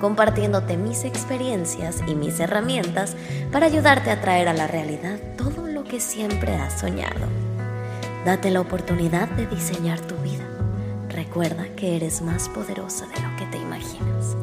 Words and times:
compartiéndote 0.00 0.76
mis 0.76 1.04
experiencias 1.04 2.02
y 2.06 2.14
mis 2.14 2.40
herramientas 2.40 3.16
para 3.52 3.66
ayudarte 3.66 4.10
a 4.10 4.20
traer 4.20 4.48
a 4.48 4.54
la 4.54 4.66
realidad 4.66 5.20
todo 5.36 5.66
lo 5.66 5.84
que 5.84 6.00
siempre 6.00 6.54
has 6.54 6.80
soñado. 6.80 7.26
Date 8.24 8.50
la 8.50 8.60
oportunidad 8.60 9.28
de 9.30 9.46
diseñar 9.46 10.00
tu 10.00 10.16
vida. 10.16 10.46
Recuerda 11.08 11.74
que 11.76 11.96
eres 11.96 12.22
más 12.22 12.48
poderosa 12.48 13.06
de 13.06 13.20
lo 13.20 13.36
que 13.36 13.46
te 13.46 13.58
imaginas. 13.58 14.36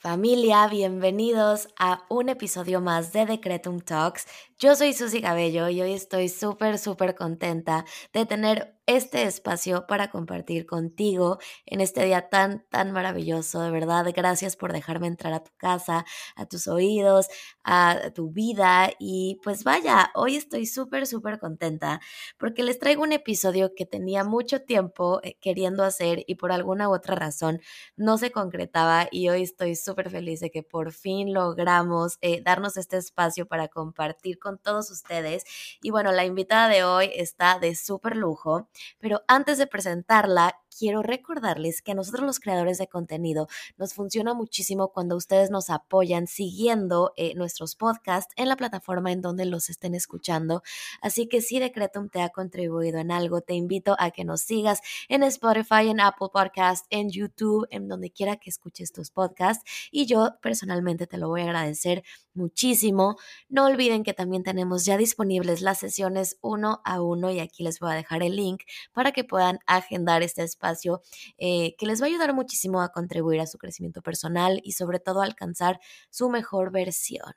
Familia, 0.00 0.66
bienvenidos 0.66 1.68
a 1.78 2.04
un 2.08 2.30
episodio 2.30 2.80
más 2.80 3.12
de 3.12 3.26
Decretum 3.26 3.80
Talks. 3.80 4.26
Yo 4.62 4.74
soy 4.76 4.92
Susy 4.92 5.22
Cabello 5.22 5.70
y 5.70 5.80
hoy 5.80 5.94
estoy 5.94 6.28
súper, 6.28 6.78
súper 6.78 7.14
contenta 7.14 7.86
de 8.12 8.26
tener 8.26 8.76
este 8.84 9.22
espacio 9.22 9.86
para 9.86 10.10
compartir 10.10 10.66
contigo 10.66 11.38
en 11.64 11.80
este 11.80 12.04
día 12.04 12.28
tan, 12.28 12.66
tan 12.70 12.90
maravilloso. 12.90 13.62
De 13.62 13.70
verdad, 13.70 14.04
gracias 14.14 14.56
por 14.56 14.72
dejarme 14.72 15.06
entrar 15.06 15.32
a 15.32 15.44
tu 15.44 15.52
casa, 15.56 16.04
a 16.34 16.46
tus 16.46 16.66
oídos, 16.66 17.28
a 17.62 18.10
tu 18.14 18.32
vida. 18.32 18.90
Y 18.98 19.38
pues 19.44 19.62
vaya, 19.64 20.10
hoy 20.14 20.36
estoy 20.36 20.66
súper, 20.66 21.06
súper 21.06 21.38
contenta 21.38 22.00
porque 22.36 22.64
les 22.64 22.78
traigo 22.80 23.02
un 23.02 23.12
episodio 23.12 23.74
que 23.76 23.86
tenía 23.86 24.24
mucho 24.24 24.60
tiempo 24.62 25.20
eh, 25.22 25.36
queriendo 25.40 25.84
hacer 25.84 26.24
y 26.26 26.34
por 26.34 26.52
alguna 26.52 26.88
u 26.88 26.92
otra 26.94 27.14
razón 27.14 27.60
no 27.96 28.18
se 28.18 28.32
concretaba 28.32 29.08
y 29.10 29.28
hoy 29.28 29.42
estoy 29.42 29.76
súper 29.76 30.10
feliz 30.10 30.40
de 30.40 30.50
que 30.50 30.64
por 30.64 30.92
fin 30.92 31.32
logramos 31.32 32.18
eh, 32.22 32.42
darnos 32.42 32.76
este 32.76 32.96
espacio 32.96 33.46
para 33.46 33.68
compartir 33.68 34.38
con 34.40 34.49
todos 34.58 34.90
ustedes. 34.90 35.44
Y 35.82 35.90
bueno, 35.90 36.12
la 36.12 36.24
invitada 36.24 36.68
de 36.68 36.84
hoy 36.84 37.10
está 37.14 37.58
de 37.58 37.74
súper 37.74 38.16
lujo. 38.16 38.68
Pero 38.98 39.22
antes 39.28 39.58
de 39.58 39.66
presentarla, 39.66 40.60
quiero 40.76 41.02
recordarles 41.02 41.82
que 41.82 41.92
a 41.92 41.94
nosotros 41.94 42.24
los 42.24 42.40
creadores 42.40 42.78
de 42.78 42.88
contenido 42.88 43.48
nos 43.76 43.94
funciona 43.94 44.34
muchísimo 44.34 44.92
cuando 44.92 45.16
ustedes 45.16 45.50
nos 45.50 45.68
apoyan 45.70 46.26
siguiendo 46.26 47.12
eh, 47.16 47.34
nuestros 47.34 47.76
podcasts 47.76 48.32
en 48.36 48.48
la 48.48 48.56
plataforma 48.56 49.12
en 49.12 49.20
donde 49.20 49.44
los 49.44 49.68
estén 49.68 49.94
escuchando. 49.94 50.62
Así 51.02 51.26
que 51.26 51.42
si 51.42 51.58
Decretum 51.58 52.08
te 52.08 52.22
ha 52.22 52.30
contribuido 52.30 52.98
en 52.98 53.10
algo, 53.10 53.40
te 53.40 53.54
invito 53.54 53.96
a 53.98 54.10
que 54.10 54.24
nos 54.24 54.40
sigas 54.42 54.80
en 55.08 55.22
Spotify, 55.24 55.88
en 55.88 56.00
Apple 56.00 56.28
Podcast, 56.32 56.86
en 56.90 57.10
YouTube, 57.10 57.66
en 57.70 57.88
donde 57.88 58.10
quiera 58.10 58.36
que 58.36 58.50
escuches 58.50 58.92
tus 58.92 59.10
podcasts. 59.10 59.64
Y 59.90 60.06
yo 60.06 60.30
personalmente 60.40 61.06
te 61.06 61.18
lo 61.18 61.28
voy 61.28 61.42
a 61.42 61.44
agradecer 61.44 62.02
muchísimo. 62.34 63.16
No 63.48 63.66
olviden 63.66 64.02
que 64.02 64.14
también 64.14 64.39
tenemos 64.42 64.84
ya 64.84 64.96
disponibles 64.96 65.62
las 65.62 65.78
sesiones 65.78 66.38
uno 66.40 66.80
a 66.84 67.00
uno 67.02 67.30
y 67.30 67.40
aquí 67.40 67.62
les 67.62 67.80
voy 67.80 67.92
a 67.92 67.94
dejar 67.94 68.22
el 68.22 68.36
link 68.36 68.62
para 68.92 69.12
que 69.12 69.24
puedan 69.24 69.58
agendar 69.66 70.22
este 70.22 70.42
espacio 70.42 71.02
eh, 71.38 71.74
que 71.76 71.86
les 71.86 72.00
va 72.00 72.06
a 72.06 72.08
ayudar 72.08 72.34
muchísimo 72.34 72.80
a 72.82 72.90
contribuir 72.90 73.40
a 73.40 73.46
su 73.46 73.58
crecimiento 73.58 74.02
personal 74.02 74.60
y 74.64 74.72
sobre 74.72 75.00
todo 75.00 75.20
a 75.20 75.24
alcanzar 75.24 75.80
su 76.10 76.28
mejor 76.30 76.72
versión. 76.72 77.34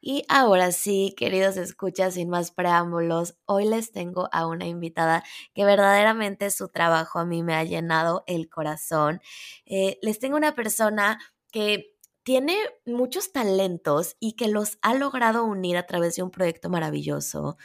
Y 0.00 0.24
ahora 0.28 0.72
sí, 0.72 1.14
queridos 1.16 1.56
escuchas, 1.56 2.14
sin 2.14 2.28
más 2.28 2.50
preámbulos, 2.50 3.36
hoy 3.46 3.66
les 3.66 3.92
tengo 3.92 4.28
a 4.32 4.46
una 4.46 4.66
invitada 4.66 5.24
que 5.54 5.64
verdaderamente 5.64 6.50
su 6.50 6.68
trabajo 6.68 7.18
a 7.18 7.24
mí 7.24 7.42
me 7.42 7.54
ha 7.54 7.64
llenado 7.64 8.24
el 8.26 8.48
corazón. 8.48 9.20
Eh, 9.64 9.98
les 10.02 10.18
tengo 10.18 10.36
una 10.36 10.54
persona 10.54 11.18
que 11.50 11.95
tiene 12.26 12.58
muchos 12.84 13.30
talentos 13.30 14.16
y 14.18 14.32
que 14.32 14.48
los 14.48 14.78
ha 14.82 14.94
logrado 14.94 15.44
unir 15.44 15.76
a 15.76 15.86
través 15.86 16.16
de 16.16 16.24
un 16.24 16.32
proyecto 16.32 16.68
maravilloso. 16.68 17.56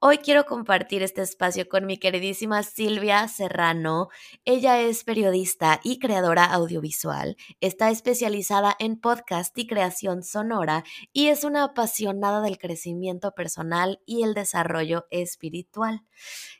Hoy 0.00 0.18
quiero 0.18 0.44
compartir 0.44 1.04
este 1.04 1.22
espacio 1.22 1.68
con 1.68 1.86
mi 1.86 1.98
queridísima 1.98 2.64
Silvia 2.64 3.28
Serrano. 3.28 4.08
Ella 4.44 4.80
es 4.80 5.04
periodista 5.04 5.78
y 5.84 6.00
creadora 6.00 6.46
audiovisual. 6.46 7.36
Está 7.60 7.90
especializada 7.90 8.74
en 8.80 9.00
podcast 9.00 9.56
y 9.56 9.68
creación 9.68 10.24
sonora 10.24 10.82
y 11.12 11.28
es 11.28 11.44
una 11.44 11.62
apasionada 11.62 12.40
del 12.40 12.58
crecimiento 12.58 13.36
personal 13.36 14.00
y 14.04 14.24
el 14.24 14.34
desarrollo 14.34 15.06
espiritual. 15.10 16.02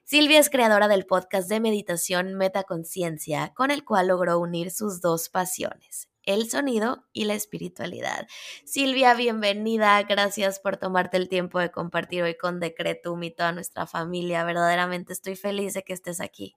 Silvia 0.05 0.39
es 0.39 0.49
creadora 0.49 0.87
del 0.87 1.07
podcast 1.07 1.49
de 1.49 1.59
meditación 1.59 2.35
Metaconciencia, 2.35 3.53
con 3.57 3.73
el 3.73 3.85
cual 3.85 4.09
logró 4.09 4.39
unir 4.39 4.71
sus 4.71 5.01
dos 5.01 5.29
pasiones, 5.29 6.09
el 6.29 6.51
sonido 6.51 7.07
y 7.15 7.25
la 7.25 7.33
espiritualidad. 7.33 8.29
Silvia, 8.67 9.15
bienvenida. 9.15 10.03
Gracias 10.03 10.61
por 10.61 10.77
tomarte 10.77 11.17
el 11.17 11.31
tiempo 11.31 11.59
de 11.59 11.71
compartir 11.71 12.23
hoy 12.23 12.37
con 12.37 12.61
Decretum 12.61 13.23
y 13.23 13.31
toda 13.31 13.53
nuestra 13.53 13.87
familia. 13.87 14.45
Verdaderamente 14.45 15.15
estoy 15.15 15.37
feliz 15.37 15.73
de 15.73 15.85
que 15.85 15.95
estés 15.95 16.21
aquí. 16.21 16.55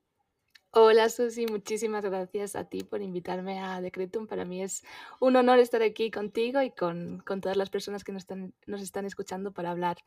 Hola 0.72 1.08
Susi, 1.08 1.46
muchísimas 1.46 2.04
gracias 2.04 2.58
a 2.58 2.66
ti 2.66 2.84
por 2.84 3.02
invitarme 3.02 3.60
a 3.60 3.80
Decretum. 3.80 4.28
Para 4.28 4.44
mí 4.44 4.62
es 4.62 4.84
un 5.22 5.38
honor 5.38 5.60
estar 5.60 5.82
aquí 5.82 6.12
contigo 6.12 6.62
y 6.62 6.72
con, 6.72 7.20
con 7.26 7.40
todas 7.40 7.56
las 7.56 7.70
personas 7.70 8.04
que 8.04 8.12
nos 8.12 8.24
están, 8.24 8.54
nos 8.68 8.82
están 8.82 9.06
escuchando 9.06 9.54
para 9.54 9.72
hablar 9.72 10.00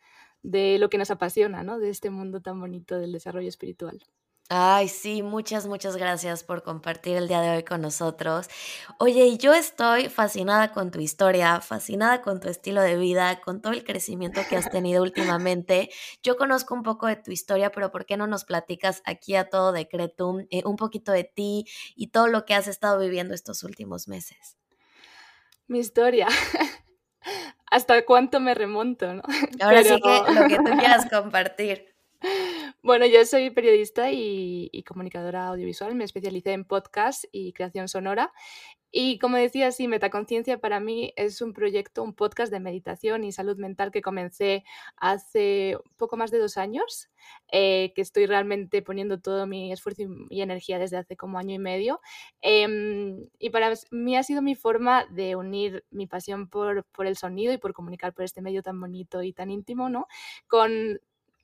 de 0.43 0.79
lo 0.79 0.91
que 0.91 0.99
nos 0.99 1.11
apasiona, 1.11 1.63
¿no? 1.63 1.79
de 1.79 1.89
este 1.89 2.11
mundo 2.11 2.43
tan 2.43 2.61
bonito 2.61 2.99
del 2.99 3.13
desarrollo 3.13 3.49
espiritual. 3.49 4.03
Ay, 4.50 4.88
sí, 4.88 5.22
muchas, 5.22 5.66
muchas 5.66 5.97
gracias 5.97 6.44
por 6.44 6.62
compartir 6.62 7.16
el 7.16 7.28
día 7.28 7.41
de 7.41 7.56
hoy 7.56 7.62
con 7.62 7.81
nosotros. 7.81 8.49
Oye, 8.99 9.25
y 9.25 9.38
yo 9.38 9.55
estoy 9.55 10.10
fascinada 10.10 10.71
con 10.71 10.91
tu 10.91 11.00
historia, 11.00 11.62
fascinada 11.62 12.21
con 12.21 12.41
tu 12.41 12.49
estilo 12.50 12.83
de 12.83 12.97
vida, 12.99 13.41
con 13.41 13.62
todo 13.62 13.72
el 13.72 13.84
crecimiento 13.84 14.43
que 14.49 14.56
has 14.56 14.69
tenido 14.69 15.03
últimamente. 15.03 15.88
Yo 16.22 16.37
conozco 16.37 16.75
un 16.75 16.83
poco 16.83 17.06
de 17.06 17.16
tu 17.16 17.31
historia, 17.31 17.71
pero 17.72 17.91
¿por 17.91 18.04
qué 18.04 18.19
no 18.19 18.27
nos 18.27 18.44
platicas 18.44 19.00
aquí 19.06 19.34
a 19.34 19.49
todo 19.49 19.72
Decretum 19.72 20.47
eh, 20.50 20.62
un 20.66 20.77
poquito 20.77 21.10
de 21.12 21.25
ti 21.25 21.65
y 21.97 22.09
todo 22.09 22.27
lo 22.27 22.44
que 22.44 22.53
has 22.54 22.69
estado 22.69 22.99
viviendo 22.99 23.33
estos 23.33 23.62
últimos 23.62 24.09
meses? 24.09 24.59
Mi 25.69 25.78
historia. 25.78 26.28
¿Hasta 27.71 28.04
cuánto 28.04 28.41
me 28.41 28.54
remonto, 28.54 29.15
no? 29.15 29.22
Ahora 29.60 29.83
sí 29.83 29.99
que 30.03 30.22
lo 30.34 30.47
que 30.49 30.56
tú 30.56 30.77
quieras 30.78 31.09
compartir. 31.10 31.94
Bueno, 32.84 33.06
yo 33.06 33.25
soy 33.25 33.49
periodista 33.49 34.12
y, 34.12 34.84
comunicadora 34.87 35.47
audiovisual, 35.49 35.95
me 35.95 36.05
especialicé 36.05 36.53
en 36.53 36.67
podcast 36.67 37.25
y 37.33 37.55
creación 37.55 37.89
sonora. 37.89 38.31
Y 38.91 39.19
como 39.21 39.39
decía, 39.39 39.72
sí, 39.72 39.89
Metaconciencia 39.89 40.59
para 40.61 40.81
mí 40.81 41.15
es 41.17 41.41
un 41.41 41.55
proyecto, 41.55 42.03
un 42.03 42.12
podcast 42.15 42.53
de 42.53 42.61
meditación 42.61 43.25
y 43.25 43.33
salud 43.33 43.56
mental 43.56 43.91
que 43.91 44.03
comencé 44.03 44.65
hace 44.99 45.78
poco 45.97 46.19
más 46.19 46.31
de 46.31 46.39
dos 46.39 46.59
años, 46.59 47.09
eh, 47.50 47.95
que 47.95 48.03
estoy 48.03 48.27
realmente 48.27 48.83
poniendo 48.83 49.19
todo 49.19 49.47
mi 49.47 49.72
esfuerzo 49.72 50.03
y, 50.28 50.43
energía 50.43 50.78
desde 50.78 50.99
hace 50.99 51.16
como 51.16 51.39
año 51.39 51.55
y 51.55 51.59
medio. 51.59 52.03
Em, 52.43 53.28
y 53.39 53.49
para 53.49 53.72
mí 53.93 54.16
ha 54.19 54.22
sido 54.22 54.43
mi 54.43 54.56
forma 54.56 55.06
de 55.06 55.37
unir 55.37 55.87
mi 55.91 56.06
pasión 56.06 56.51
por, 56.51 56.84
el 56.99 57.16
sonido 57.16 57.55
y 57.55 57.59
por 57.59 57.72
comunicar 57.72 58.12
por 58.12 58.27
este 58.27 58.43
medio 58.43 58.62
tan 58.62 58.78
bonito 58.78 59.22
y 59.22 59.33
tan 59.33 59.51
íntimo, 59.51 59.89
¿no? 59.89 60.06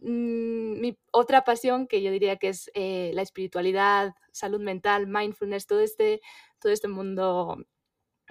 Mm, 0.01 0.81
mi 0.81 0.99
otra 1.13 1.45
pasión 1.45 1.87
que 1.87 2.03
yo 2.03 2.11
diría 2.11 2.37
que 2.37 2.49
es 2.49 2.71
eh, 2.75 3.13
la 3.15 3.23
espiritualidad, 3.23 4.15
salud 4.33 4.61
mental, 4.61 5.07
mindfulness, 5.07 5.67
todo 5.67 5.81
este, 5.81 6.21
todo 6.59 6.73
este 6.73 6.89
mundo 6.89 7.59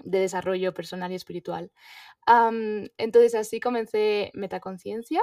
de 0.04 0.20
desarrollo 0.20 0.74
personal 0.74 1.12
y 1.12 1.16
espiritual. 1.16 1.72
entonces 2.98 3.36
así 3.36 3.60
comencé 3.60 4.32
Metaconciencia 4.34 5.22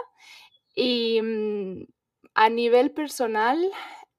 y 0.74 1.20
mm, 1.22 1.86
a 2.34 2.50
nivel 2.50 2.92
personal, 2.92 3.58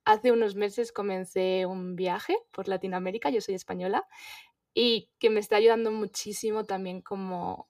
hace 0.05 0.31
unos 0.31 0.55
meses 0.55 0.91
comencé 0.91 1.65
un 1.65 1.95
viaje 1.95 2.35
por 2.51 2.67
Latinoamérica, 2.67 3.29
yo 3.29 3.41
soy 3.41 3.55
española, 3.55 4.07
y 4.73 5.11
que 5.19 5.29
me 5.29 5.39
está 5.39 5.57
ayudando 5.57 5.91
muchísimo 5.91 6.65
también 6.65 7.01
como 7.01 7.69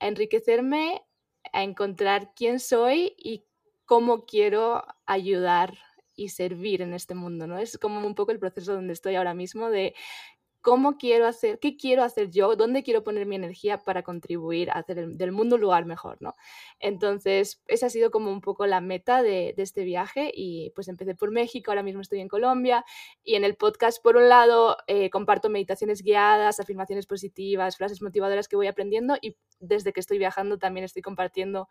a 0.00 0.08
enriquecerme, 0.08 1.02
a 1.52 1.62
encontrar 1.64 2.32
quién 2.34 2.60
soy 2.60 3.14
y 3.18 3.46
cómo 3.90 4.24
quiero 4.24 4.84
ayudar 5.04 5.76
y 6.14 6.28
servir 6.28 6.80
en 6.80 6.94
este 6.94 7.16
mundo, 7.16 7.48
¿no? 7.48 7.58
Es 7.58 7.76
como 7.76 8.06
un 8.06 8.14
poco 8.14 8.30
el 8.30 8.38
proceso 8.38 8.72
donde 8.72 8.92
estoy 8.92 9.16
ahora 9.16 9.34
mismo 9.34 9.68
de 9.68 9.96
cómo 10.60 10.98
quiero 10.98 11.26
hacer, 11.26 11.58
qué 11.58 11.76
quiero 11.76 12.02
hacer 12.02 12.30
yo, 12.30 12.54
dónde 12.56 12.82
quiero 12.82 13.02
poner 13.02 13.26
mi 13.26 13.36
energía 13.36 13.78
para 13.78 14.02
contribuir 14.02 14.70
a 14.70 14.74
hacer 14.74 15.08
del 15.08 15.32
mundo 15.32 15.56
un 15.56 15.62
lugar 15.62 15.86
mejor, 15.86 16.18
¿no? 16.20 16.34
Entonces, 16.78 17.62
esa 17.66 17.86
ha 17.86 17.90
sido 17.90 18.10
como 18.10 18.30
un 18.30 18.40
poco 18.40 18.66
la 18.66 18.80
meta 18.80 19.22
de, 19.22 19.54
este 19.56 19.84
viaje 19.84 20.32
y 20.34 20.70
pues 20.74 20.88
empecé 20.88 21.14
por 21.14 21.30
México, 21.30 21.70
ahora 21.70 21.82
mismo 21.82 22.00
estoy 22.00 22.20
en 22.20 22.28
Colombia 22.28 22.84
y 23.22 23.34
en 23.34 23.44
el 23.44 23.56
podcast, 23.56 24.02
por 24.02 24.16
un 24.16 24.28
lado, 24.28 24.76
eh, 24.86 25.10
comparto 25.10 25.50
meditaciones 25.50 26.02
guiadas, 26.02 26.60
afirmaciones 26.60 27.06
positivas, 27.06 27.76
frases 27.76 28.02
motivadoras 28.02 28.48
que 28.48 28.56
voy 28.56 28.66
aprendiendo 28.66 29.16
y 29.20 29.36
desde 29.60 29.92
que 29.92 30.00
estoy 30.00 30.18
viajando 30.18 30.58
también 30.58 30.84
estoy 30.84 31.02
compartiendo 31.02 31.68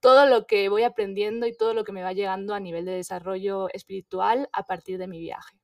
todo 0.00 0.26
lo 0.26 0.46
que 0.46 0.68
voy 0.68 0.82
aprendiendo 0.82 1.46
y 1.46 1.56
todo 1.56 1.74
lo 1.74 1.84
que 1.84 1.92
me 1.92 2.02
va 2.02 2.12
llegando 2.12 2.54
a 2.54 2.60
nivel 2.60 2.84
de 2.84 2.92
desarrollo 2.92 3.68
espiritual 3.72 4.48
a 4.52 4.66
partir 4.66 4.98
de 4.98 5.08
mi 5.08 5.18
viaje. 5.18 5.63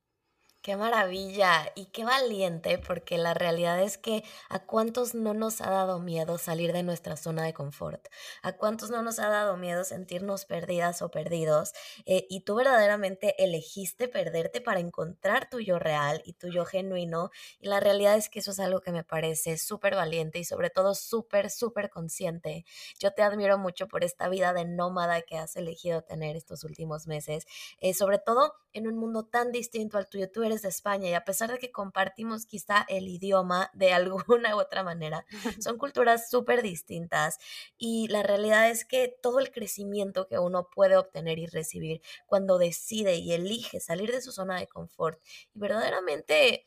Qué 0.63 0.77
maravilla 0.77 1.71
y 1.73 1.85
qué 1.87 2.03
valiente, 2.05 2.77
porque 2.77 3.17
la 3.17 3.33
realidad 3.33 3.81
es 3.81 3.97
que 3.97 4.23
a 4.47 4.59
cuántos 4.59 5.15
no 5.15 5.33
nos 5.33 5.59
ha 5.59 5.71
dado 5.71 5.97
miedo 5.97 6.37
salir 6.37 6.71
de 6.71 6.83
nuestra 6.83 7.17
zona 7.17 7.41
de 7.43 7.51
confort, 7.55 8.09
a 8.43 8.51
cuántos 8.53 8.91
no 8.91 9.01
nos 9.01 9.17
ha 9.17 9.27
dado 9.29 9.57
miedo 9.57 9.83
sentirnos 9.83 10.45
perdidas 10.45 11.01
o 11.01 11.09
perdidos, 11.09 11.73
eh, 12.05 12.27
y 12.29 12.41
tú 12.41 12.53
verdaderamente 12.53 13.43
elegiste 13.43 14.07
perderte 14.07 14.61
para 14.61 14.79
encontrar 14.79 15.49
tu 15.49 15.59
yo 15.59 15.79
real 15.79 16.21
y 16.25 16.33
tu 16.33 16.49
yo 16.49 16.63
genuino, 16.63 17.31
y 17.59 17.67
la 17.67 17.79
realidad 17.79 18.15
es 18.15 18.29
que 18.29 18.37
eso 18.37 18.51
es 18.51 18.59
algo 18.59 18.81
que 18.81 18.91
me 18.91 19.03
parece 19.03 19.57
súper 19.57 19.95
valiente 19.95 20.37
y 20.37 20.43
sobre 20.43 20.69
todo 20.69 20.93
súper, 20.93 21.49
súper 21.49 21.89
consciente. 21.89 22.65
Yo 22.99 23.11
te 23.13 23.23
admiro 23.23 23.57
mucho 23.57 23.87
por 23.87 24.03
esta 24.03 24.29
vida 24.29 24.53
de 24.53 24.65
nómada 24.65 25.23
que 25.23 25.37
has 25.39 25.55
elegido 25.55 26.03
tener 26.03 26.35
estos 26.35 26.63
últimos 26.63 27.07
meses, 27.07 27.47
eh, 27.79 27.95
sobre 27.95 28.19
todo 28.19 28.53
en 28.73 28.87
un 28.87 28.97
mundo 28.97 29.25
tan 29.25 29.51
distinto 29.51 29.97
al 29.97 30.07
tuyo. 30.07 30.29
Tú 30.31 30.41
de 30.61 30.67
España 30.67 31.09
y 31.09 31.13
a 31.13 31.23
pesar 31.23 31.49
de 31.49 31.57
que 31.57 31.71
compartimos 31.71 32.45
quizá 32.45 32.85
el 32.89 33.07
idioma 33.07 33.71
de 33.73 33.93
alguna 33.93 34.55
u 34.55 34.59
otra 34.59 34.83
manera, 34.83 35.25
son 35.63 35.77
culturas 35.77 36.29
súper 36.29 36.61
distintas 36.61 37.37
y 37.77 38.09
la 38.09 38.23
realidad 38.23 38.69
es 38.69 38.83
que 38.83 39.15
todo 39.21 39.39
el 39.39 39.51
crecimiento 39.51 40.27
que 40.27 40.39
uno 40.39 40.67
puede 40.67 40.97
obtener 40.97 41.39
y 41.39 41.45
recibir 41.45 42.01
cuando 42.25 42.57
decide 42.57 43.15
y 43.15 43.31
elige 43.31 43.79
salir 43.79 44.11
de 44.11 44.21
su 44.21 44.31
zona 44.33 44.59
de 44.59 44.67
confort 44.67 45.21
y 45.53 45.59
verdaderamente 45.59 46.65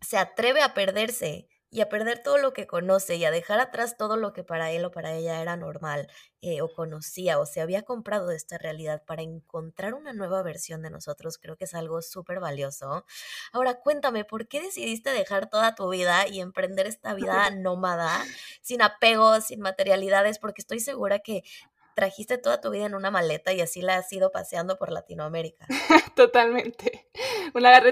se 0.00 0.18
atreve 0.18 0.62
a 0.62 0.74
perderse 0.74 1.48
y 1.70 1.80
a 1.80 1.88
perder 1.88 2.22
todo 2.22 2.38
lo 2.38 2.52
que 2.52 2.66
conoce 2.66 3.16
y 3.16 3.24
a 3.24 3.30
dejar 3.30 3.60
atrás 3.60 3.96
todo 3.96 4.16
lo 4.16 4.32
que 4.32 4.44
para 4.44 4.70
él 4.70 4.84
o 4.84 4.90
para 4.90 5.12
ella 5.14 5.42
era 5.42 5.56
normal 5.56 6.08
eh, 6.40 6.62
o 6.62 6.72
conocía 6.72 7.38
o 7.38 7.46
se 7.46 7.60
había 7.60 7.82
comprado 7.82 8.28
de 8.28 8.36
esta 8.36 8.56
realidad 8.56 9.02
para 9.04 9.22
encontrar 9.22 9.94
una 9.94 10.12
nueva 10.12 10.42
versión 10.42 10.82
de 10.82 10.90
nosotros, 10.90 11.38
creo 11.38 11.56
que 11.56 11.64
es 11.64 11.74
algo 11.74 12.02
súper 12.02 12.40
valioso. 12.40 13.04
Ahora 13.52 13.80
cuéntame, 13.80 14.24
¿por 14.24 14.46
qué 14.46 14.60
decidiste 14.60 15.10
dejar 15.10 15.50
toda 15.50 15.74
tu 15.74 15.88
vida 15.88 16.28
y 16.28 16.40
emprender 16.40 16.86
esta 16.86 17.14
vida 17.14 17.50
nómada, 17.50 18.24
sin 18.62 18.82
apegos, 18.82 19.46
sin 19.46 19.60
materialidades? 19.60 20.38
Porque 20.38 20.62
estoy 20.62 20.80
segura 20.80 21.18
que 21.18 21.42
trajiste 21.96 22.36
toda 22.36 22.60
tu 22.60 22.70
vida 22.70 22.84
en 22.84 22.94
una 22.94 23.10
maleta 23.10 23.54
y 23.54 23.62
así 23.62 23.80
la 23.80 23.96
has 23.96 24.12
ido 24.12 24.30
paseando 24.30 24.76
por 24.76 24.92
Latinoamérica. 24.92 25.66
Totalmente. 26.14 27.08
Una, 27.54 27.82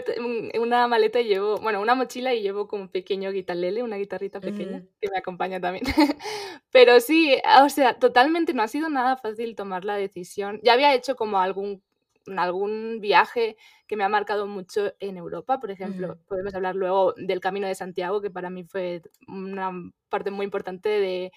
una 0.61 0.87
maleta 0.87 1.21
y 1.21 1.25
llevo, 1.25 1.57
bueno, 1.57 1.81
una 1.81 1.95
mochila 1.95 2.35
y 2.35 2.43
llevo 2.43 2.69
como 2.69 2.83
un 2.83 2.89
pequeño 2.91 3.33
guitarlele, 3.33 3.83
una 3.83 3.97
guitarrita 3.97 4.41
pequeña 4.41 4.83
que 5.01 5.09
me 5.11 5.17
acompaña 5.17 5.59
también. 5.59 5.85
Pero 6.71 7.01
sí, 7.01 7.35
o 7.63 7.69
sea, 7.71 7.99
totalmente 7.99 8.53
no 8.53 8.63
ha 8.63 8.69
sido 8.69 8.91
nada 8.91 9.17
fácil 9.17 9.57
tomar 9.57 9.87
la 9.87 9.97
decisión. 9.97 10.61
Ya 10.63 10.75
había 10.75 10.95
hecho 10.95 11.17
como 11.17 11.39
algún 11.39 11.83
algún 12.39 13.01
viaje 13.01 13.57
que 13.87 13.97
me 13.97 14.05
ha 14.05 14.09
marcado 14.09 14.47
mucho 14.47 14.95
en 14.99 15.19
Europa, 15.19 15.61
por 15.61 15.71
ejemplo, 15.71 16.19
podemos 16.27 16.55
hablar 16.55 16.75
luego 16.75 17.13
del 17.19 17.41
Camino 17.41 17.67
de 17.67 17.75
Santiago, 17.75 18.23
que 18.23 18.31
para 18.31 18.49
mí 18.49 18.65
fue 18.65 19.03
una 19.29 19.73
parte 20.09 20.31
muy 20.31 20.45
importante 20.45 20.89
de, 20.89 21.33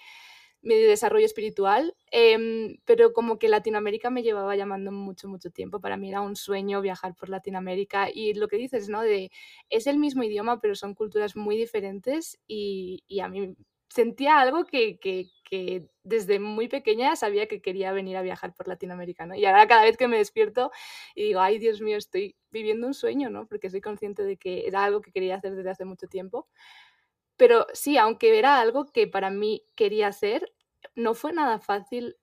mi 0.62 0.74
desarrollo 0.76 1.24
espiritual, 1.26 1.94
em, 2.10 2.78
pero 2.84 3.12
como 3.12 3.38
que 3.38 3.48
Latinoamérica 3.48 4.10
me 4.10 4.22
llevaba 4.22 4.56
llamando 4.56 4.92
mucho, 4.92 5.28
mucho 5.28 5.50
tiempo. 5.50 5.80
Para 5.80 5.96
mí 5.96 6.08
era 6.08 6.20
un 6.20 6.36
sueño 6.36 6.80
viajar 6.82 7.14
por 7.14 7.28
Latinoamérica 7.28 8.08
y 8.12 8.34
lo 8.34 8.48
que 8.48 8.56
dices, 8.56 8.88
¿no? 8.88 9.02
De, 9.02 9.30
es 9.70 9.86
el 9.86 9.98
mismo 9.98 10.22
idioma, 10.24 10.60
pero 10.60 10.74
son 10.74 10.94
culturas 10.94 11.36
muy 11.36 11.56
diferentes 11.56 12.38
y, 12.46 13.04
y 13.08 13.20
a 13.20 13.28
mí 13.28 13.54
sentía 13.88 14.38
algo 14.40 14.64
que, 14.66 14.98
que, 14.98 15.26
que, 15.44 15.86
desde 16.02 16.38
muy 16.40 16.68
pequeña 16.68 17.16
sabía 17.16 17.46
que 17.48 17.60
quería 17.62 17.92
venir 17.92 18.16
a 18.16 18.22
viajar 18.22 18.54
por 18.54 18.68
Latinoamérica, 18.68 19.26
¿no? 19.26 19.34
Y 19.34 19.44
ahora 19.46 19.66
cada 19.66 19.82
vez 19.84 19.96
que 19.96 20.08
me 20.08 20.18
despierto 20.18 20.70
y 21.14 21.24
digo, 21.24 21.40
ay 21.40 21.58
Dios 21.58 21.80
mío, 21.80 21.96
estoy 21.96 22.36
viviendo 22.50 22.86
un 22.86 22.94
sueño, 22.94 23.30
¿no? 23.30 23.46
Porque 23.46 23.70
soy 23.70 23.80
consciente 23.80 24.22
de 24.24 24.36
que 24.36 24.66
era 24.66 24.84
algo 24.84 25.00
que 25.00 25.12
quería 25.12 25.36
hacer 25.36 25.54
desde 25.54 25.70
hace 25.70 25.84
mucho 25.84 26.06
tiempo. 26.06 26.48
Pero 27.38 27.66
sí, 27.72 27.96
aunque 27.98 28.38
era 28.38 28.60
algo 28.60 28.86
que 28.92 29.06
para 29.06 29.30
mí 29.30 29.64
quería 29.76 30.08
hacer, 30.08 30.52
no 30.96 31.14
fue 31.14 31.32
nada 31.32 31.60
fácil 31.60 32.16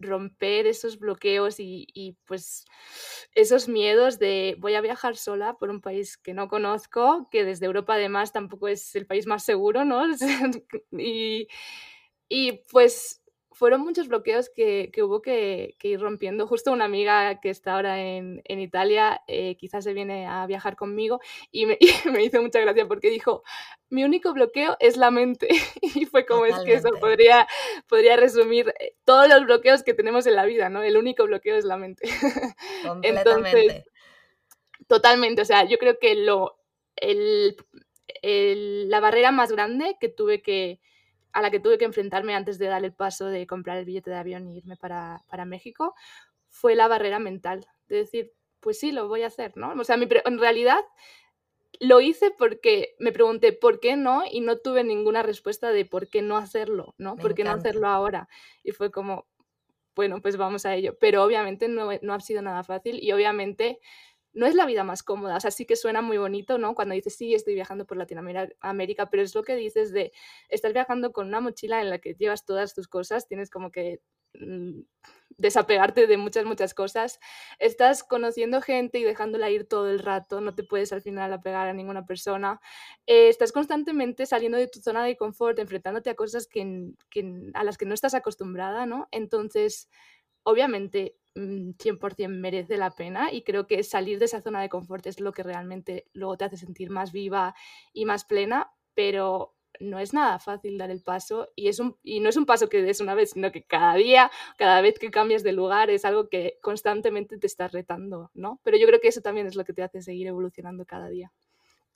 romper 0.00 0.66
esos 0.68 0.98
bloqueos 1.00 1.56
y, 1.58 2.16
pues 2.26 2.64
esos 3.34 3.68
miedos 3.68 4.18
de 4.20 4.56
voy 4.60 4.74
a 4.74 4.80
viajar 4.82 5.16
sola 5.16 5.54
por 5.58 5.70
un 5.70 5.80
país 5.80 6.16
que 6.18 6.34
no 6.34 6.48
conozco, 6.48 7.28
que 7.30 7.44
desde 7.44 7.66
Europa 7.66 7.94
además 7.94 8.32
tampoco 8.32 8.68
es 8.68 8.94
el 8.94 9.06
país 9.06 9.26
más 9.26 9.44
seguro, 9.44 9.84
¿no? 9.84 10.04
y, 10.92 11.48
y 12.28 12.52
pues 12.70 13.17
fueron 13.58 13.80
muchos 13.80 14.06
bloqueos 14.06 14.50
que, 14.50 14.92
hubo 15.02 15.20
que, 15.20 15.74
ir 15.82 16.00
rompiendo. 16.00 16.46
Justo 16.46 16.70
una 16.70 16.84
amiga 16.84 17.40
que 17.40 17.50
está 17.50 17.74
ahora 17.74 18.00
en, 18.00 18.40
Italia, 18.46 19.20
eh, 19.26 19.56
quizás 19.56 19.82
se 19.82 19.94
viene 19.94 20.28
a 20.28 20.46
viajar 20.46 20.76
conmigo 20.76 21.20
y 21.50 21.66
me, 21.66 21.76
hizo 22.22 22.40
mucha 22.40 22.60
gracia 22.60 22.86
porque 22.86 23.10
dijo, 23.10 23.42
mi 23.90 24.04
único 24.04 24.32
bloqueo 24.32 24.76
es 24.78 24.96
la 24.96 25.10
mente. 25.10 25.48
y 25.82 26.06
fue 26.06 26.24
como 26.24 26.46
es 26.46 26.56
que 26.60 26.74
eso 26.74 26.90
podría, 27.00 27.48
podría 27.88 28.16
resumir 28.16 28.72
eh, 28.78 28.94
todos 29.04 29.28
los 29.28 29.44
bloqueos 29.44 29.82
que 29.82 29.92
tenemos 29.92 30.28
en 30.28 30.36
la 30.36 30.44
vida, 30.44 30.68
¿no? 30.68 30.84
El 30.84 30.96
único 30.96 31.24
bloqueo 31.24 31.56
es 31.56 31.64
la 31.64 31.76
mente. 31.76 32.08
Entonces, 33.02 33.84
totalmente, 34.86 35.42
o 35.42 35.44
sea, 35.44 35.64
yo 35.64 35.78
creo 35.78 35.98
que 35.98 36.14
lo, 36.14 36.60
la 38.22 39.00
barrera 39.00 39.32
más 39.32 39.50
grande 39.50 39.96
que 39.98 40.08
tuve 40.08 40.42
que 40.42 40.80
a 41.32 41.42
la 41.42 41.50
que 41.50 41.60
tuve 41.60 41.78
que 41.78 41.84
enfrentarme 41.84 42.34
antes 42.34 42.58
de 42.58 42.66
dar 42.66 42.84
el 42.84 42.92
paso 42.92 43.26
de 43.26 43.46
comprar 43.46 43.78
el 43.78 43.84
billete 43.84 44.10
de 44.10 44.16
avión 44.16 44.48
y 44.48 44.58
irme 44.58 44.76
para, 44.76 45.22
México 45.46 45.94
fue 46.48 46.74
la 46.74 46.88
barrera 46.88 47.18
mental, 47.18 47.66
de 47.88 47.96
decir, 47.96 48.32
pues 48.60 48.78
sí, 48.78 48.90
lo 48.92 49.08
voy 49.08 49.22
a 49.22 49.28
hacer, 49.28 49.56
¿no? 49.56 49.72
O 49.72 49.84
sea, 49.84 49.96
en 49.96 50.38
realidad 50.38 50.80
lo 51.80 52.00
hice 52.00 52.30
porque 52.36 52.94
me 52.98 53.12
pregunté 53.12 53.52
por 53.52 53.80
qué 53.80 53.96
no 53.96 54.22
y 54.30 54.40
no 54.40 54.58
tuve 54.58 54.82
ninguna 54.84 55.22
respuesta 55.22 55.70
de 55.70 55.84
por 55.84 56.08
qué 56.08 56.22
no 56.22 56.36
hacerlo, 56.36 56.94
¿no? 56.98 57.16
¿Por 57.16 57.34
qué 57.34 57.44
no 57.44 57.52
hacerlo 57.52 57.86
ahora? 57.88 58.28
Y 58.64 58.72
fue 58.72 58.90
como, 58.90 59.26
bueno, 59.94 60.20
pues 60.20 60.36
vamos 60.36 60.66
a 60.66 60.74
ello. 60.74 60.96
Pero 60.98 61.22
obviamente 61.22 61.68
no, 61.68 61.90
no 62.02 62.14
ha 62.14 62.20
sido 62.20 62.42
nada 62.42 62.64
fácil 62.64 62.98
y 63.02 63.12
obviamente 63.12 63.78
no 64.38 64.46
es 64.46 64.54
la 64.54 64.66
vida 64.66 64.84
más 64.84 65.02
cómoda. 65.02 65.36
O 65.36 65.40
sea, 65.40 65.50
sí 65.50 65.66
que 65.66 65.74
suena 65.74 66.00
muy 66.00 66.16
bonito, 66.16 66.58
¿no? 66.58 66.76
Cuando 66.76 66.94
dices, 66.94 67.16
sí, 67.16 67.34
estoy 67.34 67.54
viajando 67.54 67.86
por 67.86 67.96
Latinoamérica, 67.96 69.10
pero 69.10 69.24
es 69.24 69.34
lo 69.34 69.42
que 69.42 69.56
dices 69.56 69.92
de, 69.92 70.12
estás 70.48 70.72
viajando 70.72 71.12
con 71.12 71.26
una 71.26 71.40
mochila 71.40 71.80
en 71.80 71.90
la 71.90 71.98
que 71.98 72.14
llevas 72.14 72.44
todas 72.44 72.72
tus 72.72 72.86
cosas, 72.86 73.26
tienes 73.26 73.50
como 73.50 73.72
que 73.72 74.00
mm, 74.34 74.82
desapegarte 75.38 76.06
de 76.06 76.16
muchas, 76.18 76.44
muchas 76.44 76.72
cosas. 76.72 77.18
Estás 77.58 78.04
conociendo 78.04 78.62
gente 78.62 79.00
y 79.00 79.02
dejándola 79.02 79.50
ir 79.50 79.66
todo 79.66 79.90
el 79.90 79.98
rato, 79.98 80.40
no 80.40 80.54
te 80.54 80.62
puedes 80.62 80.92
al 80.92 81.02
final 81.02 81.32
apegar 81.32 81.66
a 81.66 81.74
ninguna 81.74 82.06
persona. 82.06 82.60
Eh, 83.06 83.28
estás 83.28 83.50
constantemente 83.50 84.24
saliendo 84.24 84.56
de 84.56 84.68
tu 84.68 84.78
zona 84.78 85.02
de 85.02 85.16
confort, 85.16 85.58
enfrentándote 85.58 86.10
a 86.10 86.14
cosas 86.14 86.46
que, 86.46 86.92
que, 87.10 87.50
a 87.54 87.64
las 87.64 87.76
que 87.76 87.86
no 87.86 87.94
estás 87.94 88.14
acostumbrada, 88.14 88.86
¿no? 88.86 89.08
Entonces, 89.10 89.88
obviamente 90.44 91.16
100% 91.38 92.28
mm, 92.28 92.40
merece 92.40 92.76
la 92.76 92.90
pena 92.90 93.32
y 93.32 93.42
creo 93.42 93.66
que 93.66 93.82
salir 93.82 94.18
de 94.18 94.26
esa 94.26 94.42
zona 94.42 94.60
de 94.60 94.68
confort 94.68 95.06
es 95.06 95.20
lo 95.20 95.32
que 95.32 95.42
realmente 95.42 96.08
luego 96.12 96.36
te 96.36 96.44
hace 96.44 96.56
sentir 96.56 96.90
más 96.90 97.12
viva 97.12 97.54
y 97.92 98.04
más 98.04 98.24
plena, 98.24 98.72
pero 98.94 99.54
no 99.80 99.98
es 99.98 100.12
nada 100.12 100.38
fácil 100.38 100.78
dar 100.78 100.90
el 100.90 101.02
paso 101.02 101.48
y, 101.54 101.68
es 101.68 101.78
un, 101.78 101.96
y 102.02 102.20
no 102.20 102.28
es 102.28 102.36
un 102.36 102.46
paso 102.46 102.68
que 102.68 102.82
des 102.82 103.00
una 103.00 103.14
vez, 103.14 103.30
sino 103.30 103.52
que 103.52 103.64
cada 103.64 103.94
día, 103.94 104.30
cada 104.56 104.80
vez 104.80 104.98
que 104.98 105.10
cambias 105.10 105.42
de 105.42 105.52
lugar 105.52 105.90
es 105.90 106.04
algo 106.04 106.28
que 106.28 106.58
constantemente 106.62 107.38
te 107.38 107.46
estás 107.46 107.72
retando, 107.72 108.30
¿no? 108.34 108.60
Pero 108.64 108.76
yo 108.76 108.86
creo 108.86 109.00
que 109.00 109.08
eso 109.08 109.20
también 109.20 109.46
es 109.46 109.56
lo 109.56 109.64
que 109.64 109.72
te 109.72 109.82
hace 109.82 110.02
seguir 110.02 110.26
evolucionando 110.26 110.84
cada 110.84 111.08
día. 111.08 111.32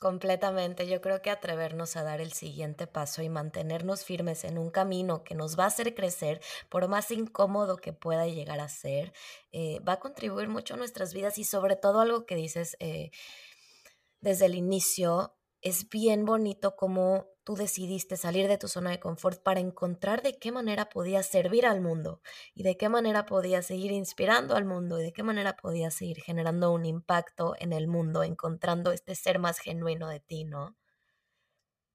Completamente. 0.02 0.88
Yo 0.88 1.00
creo 1.00 1.22
que 1.22 1.30
atrevernos 1.30 1.94
a 1.94 2.02
dar 2.02 2.20
el 2.20 2.32
siguiente 2.32 2.88
paso 2.88 3.22
y 3.22 3.28
mantenernos 3.28 4.04
firmes 4.04 4.42
en 4.42 4.58
un 4.58 4.68
camino 4.72 5.22
que 5.22 5.36
nos 5.36 5.56
va 5.56 5.62
a 5.62 5.66
hacer 5.68 5.94
crecer, 5.94 6.40
por 6.68 6.88
más 6.88 7.12
incómodo 7.12 7.76
que 7.76 7.92
pueda 7.92 8.26
llegar 8.26 8.58
a 8.58 8.68
ser, 8.68 9.12
eh, 9.52 9.78
va 9.86 9.92
a 9.92 10.00
contribuir 10.00 10.48
mucho 10.48 10.74
a 10.74 10.76
nuestras 10.76 11.14
vidas 11.14 11.38
y 11.38 11.44
sobre 11.44 11.76
todo 11.76 12.00
algo 12.00 12.26
que 12.26 12.34
dices 12.34 12.76
eh, 12.80 13.12
desde 14.20 14.46
el 14.46 14.56
inicio, 14.56 15.36
es 15.60 15.88
bien 15.88 16.24
bonito 16.24 16.74
como 16.74 17.28
tú 17.44 17.56
decidiste 17.56 18.16
salir 18.16 18.48
de 18.48 18.58
tu 18.58 18.68
zona 18.68 18.90
de 18.90 19.00
confort 19.00 19.42
para 19.42 19.60
encontrar 19.60 20.22
de 20.22 20.38
qué 20.38 20.52
manera 20.52 20.88
podías 20.88 21.26
servir 21.26 21.66
al 21.66 21.80
mundo 21.80 22.20
y 22.54 22.62
de 22.62 22.76
qué 22.76 22.88
manera 22.88 23.26
podías 23.26 23.66
seguir 23.66 23.92
inspirando 23.92 24.54
al 24.56 24.64
mundo 24.64 25.00
y 25.00 25.04
de 25.04 25.12
qué 25.12 25.22
manera 25.22 25.56
podías 25.56 25.94
seguir 25.94 26.20
generando 26.20 26.72
un 26.72 26.84
impacto 26.84 27.54
en 27.58 27.72
el 27.72 27.88
mundo, 27.88 28.22
encontrando 28.22 28.92
este 28.92 29.14
ser 29.14 29.38
más 29.38 29.58
genuino 29.58 30.08
de 30.08 30.20
ti, 30.20 30.44
¿no? 30.44 30.76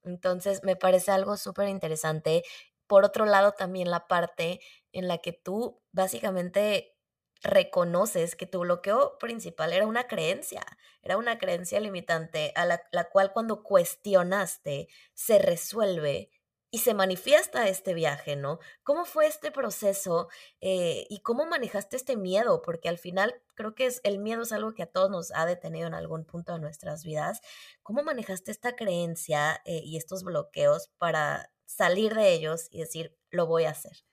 Entonces, 0.03 0.63
me 0.63 0.75
parece 0.75 1.11
algo 1.11 1.37
súper 1.37 1.67
interesante. 1.69 2.43
Por 2.87 3.03
otro 3.03 3.25
lado, 3.25 3.51
también 3.51 3.91
la 3.91 4.07
parte 4.07 4.59
en 4.91 5.07
la 5.07 5.19
que 5.19 5.33
tú 5.33 5.81
básicamente 5.91 6.96
reconoces 7.43 8.35
que 8.35 8.45
tu 8.45 8.59
bloqueo 8.59 9.17
principal 9.17 9.73
era 9.73 9.87
una 9.87 10.07
creencia, 10.07 10.65
era 11.01 11.17
una 11.17 11.37
creencia 11.37 11.79
limitante 11.79 12.51
a 12.55 12.65
la, 12.65 12.81
la 12.91 13.05
cual 13.09 13.31
cuando 13.33 13.63
cuestionaste 13.63 14.87
se 15.13 15.39
resuelve 15.39 16.29
y 16.69 16.79
se 16.79 16.93
manifiesta 16.93 17.67
este 17.69 17.93
viaje, 17.93 18.35
¿no? 18.35 18.59
¿Cómo 18.83 19.05
fue 19.05 19.25
este 19.27 19.51
proceso 19.51 20.27
eh, 20.59 21.05
y 21.09 21.21
cómo 21.21 21.45
manejaste 21.45 21.95
este 21.95 22.17
miedo? 22.17 22.61
Porque 22.61 22.89
al 22.89 22.97
final 22.97 23.41
creo 23.55 23.73
que 23.73 23.85
es, 23.85 24.01
el 24.03 24.19
miedo 24.19 24.41
es 24.43 24.51
algo 24.51 24.73
que 24.73 24.83
a 24.83 24.91
todos 24.91 25.09
nos 25.09 25.31
ha 25.33 25.45
detenido 25.45 25.87
en 25.87 25.93
algún 25.93 26.25
punto 26.25 26.53
de 26.53 26.59
nuestras 26.59 27.03
vidas. 27.03 27.39
¿Cómo 27.83 28.03
manejaste 28.03 28.51
esta 28.51 28.75
creencia 28.75 29.61
eh, 29.65 29.81
y 29.83 29.97
estos 29.97 30.23
bloqueos 30.23 30.89
para 30.97 31.51
salir 31.65 32.13
de 32.15 32.33
ellos 32.33 32.67
y 32.69 32.79
decir, 32.79 33.17
lo 33.29 33.47
voy 33.47 33.63
a 33.63 33.71
hacer? 33.71 34.03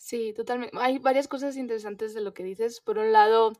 Sí, 0.00 0.32
totalmente. 0.32 0.74
Hay 0.80 0.98
varias 0.98 1.28
cosas 1.28 1.58
interesantes 1.58 2.14
de 2.14 2.22
lo 2.22 2.32
que 2.32 2.42
dices. 2.42 2.80
Por 2.80 2.96
un 2.96 3.12
lado, 3.12 3.52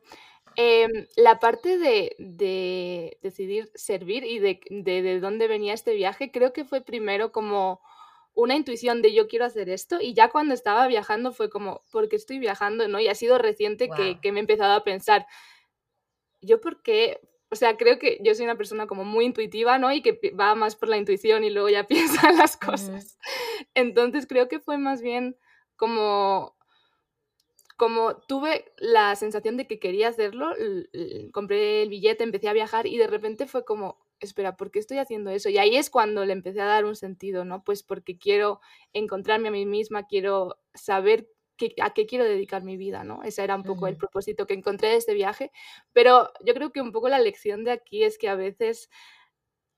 em, 0.55 1.05
la 1.15 1.39
parte 1.39 1.77
de, 1.77 2.15
de, 2.17 3.19
decidir 3.21 3.71
servir 3.75 4.23
y 4.23 4.39
de, 4.39 4.59
de, 4.71 5.03
de, 5.03 5.19
dónde 5.19 5.47
venía 5.47 5.75
este 5.75 5.93
viaje, 5.93 6.31
creo 6.31 6.51
que 6.51 6.65
fue 6.65 6.81
primero 6.81 7.31
como 7.31 7.79
una 8.33 8.55
intuición 8.55 9.03
de 9.03 9.13
yo 9.13 9.27
quiero 9.27 9.45
hacer 9.45 9.69
esto 9.69 10.01
y 10.01 10.15
ya 10.15 10.29
cuando 10.29 10.55
estaba 10.55 10.87
viajando 10.87 11.31
fue 11.31 11.51
como, 11.51 11.83
¿por 11.91 12.09
qué 12.09 12.15
estoy 12.15 12.39
viajando? 12.39 12.87
¿no? 12.87 12.99
Y 12.99 13.07
ha 13.07 13.13
sido 13.13 13.37
reciente 13.37 13.85
wow. 13.87 13.95
que, 13.95 14.19
que 14.19 14.31
me 14.31 14.39
he 14.39 14.41
empezado 14.41 14.73
a 14.73 14.83
pensar, 14.83 15.27
¿yo 16.41 16.59
por 16.59 16.81
qué? 16.81 17.19
O 17.51 17.55
sea, 17.55 17.77
creo 17.77 17.99
que 17.99 18.17
yo 18.23 18.33
soy 18.33 18.45
una 18.45 18.57
persona 18.57 18.87
como 18.87 19.03
muy 19.05 19.25
intuitiva, 19.25 19.77
¿no? 19.77 19.91
Y 19.91 20.01
que 20.01 20.19
va 20.31 20.55
más 20.55 20.75
por 20.75 20.89
la 20.89 20.97
intuición 20.97 21.43
y 21.43 21.51
luego 21.51 21.69
ya 21.69 21.85
piensa 21.87 22.31
las 22.31 22.57
cosas. 22.57 22.89
Uh 22.89 23.19
-huh. 23.19 23.67
Entonces 23.75 24.25
creo 24.25 24.47
que 24.47 24.59
fue 24.59 24.79
más 24.79 25.03
bien 25.03 25.37
como, 25.81 26.55
como 27.75 28.17
tuve 28.27 28.71
la 28.77 29.15
sensación 29.15 29.57
de 29.57 29.65
que 29.65 29.79
quería 29.79 30.09
hacerlo, 30.09 30.53
compré 31.31 31.81
el 31.81 31.89
billete, 31.89 32.23
empecé 32.23 32.49
a 32.49 32.53
viajar 32.53 32.85
y 32.85 32.99
de 32.99 33.07
repente 33.07 33.47
fue 33.47 33.65
como, 33.65 33.97
espera, 34.19 34.55
¿por 34.57 34.69
qué 34.69 34.77
estoy 34.77 34.99
haciendo 34.99 35.31
eso? 35.31 35.49
Y 35.49 35.57
ahí 35.57 35.75
es 35.75 35.89
cuando 35.89 36.23
le 36.23 36.33
empecé 36.33 36.61
a 36.61 36.65
dar 36.65 36.85
un 36.85 36.95
sentido, 36.95 37.45
¿no? 37.45 37.63
Pues 37.63 37.81
porque 37.81 38.19
quiero 38.19 38.61
encontrarme 38.93 39.47
a 39.47 39.51
mí 39.51 39.65
misma, 39.65 40.05
quiero 40.05 40.59
saber 40.75 41.27
qué, 41.57 41.73
a 41.81 41.95
qué 41.95 42.05
quiero 42.05 42.25
dedicar 42.25 42.63
mi 42.63 42.77
vida, 42.77 43.03
¿no? 43.03 43.23
Ese 43.23 43.43
era 43.43 43.55
un 43.55 43.63
poco 43.63 43.85
uh 43.85 43.87
-huh. 43.87 43.93
el 43.93 43.97
propósito 43.97 44.45
que 44.45 44.53
encontré 44.53 44.89
de 44.89 44.97
este 44.97 45.15
viaje, 45.15 45.51
pero 45.93 46.31
yo 46.45 46.53
creo 46.53 46.71
que 46.71 46.81
un 46.81 46.91
poco 46.91 47.09
la 47.09 47.17
lección 47.17 47.63
de 47.63 47.71
aquí 47.71 48.03
es 48.03 48.19
que 48.19 48.29
a 48.29 48.35
veces 48.35 48.91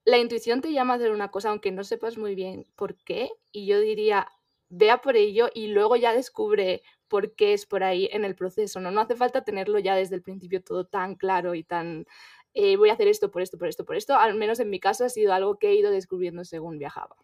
la 0.04 0.18
intuición 0.18 0.60
te 0.60 0.70
llama 0.70 0.92
a 0.92 0.96
hacer 0.96 1.12
una 1.12 1.30
cosa 1.30 1.48
aunque 1.48 1.72
no 1.72 1.82
sepas 1.82 2.18
muy 2.18 2.34
bien 2.34 2.66
por 2.76 2.94
qué, 2.94 3.30
y 3.52 3.64
yo 3.64 3.80
diría, 3.80 4.28
vea 4.76 5.00
por 5.00 5.16
ello 5.16 5.50
y 5.54 5.68
luego 5.68 5.96
ya 5.96 6.12
descubre 6.12 6.82
por 7.08 7.34
qué 7.34 7.52
es 7.52 7.64
por 7.64 7.84
ahí 7.84 8.08
en 8.12 8.24
el 8.24 8.34
proceso, 8.34 8.80
¿no? 8.80 8.90
No 8.90 9.00
hace 9.00 9.14
falta 9.14 9.44
tenerlo 9.44 9.78
ya 9.78 9.94
desde 9.94 10.16
el 10.16 10.22
principio 10.22 10.62
todo 10.62 10.84
tan 10.84 11.14
claro 11.14 11.54
y 11.54 11.62
tan, 11.62 12.06
eh, 12.54 12.76
voy 12.76 12.90
a 12.90 12.94
hacer 12.94 13.08
esto 13.08 13.30
por 13.30 13.42
esto, 13.42 13.56
por 13.56 13.68
esto, 13.68 13.84
por 13.84 13.96
esto. 13.96 14.16
Al 14.16 14.34
menos 14.34 14.58
en 14.58 14.70
mi 14.70 14.80
caso 14.80 15.04
ha 15.04 15.08
sido 15.08 15.32
algo 15.32 15.58
que 15.58 15.68
he 15.68 15.74
ido 15.74 15.90
descubriendo 15.90 16.44
según 16.44 16.78
viajaba. 16.78 17.16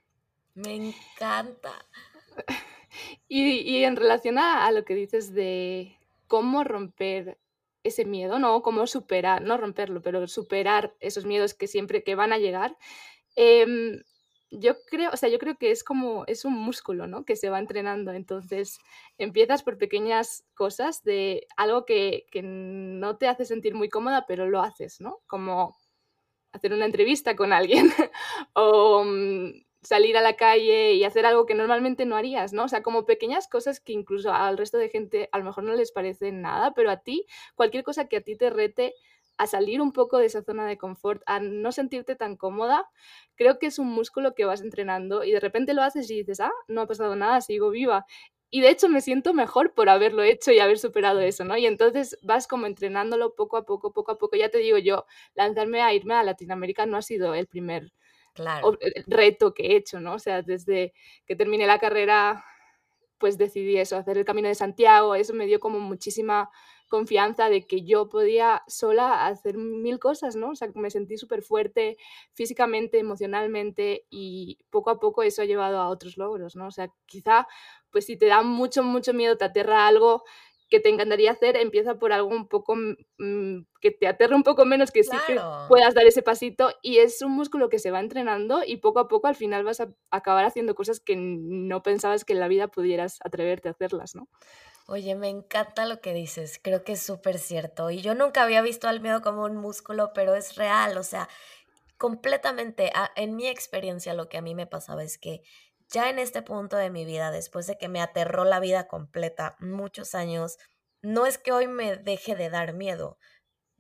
Me 0.54 0.74
encanta. 0.74 1.72
Y, 3.28 3.60
y 3.60 3.84
en 3.84 3.94
relación 3.94 4.36
a, 4.36 4.66
a, 4.66 4.72
lo 4.72 4.84
que 4.84 4.96
dices 4.96 5.32
de 5.32 5.96
cómo 6.26 6.64
romper 6.64 7.38
ese 7.84 8.04
miedo, 8.04 8.40
¿no? 8.40 8.62
Cómo 8.62 8.88
superar, 8.88 9.42
no 9.42 9.56
romperlo, 9.56 10.02
pero 10.02 10.26
superar 10.26 10.96
esos 10.98 11.24
miedos 11.24 11.54
que 11.54 11.68
siempre 11.68 12.02
que 12.02 12.16
van 12.16 12.32
a 12.32 12.38
llegar. 12.38 12.76
Eh, 13.36 14.02
yo 14.50 14.82
creo, 14.84 15.10
o 15.12 15.16
sea, 15.16 15.28
yo 15.28 15.38
creo 15.38 15.56
que 15.56 15.70
es 15.70 15.84
como, 15.84 16.24
es 16.26 16.44
un 16.44 16.54
músculo, 16.54 17.06
¿no? 17.06 17.24
Que 17.24 17.36
se 17.36 17.50
va 17.50 17.58
entrenando. 17.58 18.12
Entonces, 18.12 18.78
empiezas 19.18 19.62
por 19.62 19.78
pequeñas 19.78 20.44
cosas 20.54 21.02
de 21.04 21.46
algo 21.56 21.84
que, 21.84 22.26
que 22.30 22.42
no 22.42 23.16
te 23.16 23.28
hace 23.28 23.44
sentir 23.44 23.74
muy 23.74 23.88
cómoda, 23.88 24.24
pero 24.26 24.48
lo 24.48 24.60
haces, 24.60 25.00
¿no? 25.00 25.20
Como 25.26 25.76
hacer 26.52 26.72
una 26.72 26.86
entrevista 26.86 27.36
con 27.36 27.52
alguien 27.52 27.90
o 28.54 29.02
um, 29.02 29.52
salir 29.82 30.16
a 30.16 30.20
la 30.20 30.36
calle 30.36 30.94
y 30.94 31.04
hacer 31.04 31.26
algo 31.26 31.46
que 31.46 31.54
normalmente 31.54 32.04
no 32.04 32.16
harías, 32.16 32.52
¿no? 32.52 32.64
O 32.64 32.68
sea, 32.68 32.82
como 32.82 33.06
pequeñas 33.06 33.48
cosas 33.48 33.80
que 33.80 33.92
incluso 33.92 34.32
al 34.32 34.58
resto 34.58 34.78
de 34.78 34.88
gente 34.88 35.28
a 35.32 35.38
lo 35.38 35.44
mejor 35.44 35.64
no 35.64 35.74
les 35.74 35.92
parece 35.92 36.32
nada, 36.32 36.74
pero 36.74 36.90
a 36.90 36.98
ti, 36.98 37.26
cualquier 37.54 37.84
cosa 37.84 38.08
que 38.08 38.16
a 38.16 38.20
ti 38.20 38.36
te 38.36 38.50
rete 38.50 38.94
a 39.40 39.46
salir 39.46 39.80
un 39.80 39.92
poco 39.92 40.18
de 40.18 40.26
esa 40.26 40.42
zona 40.42 40.66
de 40.66 40.76
confort, 40.76 41.22
a 41.24 41.40
no 41.40 41.72
sentirte 41.72 42.14
tan 42.14 42.36
cómoda, 42.36 42.90
creo 43.36 43.58
que 43.58 43.68
es 43.68 43.78
un 43.78 43.86
músculo 43.86 44.34
que 44.34 44.44
vas 44.44 44.60
entrenando 44.60 45.24
y 45.24 45.32
de 45.32 45.40
repente 45.40 45.72
lo 45.72 45.82
haces 45.82 46.10
y 46.10 46.16
dices, 46.16 46.40
ah, 46.40 46.52
no 46.68 46.82
ha 46.82 46.86
pasado 46.86 47.16
nada, 47.16 47.40
sigo 47.40 47.70
viva. 47.70 48.04
Y 48.50 48.60
de 48.60 48.68
hecho 48.68 48.90
me 48.90 49.00
siento 49.00 49.32
mejor 49.32 49.72
por 49.72 49.88
haberlo 49.88 50.22
hecho 50.22 50.52
y 50.52 50.58
haber 50.58 50.78
superado 50.78 51.20
eso, 51.20 51.46
¿no? 51.46 51.56
Y 51.56 51.64
entonces 51.64 52.18
vas 52.20 52.46
como 52.46 52.66
entrenándolo 52.66 53.34
poco 53.34 53.56
a 53.56 53.64
poco, 53.64 53.94
poco 53.94 54.12
a 54.12 54.18
poco. 54.18 54.36
Ya 54.36 54.50
te 54.50 54.58
digo 54.58 54.76
yo, 54.76 55.06
lanzarme 55.34 55.80
a 55.80 55.94
irme 55.94 56.12
a 56.12 56.22
Latinoamérica 56.22 56.84
no 56.84 56.98
ha 56.98 57.02
sido 57.02 57.34
el 57.34 57.46
primer 57.46 57.94
claro. 58.34 58.76
reto 59.06 59.54
que 59.54 59.68
he 59.68 59.76
hecho, 59.76 60.00
¿no? 60.00 60.16
O 60.16 60.18
sea, 60.18 60.42
desde 60.42 60.92
que 61.24 61.34
terminé 61.34 61.66
la 61.66 61.78
carrera, 61.78 62.44
pues 63.16 63.38
decidí 63.38 63.78
eso, 63.78 63.96
hacer 63.96 64.18
el 64.18 64.26
Camino 64.26 64.48
de 64.48 64.54
Santiago, 64.54 65.14
eso 65.14 65.32
me 65.32 65.46
dio 65.46 65.60
como 65.60 65.80
muchísima 65.80 66.50
confianza 66.90 67.48
de 67.48 67.66
que 67.66 67.82
yo 67.84 68.08
podía 68.10 68.62
sola 68.66 69.26
hacer 69.26 69.56
mil 69.56 69.98
cosas, 69.98 70.36
¿no? 70.36 70.50
O 70.50 70.56
sea, 70.56 70.68
me 70.74 70.90
sentí 70.90 71.16
súper 71.16 71.42
fuerte 71.42 71.96
físicamente, 72.34 72.98
emocionalmente 72.98 74.06
y 74.10 74.58
poco 74.70 74.90
a 74.90 74.98
poco 75.00 75.22
eso 75.22 75.40
ha 75.40 75.46
llevado 75.46 75.78
a 75.78 75.88
otros 75.88 76.18
logros, 76.18 76.56
¿no? 76.56 76.66
O 76.66 76.70
sea, 76.72 76.92
quizá, 77.06 77.46
pues 77.90 78.06
si 78.06 78.16
te 78.18 78.26
da 78.26 78.42
mucho, 78.42 78.82
mucho 78.82 79.14
miedo, 79.14 79.38
te 79.38 79.46
aterra 79.46 79.86
algo 79.86 80.24
que 80.68 80.80
te 80.80 80.88
encantaría 80.88 81.32
hacer, 81.32 81.56
empieza 81.56 81.98
por 81.98 82.12
algo 82.12 82.28
un 82.28 82.48
poco 82.48 82.74
mmm, 82.76 83.62
que 83.80 83.90
te 83.90 84.06
aterre 84.06 84.34
un 84.34 84.44
poco 84.44 84.64
menos, 84.64 84.90
que 84.92 85.02
claro. 85.02 85.24
sí 85.26 85.32
que 85.32 85.40
puedas 85.68 85.94
dar 85.94 86.06
ese 86.06 86.22
pasito 86.22 86.72
y 86.82 86.98
es 86.98 87.22
un 87.22 87.32
músculo 87.32 87.68
que 87.68 87.78
se 87.80 87.90
va 87.90 88.00
entrenando 88.00 88.62
y 88.64 88.76
poco 88.78 89.00
a 89.00 89.08
poco 89.08 89.26
al 89.26 89.34
final 89.34 89.64
vas 89.64 89.80
a 89.80 89.92
acabar 90.10 90.44
haciendo 90.44 90.74
cosas 90.74 91.00
que 91.00 91.16
no 91.16 91.82
pensabas 91.82 92.24
que 92.24 92.32
en 92.34 92.40
la 92.40 92.48
vida 92.48 92.68
pudieras 92.68 93.18
atreverte 93.24 93.68
a 93.68 93.72
hacerlas, 93.72 94.14
¿no? 94.14 94.28
Oye, 94.90 95.14
me 95.14 95.28
encanta 95.28 95.86
lo 95.86 96.00
que 96.00 96.12
dices, 96.12 96.58
creo 96.60 96.82
que 96.82 96.94
es 96.94 97.02
súper 97.02 97.38
cierto. 97.38 97.92
Y 97.92 98.02
yo 98.02 98.16
nunca 98.16 98.42
había 98.42 98.60
visto 98.60 98.88
al 98.88 99.00
miedo 99.00 99.22
como 99.22 99.44
un 99.44 99.56
músculo, 99.56 100.12
pero 100.12 100.34
es 100.34 100.56
real, 100.56 100.98
o 100.98 101.04
sea, 101.04 101.28
completamente, 101.96 102.90
en 103.14 103.36
mi 103.36 103.46
experiencia 103.46 104.14
lo 104.14 104.28
que 104.28 104.36
a 104.36 104.42
mí 104.42 104.56
me 104.56 104.66
pasaba 104.66 105.04
es 105.04 105.16
que 105.16 105.42
ya 105.90 106.10
en 106.10 106.18
este 106.18 106.42
punto 106.42 106.76
de 106.76 106.90
mi 106.90 107.04
vida, 107.04 107.30
después 107.30 107.68
de 107.68 107.78
que 107.78 107.88
me 107.88 108.00
aterró 108.00 108.44
la 108.44 108.58
vida 108.58 108.88
completa, 108.88 109.54
muchos 109.60 110.16
años, 110.16 110.58
no 111.02 111.24
es 111.24 111.38
que 111.38 111.52
hoy 111.52 111.68
me 111.68 111.96
deje 111.96 112.34
de 112.34 112.50
dar 112.50 112.72
miedo, 112.72 113.16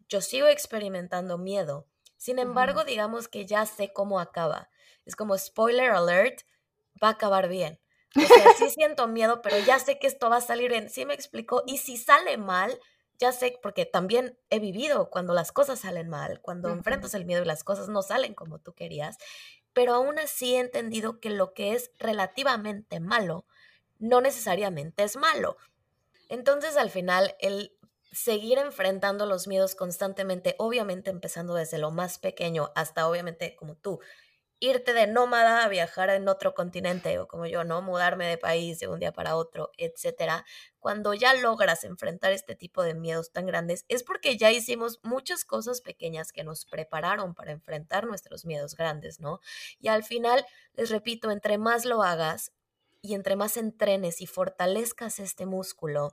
yo 0.08 0.20
sigo 0.20 0.46
experimentando 0.46 1.38
miedo. 1.38 1.88
Sin 2.18 2.38
embargo, 2.38 2.80
uh 2.80 2.82
-huh. 2.84 2.86
digamos 2.86 3.26
que 3.26 3.46
ya 3.46 3.66
sé 3.66 3.92
cómo 3.92 4.20
acaba. 4.20 4.70
Es 5.04 5.16
como 5.16 5.36
spoiler 5.36 5.90
alert, 5.90 6.42
va 7.02 7.08
a 7.08 7.12
acabar 7.12 7.48
bien. 7.48 7.80
O 8.16 8.20
sea, 8.20 8.54
sí 8.58 8.70
siento 8.70 9.06
miedo, 9.06 9.40
pero 9.42 9.58
ya 9.58 9.78
sé 9.78 9.98
que 9.98 10.06
esto 10.06 10.30
va 10.30 10.36
a 10.38 10.40
salir 10.40 10.70
bien. 10.70 10.90
Sí 10.90 11.06
me 11.06 11.14
explico. 11.14 11.62
Y 11.66 11.78
si 11.78 11.96
sale 11.96 12.36
mal, 12.36 12.78
ya 13.18 13.32
sé, 13.32 13.58
porque 13.62 13.86
también 13.86 14.38
he 14.48 14.58
vivido 14.58 15.10
cuando 15.10 15.34
las 15.34 15.52
cosas 15.52 15.80
salen 15.80 16.08
mal, 16.08 16.40
cuando 16.40 16.68
uh 16.68 16.72
-huh. 16.72 16.78
enfrentas 16.78 17.14
el 17.14 17.24
miedo 17.24 17.42
y 17.42 17.46
las 17.46 17.64
cosas 17.64 17.88
no 17.88 18.02
salen 18.02 18.34
como 18.34 18.58
tú 18.58 18.72
querías. 18.72 19.18
Pero 19.72 19.94
aún 19.94 20.18
así 20.18 20.56
he 20.56 20.58
entendido 20.58 21.20
que 21.20 21.30
lo 21.30 21.52
que 21.52 21.74
es 21.74 21.92
relativamente 21.98 22.98
malo, 22.98 23.44
no 23.98 24.20
necesariamente 24.20 25.04
es 25.04 25.16
malo. 25.16 25.56
Entonces, 26.28 26.76
al 26.76 26.90
final, 26.90 27.36
el 27.38 27.76
seguir 28.12 28.58
enfrentando 28.58 29.26
los 29.26 29.46
miedos 29.46 29.74
constantemente, 29.74 30.56
obviamente 30.58 31.10
empezando 31.10 31.54
desde 31.54 31.78
lo 31.78 31.90
más 31.90 32.18
pequeño 32.18 32.72
hasta 32.74 33.08
obviamente 33.08 33.54
como 33.56 33.76
tú, 33.76 34.00
irte 34.60 34.92
de 34.92 35.06
nómada 35.06 35.64
a 35.64 35.68
viajar 35.68 36.10
en 36.10 36.28
otro 36.28 36.54
continente 36.54 37.18
o 37.18 37.26
como 37.26 37.46
yo, 37.46 37.64
¿no? 37.64 37.80
Mudarme 37.80 38.26
de 38.26 38.38
país 38.38 38.78
de 38.78 38.88
un 38.88 39.00
día 39.00 39.12
para 39.12 39.34
otro, 39.34 39.70
etcétera. 39.78 40.44
Cuando 40.78 41.14
ya 41.14 41.34
logras 41.34 41.82
enfrentar 41.84 42.32
este 42.32 42.54
tipo 42.54 42.82
de 42.82 42.94
miedos 42.94 43.32
tan 43.32 43.46
grandes, 43.46 43.84
es 43.88 44.02
porque 44.02 44.36
ya 44.36 44.52
hicimos 44.52 45.00
muchas 45.02 45.44
cosas 45.44 45.80
pequeñas 45.80 46.30
que 46.30 46.44
nos 46.44 46.66
prepararon 46.66 47.34
para 47.34 47.52
enfrentar 47.52 48.06
nuestros 48.06 48.44
miedos 48.44 48.76
grandes, 48.76 49.18
¿no? 49.18 49.40
Y 49.78 49.88
al 49.88 50.04
final, 50.04 50.44
les 50.74 50.90
repito, 50.90 51.30
entre 51.30 51.56
más 51.56 51.86
lo 51.86 52.02
hagas 52.02 52.52
y 53.02 53.14
entre 53.14 53.36
más 53.36 53.56
entrenes 53.56 54.20
y 54.20 54.26
fortalezcas 54.26 55.20
este 55.20 55.46
músculo, 55.46 56.12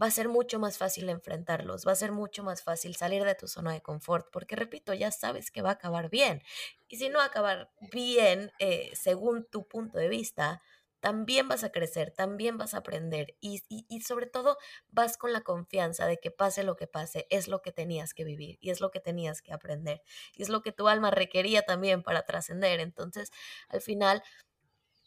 va 0.00 0.06
a 0.06 0.10
ser 0.10 0.28
mucho 0.28 0.58
más 0.58 0.78
fácil 0.78 1.08
enfrentarlos, 1.08 1.86
va 1.86 1.92
a 1.92 1.96
ser 1.96 2.12
mucho 2.12 2.42
más 2.42 2.62
fácil 2.62 2.96
salir 2.96 3.24
de 3.24 3.34
tu 3.34 3.48
zona 3.48 3.72
de 3.72 3.82
confort, 3.82 4.26
porque 4.32 4.56
repito, 4.56 4.94
ya 4.94 5.10
sabes 5.10 5.50
que 5.50 5.62
va 5.62 5.70
a 5.70 5.72
acabar 5.74 6.10
bien. 6.10 6.42
Y 6.88 6.96
si 6.96 7.08
no 7.08 7.20
acabar 7.20 7.70
bien, 7.92 8.52
eh, 8.58 8.90
según 8.94 9.46
tu 9.50 9.66
punto 9.66 9.98
de 9.98 10.08
vista, 10.08 10.62
también 11.04 11.48
vas 11.48 11.64
a 11.64 11.70
crecer, 11.70 12.12
también 12.12 12.56
vas 12.56 12.72
a 12.72 12.78
aprender 12.78 13.36
y, 13.38 13.62
y, 13.68 14.00
sobre 14.00 14.24
todo 14.24 14.56
vas 14.88 15.18
con 15.18 15.34
la 15.34 15.42
confianza 15.42 16.06
de 16.06 16.18
que 16.18 16.30
pase 16.30 16.62
lo 16.64 16.76
que 16.76 16.86
pase, 16.86 17.26
es 17.28 17.46
lo 17.46 17.60
que 17.60 17.72
tenías 17.72 18.14
que 18.14 18.24
vivir 18.24 18.56
y 18.62 18.70
es 18.70 18.80
lo 18.80 18.90
que 18.90 19.00
tenías 19.00 19.42
que 19.42 19.52
aprender 19.52 20.00
y 20.34 20.42
es 20.42 20.48
lo 20.48 20.62
que 20.62 20.72
tu 20.72 20.88
alma 20.88 21.10
requería 21.10 21.60
también 21.60 22.02
para 22.02 22.22
trascender. 22.24 22.80
Entonces, 22.80 23.32
al 23.68 23.82
final, 23.82 24.22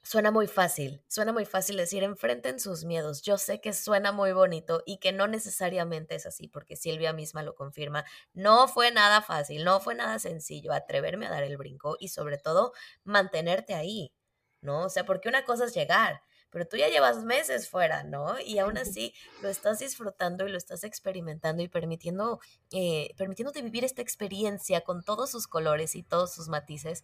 Suena 0.08 0.32
muy 0.32 0.48
fácil, 0.48 1.04
suena 1.10 1.34
muy 1.34 1.44
fácil 1.44 1.76
decir 1.76 2.02
enfrenten 2.02 2.62
sus 2.62 2.86
miedos. 2.86 3.24
Yo 3.24 3.38
sé 3.38 3.60
que 3.60 3.74
suena 3.74 4.14
muy 4.14 4.32
bonito 4.32 4.82
y 4.86 5.00
que 5.00 5.12
no 5.12 5.28
necesariamente 5.28 6.16
es 6.16 6.26
así, 6.26 6.48
porque 6.48 6.78
Silvia 6.78 7.12
misma 7.12 7.44
lo 7.44 7.56
confirma. 7.56 8.06
No 8.34 8.70
fue 8.70 8.90
nada 8.92 9.22
fácil, 9.22 9.66
no 9.66 9.82
fue 9.82 9.96
nada 9.96 10.18
sencillo 10.18 10.72
atreverme 10.72 11.26
a 11.28 11.30
dar 11.30 11.44
el 11.44 11.58
brinco 11.58 11.98
y 12.00 12.08
sobre 12.08 12.38
todo 12.38 12.72
mantenerte 13.04 13.74
ahí, 13.74 14.14
¿no? 14.62 14.86
O 14.86 14.90
sea, 14.90 15.06
porque 15.06 15.28
una 15.28 15.44
cosa 15.44 15.66
es 15.66 15.74
llegar, 15.76 16.22
pero 16.52 16.66
tú 16.66 16.78
ya 16.78 16.88
llevas 16.88 17.26
meses 17.26 17.68
fuera, 17.68 18.04
¿no? 18.04 18.40
Y 18.40 18.60
aún 18.60 18.78
así 18.78 19.14
lo 19.42 19.50
estás 19.50 19.80
disfrutando 19.80 20.48
y 20.48 20.52
lo 20.52 20.58
estás 20.58 20.86
experimentando 20.86 21.64
y 21.64 21.68
permitiendo, 21.68 22.40
eh, 22.72 23.14
permitiéndote 23.18 23.62
vivir 23.62 23.84
esta 23.84 24.04
experiencia 24.04 24.80
con 24.80 25.04
todos 25.04 25.30
sus 25.32 25.48
colores 25.48 25.96
y 25.96 26.04
todos 26.04 26.34
sus 26.34 26.48
matices 26.48 27.04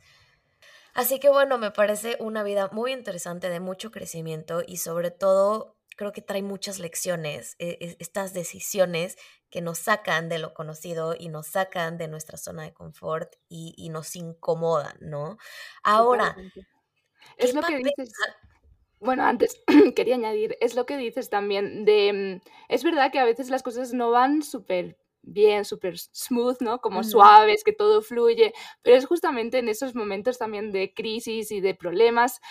Así 0.93 1.19
que 1.19 1.29
bueno, 1.29 1.57
me 1.57 1.71
parece 1.71 2.17
una 2.19 2.43
vida 2.43 2.69
muy 2.71 2.91
interesante, 2.91 3.49
de 3.49 3.59
mucho 3.59 3.91
crecimiento 3.91 4.61
y 4.65 4.77
sobre 4.77 5.11
todo 5.11 5.75
creo 5.95 6.11
que 6.11 6.21
trae 6.21 6.41
muchas 6.41 6.79
lecciones, 6.79 7.55
eh, 7.59 7.77
eh, 7.79 7.95
estas 7.99 8.33
decisiones 8.33 9.17
que 9.49 9.61
nos 9.61 9.79
sacan 9.79 10.29
de 10.29 10.39
lo 10.39 10.53
conocido 10.53 11.15
y 11.17 11.29
nos 11.29 11.47
sacan 11.47 11.97
de 11.97 12.07
nuestra 12.07 12.37
zona 12.37 12.63
de 12.63 12.73
confort 12.73 13.35
y, 13.47 13.89
nos 13.89 14.15
incomodan, 14.15 14.97
¿no? 15.01 15.37
Ahora, 15.83 16.35
es 17.37 17.53
lo 17.53 17.61
que 17.61 17.77
dices. 17.77 18.11
Bueno, 18.99 19.25
antes 19.25 19.61
quería 19.95 20.15
añadir, 20.15 20.57
es 20.61 20.75
lo 20.75 20.85
que 20.85 20.97
dices 20.97 21.29
también 21.29 21.85
de, 21.85 22.41
mm, 22.41 22.49
es 22.69 22.83
verdad 22.83 23.11
que 23.11 23.19
a 23.19 23.25
veces 23.25 23.49
las 23.49 23.61
cosas 23.61 23.93
no 23.93 24.11
van 24.11 24.43
súper 24.43 24.97
bien, 25.23 25.65
súper 25.65 25.97
smooth, 25.97 26.57
¿no? 26.59 26.79
Como 26.79 27.03
suaves, 27.03 27.63
que 27.63 27.73
todo 27.73 28.01
fluye, 28.01 28.53
pero 28.81 28.97
es 28.97 29.05
justamente 29.05 29.57
en 29.57 29.69
esos 29.69 29.95
momentos 29.95 30.37
también 30.37 30.71
de 30.71 30.93
crisis 30.93 31.51
y 31.51 31.61
de 31.61 31.73
problemas. 31.73 32.41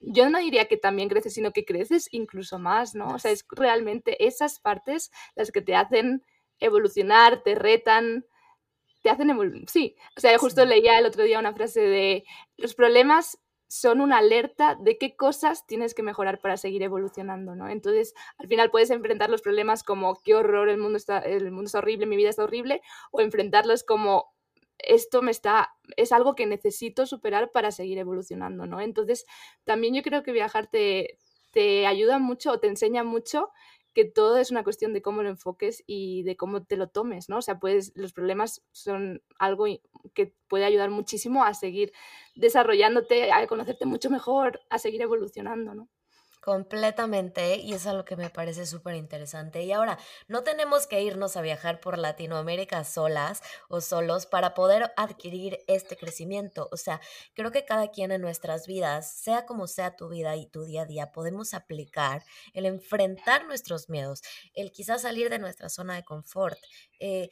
Yo 0.00 0.28
no 0.28 0.38
diría 0.38 0.66
que 0.66 0.76
también 0.76 1.08
creces, 1.08 1.34
sino 1.34 1.52
que 1.52 1.64
creces 1.64 2.08
incluso 2.12 2.58
más, 2.58 2.94
¿no? 2.94 3.08
O 3.08 3.18
sea, 3.18 3.32
es 3.32 3.44
realmente 3.50 4.24
esas 4.26 4.60
partes 4.60 5.10
las 5.34 5.50
que 5.50 5.62
te 5.62 5.74
hacen 5.74 6.24
evolucionar, 6.60 7.42
te 7.42 7.54
retan, 7.54 8.26
te 9.02 9.10
hacen 9.10 9.30
evolucionar. 9.30 9.68
Sí, 9.70 9.96
o 10.16 10.20
sea, 10.20 10.36
justo 10.38 10.64
leía 10.66 10.98
el 10.98 11.06
otro 11.06 11.24
día 11.24 11.38
una 11.38 11.54
frase 11.54 11.80
de 11.80 12.24
los 12.56 12.74
problemas 12.74 13.38
son 13.68 14.00
una 14.00 14.18
alerta 14.18 14.76
de 14.80 14.98
qué 14.98 15.16
cosas 15.16 15.66
tienes 15.66 15.94
que 15.94 16.02
mejorar 16.02 16.40
para 16.40 16.56
seguir 16.56 16.82
evolucionando, 16.82 17.56
¿no? 17.56 17.68
Entonces, 17.68 18.14
al 18.38 18.48
final 18.48 18.70
puedes 18.70 18.90
enfrentar 18.90 19.30
los 19.30 19.42
problemas 19.42 19.82
como 19.82 20.20
qué 20.22 20.34
horror, 20.34 20.68
el 20.68 20.78
mundo 20.78 20.96
está, 20.96 21.18
el 21.18 21.50
mundo 21.50 21.68
es 21.68 21.74
horrible, 21.74 22.06
mi 22.06 22.16
vida 22.16 22.30
está 22.30 22.44
horrible, 22.44 22.82
o 23.10 23.20
enfrentarlos 23.20 23.84
como 23.84 24.32
esto 24.78 25.22
me 25.22 25.30
está, 25.30 25.74
es 25.96 26.12
algo 26.12 26.34
que 26.34 26.46
necesito 26.46 27.06
superar 27.06 27.50
para 27.52 27.70
seguir 27.70 27.98
evolucionando, 27.98 28.66
¿no? 28.66 28.80
Entonces, 28.80 29.24
también 29.64 29.94
yo 29.94 30.02
creo 30.02 30.22
que 30.22 30.32
viajar 30.32 30.66
te, 30.66 31.18
te 31.52 31.86
ayuda 31.86 32.18
mucho 32.18 32.52
o 32.52 32.60
te 32.60 32.66
enseña 32.66 33.04
mucho 33.04 33.50
que 33.94 34.04
todo 34.04 34.38
es 34.38 34.50
una 34.50 34.64
cuestión 34.64 34.92
de 34.92 35.02
cómo 35.02 35.22
lo 35.22 35.28
enfoques 35.30 35.82
y 35.86 36.22
de 36.24 36.36
cómo 36.36 36.64
te 36.64 36.76
lo 36.76 36.88
tomes, 36.88 37.28
¿no? 37.28 37.38
O 37.38 37.42
sea, 37.42 37.58
pues 37.60 37.92
los 37.96 38.12
problemas 38.12 38.62
son 38.72 39.22
algo 39.38 39.66
que 40.14 40.34
puede 40.48 40.64
ayudar 40.64 40.90
muchísimo 40.90 41.44
a 41.44 41.54
seguir 41.54 41.92
desarrollándote, 42.34 43.32
a 43.32 43.46
conocerte 43.46 43.86
mucho 43.86 44.10
mejor, 44.10 44.60
a 44.70 44.78
seguir 44.78 45.02
evolucionando, 45.02 45.74
¿no? 45.74 45.88
Completamente, 46.44 47.56
y 47.56 47.72
es 47.72 47.86
algo 47.86 48.04
que 48.04 48.16
me 48.16 48.28
parece 48.28 48.66
súper 48.66 48.96
interesante. 48.96 49.62
Y 49.62 49.72
ahora, 49.72 49.98
no 50.28 50.42
tenemos 50.42 50.86
que 50.86 51.00
irnos 51.00 51.38
a 51.38 51.40
viajar 51.40 51.80
por 51.80 51.96
Latinoamérica 51.96 52.84
solas 52.84 53.40
o 53.70 53.80
solos 53.80 54.26
para 54.26 54.52
poder 54.52 54.92
adquirir 54.98 55.60
este 55.68 55.96
crecimiento. 55.96 56.68
O 56.70 56.76
sea, 56.76 57.00
creo 57.32 57.50
que 57.50 57.64
cada 57.64 57.90
quien 57.90 58.12
en 58.12 58.20
nuestras 58.20 58.66
vidas, 58.66 59.10
sea 59.10 59.46
como 59.46 59.66
sea 59.66 59.96
tu 59.96 60.10
vida 60.10 60.36
y 60.36 60.44
tu 60.44 60.64
día 60.64 60.82
a 60.82 60.84
día, 60.84 61.12
podemos 61.12 61.54
aplicar 61.54 62.22
el 62.52 62.66
enfrentar 62.66 63.46
nuestros 63.46 63.88
miedos, 63.88 64.20
el 64.52 64.70
quizás 64.70 65.00
salir 65.00 65.30
de 65.30 65.38
nuestra 65.38 65.70
zona 65.70 65.94
de 65.94 66.04
confort, 66.04 66.58
eh, 67.06 67.28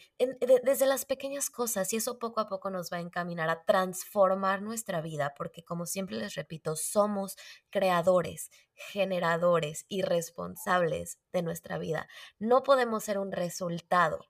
desde 0.62 0.84
las 0.84 1.06
pequeñas 1.06 1.48
cosas, 1.48 1.92
y 1.94 1.96
eso 1.96 2.18
poco 2.18 2.40
a 2.40 2.46
poco 2.46 2.68
nos 2.68 2.92
va 2.92 2.98
a 2.98 3.00
encaminar 3.00 3.48
a 3.48 3.64
transformar 3.64 4.60
nuestra 4.60 5.00
vida, 5.00 5.32
porque 5.34 5.64
como 5.64 5.86
siempre 5.86 6.18
les 6.18 6.34
repito, 6.34 6.76
somos 6.76 7.36
creadores 7.70 8.50
generadores 8.74 9.86
y 9.88 10.02
responsables 10.02 11.18
de 11.32 11.42
nuestra 11.42 11.78
vida. 11.78 12.08
No 12.38 12.62
podemos 12.62 13.04
ser 13.04 13.18
un 13.18 13.32
resultado. 13.32 14.26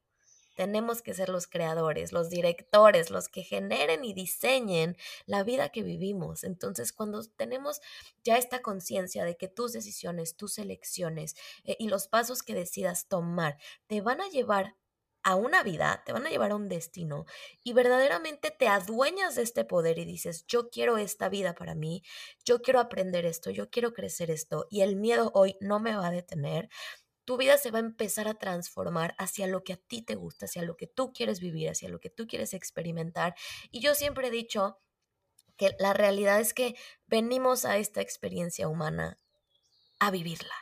Tenemos 0.54 1.00
que 1.00 1.14
ser 1.14 1.30
los 1.30 1.46
creadores, 1.46 2.12
los 2.12 2.28
directores, 2.28 3.10
los 3.10 3.28
que 3.28 3.42
generen 3.42 4.04
y 4.04 4.12
diseñen 4.12 4.96
la 5.24 5.42
vida 5.42 5.70
que 5.70 5.82
vivimos. 5.82 6.44
Entonces, 6.44 6.92
cuando 6.92 7.24
tenemos 7.36 7.80
ya 8.22 8.36
esta 8.36 8.60
conciencia 8.60 9.24
de 9.24 9.36
que 9.36 9.48
tus 9.48 9.72
decisiones, 9.72 10.36
tus 10.36 10.58
elecciones 10.58 11.34
eh, 11.64 11.76
y 11.78 11.88
los 11.88 12.06
pasos 12.06 12.42
que 12.42 12.54
decidas 12.54 13.08
tomar 13.08 13.56
te 13.86 14.02
van 14.02 14.20
a 14.20 14.28
llevar 14.28 14.76
a 15.22 15.34
una 15.36 15.62
vida, 15.62 16.02
te 16.04 16.12
van 16.12 16.26
a 16.26 16.30
llevar 16.30 16.50
a 16.50 16.56
un 16.56 16.68
destino 16.68 17.26
y 17.62 17.72
verdaderamente 17.72 18.50
te 18.50 18.68
adueñas 18.68 19.34
de 19.34 19.42
este 19.42 19.64
poder 19.64 19.98
y 19.98 20.04
dices, 20.04 20.46
yo 20.46 20.70
quiero 20.70 20.98
esta 20.98 21.28
vida 21.28 21.54
para 21.54 21.74
mí, 21.74 22.02
yo 22.44 22.62
quiero 22.62 22.80
aprender 22.80 23.24
esto, 23.24 23.50
yo 23.50 23.70
quiero 23.70 23.92
crecer 23.92 24.30
esto 24.30 24.66
y 24.70 24.80
el 24.80 24.96
miedo 24.96 25.30
hoy 25.34 25.56
no 25.60 25.80
me 25.80 25.94
va 25.94 26.08
a 26.08 26.10
detener, 26.10 26.68
tu 27.24 27.36
vida 27.36 27.56
se 27.56 27.70
va 27.70 27.78
a 27.78 27.82
empezar 27.82 28.26
a 28.26 28.34
transformar 28.34 29.14
hacia 29.16 29.46
lo 29.46 29.62
que 29.62 29.74
a 29.74 29.76
ti 29.76 30.02
te 30.02 30.16
gusta, 30.16 30.46
hacia 30.46 30.62
lo 30.62 30.76
que 30.76 30.88
tú 30.88 31.12
quieres 31.12 31.40
vivir, 31.40 31.70
hacia 31.70 31.88
lo 31.88 32.00
que 32.00 32.10
tú 32.10 32.26
quieres 32.26 32.52
experimentar. 32.52 33.36
Y 33.70 33.80
yo 33.80 33.94
siempre 33.94 34.26
he 34.26 34.30
dicho 34.30 34.80
que 35.56 35.76
la 35.78 35.92
realidad 35.92 36.40
es 36.40 36.52
que 36.52 36.74
venimos 37.06 37.64
a 37.64 37.76
esta 37.76 38.00
experiencia 38.00 38.66
humana 38.66 39.18
a 40.00 40.10
vivirla 40.10 40.54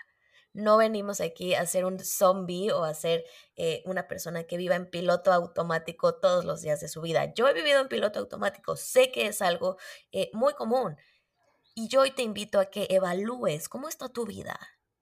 no 0.53 0.77
venimos 0.77 1.21
aquí 1.21 1.55
a 1.55 1.67
ser 1.67 1.85
un 1.85 1.99
zombie 2.01 2.73
o 2.73 2.85
a 2.85 2.95
ser 2.95 3.25
eh, 3.57 3.83
una 3.87 4.09
persona 4.09 4.45
que 4.45 4.57
viva 4.57 4.77
en 4.77 4.91
piloto 4.91 5.33
automático 5.33 6.15
todos 6.15 6.45
los 6.45 6.63
días 6.63 6.81
de 6.81 6.89
su 6.89 7.01
vida. 7.01 7.33
Yo 7.35 7.49
he 7.49 7.55
vivido 7.55 7.81
en 7.81 7.89
piloto 7.89 8.19
automático, 8.19 8.77
sé 8.77 9.13
que 9.13 9.27
es 9.27 9.43
algo 9.43 9.77
eh, 10.13 10.31
muy 10.33 10.55
común. 10.55 10.97
Y 11.75 11.89
yo 11.89 12.01
hoy 12.03 12.11
te 12.11 12.23
invito 12.23 12.59
a 12.61 12.67
que 12.67 12.87
evalúes 12.91 13.69
cómo 13.69 13.89
está 13.89 14.09
tu 14.09 14.27
vida 14.27 14.59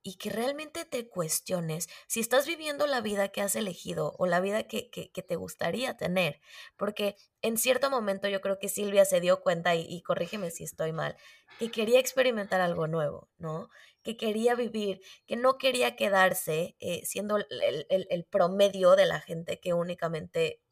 y 0.08 0.14
que 0.14 0.30
realmente 0.30 0.86
te 0.86 1.06
cuestiones 1.06 1.90
si 2.06 2.20
estás 2.20 2.46
viviendo 2.46 2.86
la 2.86 3.02
vida 3.02 3.28
que 3.28 3.42
has 3.42 3.54
elegido 3.56 4.14
o 4.16 4.24
la 4.24 4.40
vida 4.40 4.62
que, 4.62 4.88
que, 4.88 5.22
te 5.22 5.36
gustaría 5.36 5.98
tener. 5.98 6.40
Porque 6.78 7.14
en 7.42 7.58
cierto 7.58 7.90
momento 7.90 8.26
yo 8.26 8.40
creo 8.40 8.58
que 8.58 8.70
Silvia 8.70 9.04
se 9.04 9.20
dio 9.20 9.42
cuenta, 9.42 9.74
y, 9.74 10.00
corrígeme 10.00 10.50
si 10.50 10.64
estoy 10.64 10.92
mal, 10.92 11.14
que 11.58 11.70
quería 11.70 12.00
experimentar 12.00 12.62
algo 12.62 12.86
nuevo, 12.86 13.28
¿no? 13.36 13.68
que 14.02 14.16
quería 14.16 14.54
vivir, 14.54 15.02
que 15.26 15.36
no 15.36 15.58
quería 15.58 15.94
quedarse 15.94 16.74
eh, 16.80 17.04
siendo 17.04 17.36
el, 17.36 18.24
promedio 18.30 18.96
de 18.96 19.04
la 19.04 19.20
gente 19.20 19.60
que 19.60 19.74
únicamente 19.74 20.62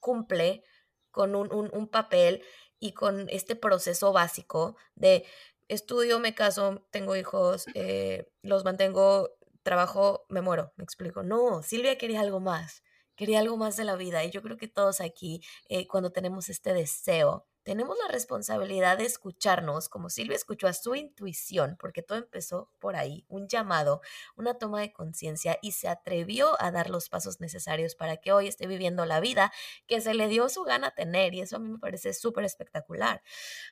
cumple 0.00 0.64
con 1.12 1.36
un, 1.36 1.88
papel 1.88 2.42
y 2.80 2.92
con 2.92 3.28
este 3.28 3.54
proceso 3.54 4.12
básico 4.12 4.76
de 4.96 5.24
estudio, 5.70 6.18
me 6.18 6.34
caso, 6.34 6.86
tengo 6.90 7.16
hijos, 7.16 7.66
eh, 7.74 8.28
los 8.42 8.64
mantengo, 8.64 9.30
trabajo, 9.62 10.26
me 10.28 10.40
muero, 10.42 10.72
me 10.76 10.84
explico. 10.84 11.22
No, 11.22 11.62
Silvia 11.62 11.96
quería 11.98 12.20
algo 12.20 12.40
más, 12.40 12.82
quería 13.16 13.40
algo 13.40 13.56
más 13.56 13.76
de 13.76 13.84
la 13.84 13.96
vida 13.96 14.24
y 14.24 14.30
yo 14.30 14.42
creo 14.42 14.56
que 14.56 14.68
todos 14.68 15.00
aquí, 15.00 15.42
eh, 15.68 15.86
cuando 15.86 16.10
tenemos 16.12 16.48
este 16.48 16.74
deseo, 16.74 17.46
tenemos 17.62 17.96
la 17.98 18.08
responsabilidad 18.08 18.98
de 18.98 19.04
escucharnos, 19.04 19.88
como 19.88 20.08
Silvia 20.08 20.36
escuchó 20.36 20.66
a 20.66 20.72
su 20.72 20.94
intuición, 20.94 21.76
porque 21.78 22.02
todo 22.02 22.18
empezó 22.18 22.70
por 22.78 22.96
ahí, 22.96 23.24
un 23.28 23.48
llamado, 23.48 24.00
una 24.36 24.58
toma 24.58 24.80
de 24.80 24.92
conciencia 24.92 25.58
y 25.60 25.72
se 25.72 25.88
atrevió 25.88 26.60
a 26.60 26.70
dar 26.70 26.88
los 26.88 27.08
pasos 27.08 27.40
necesarios 27.40 27.94
para 27.94 28.16
que 28.16 28.32
hoy 28.32 28.48
esté 28.48 28.66
viviendo 28.66 29.04
la 29.04 29.20
vida 29.20 29.52
que 29.86 30.00
se 30.00 30.14
le 30.14 30.28
dio 30.28 30.48
su 30.48 30.64
gana 30.64 30.92
tener 30.92 31.34
y 31.34 31.42
eso 31.42 31.56
a 31.56 31.58
mí 31.58 31.68
me 31.68 31.78
parece 31.78 32.14
súper 32.14 32.44
espectacular. 32.44 33.22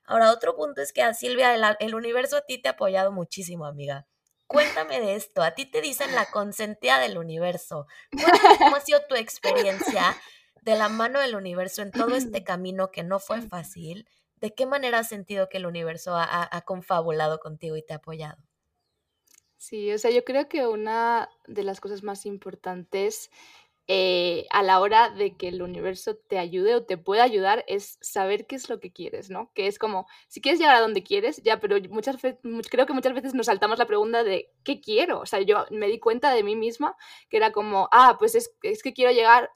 Ahora, 0.05 0.33
otro 0.33 0.55
punto 0.55 0.83
es 0.83 0.93
que 0.93 1.03
a 1.03 1.15
Silvia, 1.15 1.55
el, 1.81 1.95
universo 1.95 2.37
a 2.37 2.43
ti 2.43 2.59
te 2.59 2.69
ha 2.69 2.73
apoyado 2.73 3.11
muchísimo, 3.11 3.65
amiga. 3.67 4.07
Cuéntame 4.47 5.01
de 5.01 5.15
esto. 5.15 5.43
A 5.43 5.51
ti 5.53 5.67
te 5.67 5.81
dicen 5.81 6.15
la 6.15 6.27
consentida 6.27 6.99
del 6.99 7.19
universo. 7.19 7.87
¿Cómo 8.59 8.77
ha 8.77 8.81
sido 8.81 9.01
tu 9.09 9.15
experiencia 9.15 10.17
de 10.63 10.77
la 10.77 10.89
mano 10.89 11.21
del 11.21 11.35
universo 11.35 11.83
en 11.83 11.91
todo 11.91 12.15
este 12.15 12.43
camino 12.45 12.91
que 12.91 13.03
no 13.03 13.19
fue 13.19 13.43
fácil, 13.43 14.09
¿de 14.37 14.55
qué 14.55 14.67
manera 14.67 15.01
has 15.01 15.09
sentido 15.09 15.49
que 15.49 15.59
el 15.59 15.67
universo 15.67 16.17
ha, 16.17 16.63
confabulado 16.65 17.41
contigo 17.41 17.77
y 17.77 17.83
te 17.83 17.93
ha 17.93 17.97
apoyado? 17.97 18.39
Sí, 19.57 19.93
o 19.93 19.99
sea, 19.99 20.11
yo 20.11 20.25
creo 20.25 20.49
que 20.49 20.67
una 20.67 21.29
de 21.47 21.65
las 21.65 21.81
cosas 21.81 22.03
más 22.05 22.27
importantes 22.27 23.31
eh, 23.91 24.47
a 24.51 24.63
la 24.63 24.81
hora 24.81 25.09
de 25.09 25.35
que 25.39 25.49
el 25.49 25.63
universo 25.63 26.15
te 26.15 26.39
ayude 26.39 26.75
o 26.75 26.85
te 26.85 26.99
pueda 26.99 27.23
ayudar 27.23 27.65
es 27.69 27.97
saber 28.03 28.47
qué 28.47 28.55
es 28.55 28.69
lo 28.69 28.81
que 28.81 28.93
quieres, 28.93 29.31
¿no? 29.31 29.51
Que 29.55 29.67
es 29.67 29.79
como, 29.79 30.07
si 30.29 30.43
quieres 30.43 30.61
llegar 30.61 30.77
a 30.77 30.81
donde 30.81 31.03
quieres, 31.03 31.43
ya, 31.43 31.59
pero 31.59 31.77
muchas 31.89 32.21
veces, 32.21 32.39
creo 32.71 32.85
que 32.85 32.93
muchas 32.93 33.15
veces 33.15 33.33
nos 33.33 33.47
saltamos 33.47 33.79
la 33.79 33.87
pregunta 33.87 34.25
de 34.25 34.53
¿qué 34.63 34.83
quiero? 34.83 35.21
O 35.21 35.27
sea, 35.27 35.41
yo 35.41 35.65
me 35.71 35.87
di 35.87 35.99
cuenta 35.99 36.35
de 36.35 36.45
mí 36.45 36.55
misma 36.55 36.97
que 37.31 37.39
era 37.39 37.51
como, 37.51 37.89
ah, 37.91 38.17
pues 38.19 38.35
es, 38.35 38.55
es 38.63 38.83
que 38.83 38.93
quiero 38.93 39.11
llegar 39.11 39.51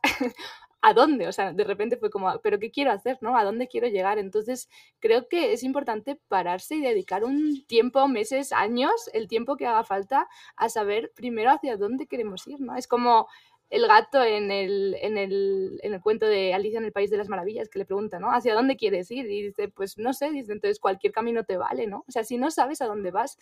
¿a 0.83 0.92
dónde? 0.95 1.29
O 1.29 1.33
sea, 1.33 1.53
de 1.53 1.64
repente 1.64 1.97
fue 1.97 2.11
como, 2.11 2.38
¿pero 2.42 2.59
qué 2.59 2.71
quiero 2.71 2.90
hacer? 2.90 3.18
¿No? 3.21 3.37
¿A 3.37 3.45
dónde 3.45 3.68
quiero 3.68 3.87
llegar? 3.87 4.18
Entonces, 4.18 4.68
creo 4.99 5.29
que 5.29 5.53
es 5.53 5.62
importante 5.62 6.21
pararse 6.29 6.75
y 6.75 6.81
dedicar 6.81 7.25
un 7.25 7.64
tiempo, 7.66 8.09
meses, 8.09 8.53
años, 8.53 9.09
el 9.12 9.29
tiempo 9.29 9.57
que 9.57 9.66
haga 9.66 9.85
falta 9.85 10.29
a 10.57 10.68
saber 10.68 11.12
primero 11.14 11.51
hacia 11.51 11.77
dónde 11.77 12.07
queremos 12.07 12.47
ir, 12.49 12.61
¿no? 12.61 12.77
Es 12.77 12.88
como 12.88 13.29
el 13.71 13.87
gato 13.87 14.23
en 14.23 14.51
el, 14.51 14.97
en 15.01 15.16
el, 15.16 15.81
en 15.83 15.95
el 15.95 16.01
cuento 16.03 16.27
de 16.27 16.53
Alicia 16.53 16.79
en 16.79 16.85
el 16.85 16.92
País 16.92 17.11
de 17.11 17.16
las 17.16 17.29
Maravillas, 17.29 17.71
que 17.71 17.79
le 17.79 17.87
pregunta, 17.87 18.18
¿no? 18.18 18.31
¿Hacia 18.31 18.55
dónde 18.55 18.77
quieres 18.77 19.11
ir? 19.11 19.25
Y 19.31 19.45
dice, 19.45 19.68
pues 19.68 19.97
no 19.97 20.12
sé, 20.12 20.31
dice, 20.31 20.53
entonces 20.53 20.79
cualquier 20.79 21.12
camino 21.12 21.45
te 21.45 21.57
vale, 21.57 21.87
¿no? 21.87 22.05
O 22.07 22.11
sea, 22.12 22.25
si 22.25 22.37
no 22.37 22.51
sabes 22.51 22.83
a 22.83 22.87
dónde 22.87 23.12
vas, 23.12 23.38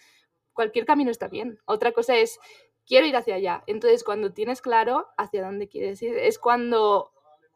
cualquier 0.52 0.84
camino 0.84 1.10
está 1.10 1.26
bien. 1.26 1.58
Otra 1.64 1.90
cosa 1.92 2.16
es, 2.16 2.38
quiero 2.86 3.06
ir 3.06 3.16
hacia 3.16 3.36
allá. 3.36 3.64
Entonces, 3.66 4.04
cuando 4.04 4.32
tienes 4.32 4.62
claro 4.62 5.08
hacia 5.16 5.42
dónde 5.42 5.68
quieres 5.68 6.00
ir, 6.02 6.16
es 6.16 6.38
cuando 6.38 7.10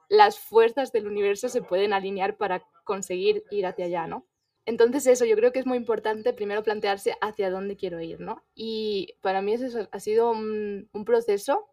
las 0.08 0.38
fuerzas 0.38 0.92
del 0.92 1.06
universo 1.06 1.48
se 1.48 1.62
pueden 1.62 1.92
alinear 1.92 2.36
para 2.36 2.64
conseguir 2.84 3.44
ir 3.50 3.66
hacia 3.66 3.86
allá, 3.86 4.06
¿no? 4.06 4.26
Entonces 4.66 5.06
eso, 5.06 5.24
yo 5.24 5.36
creo 5.36 5.52
que 5.52 5.58
es 5.58 5.66
muy 5.66 5.76
importante 5.76 6.32
primero 6.32 6.62
plantearse 6.62 7.16
hacia 7.20 7.50
dónde 7.50 7.76
quiero 7.76 8.00
ir, 8.00 8.20
¿no? 8.20 8.44
Y 8.54 9.16
para 9.20 9.42
mí 9.42 9.52
eso 9.52 9.88
ha 9.90 10.00
sido 10.00 10.30
un, 10.30 10.88
proceso 11.04 11.68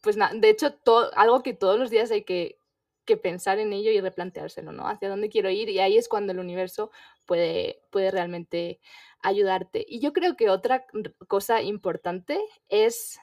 pues 0.00 0.16
de 0.16 0.48
hecho, 0.48 0.72
todo, 0.74 1.10
algo 1.16 1.42
que 1.42 1.54
todos 1.54 1.78
los 1.78 1.90
días 1.90 2.10
hay 2.12 2.22
que, 2.22 2.58
que, 3.04 3.16
pensar 3.16 3.58
en 3.58 3.72
ello 3.72 3.90
y 3.90 4.00
replanteárselo, 4.00 4.72
¿no? 4.72 4.86
Hacia 4.88 5.08
dónde 5.08 5.28
quiero 5.28 5.50
ir 5.50 5.68
y 5.68 5.80
ahí 5.80 5.98
es 5.98 6.08
cuando 6.08 6.32
el 6.32 6.38
universo 6.38 6.90
puede, 7.26 7.82
puede 7.90 8.10
realmente 8.12 8.80
ayudarte. 9.22 9.84
Y 9.86 10.00
yo 10.00 10.12
creo 10.12 10.36
que 10.36 10.50
otra 10.50 10.86
cosa 11.26 11.62
importante 11.62 12.40
es, 12.68 13.18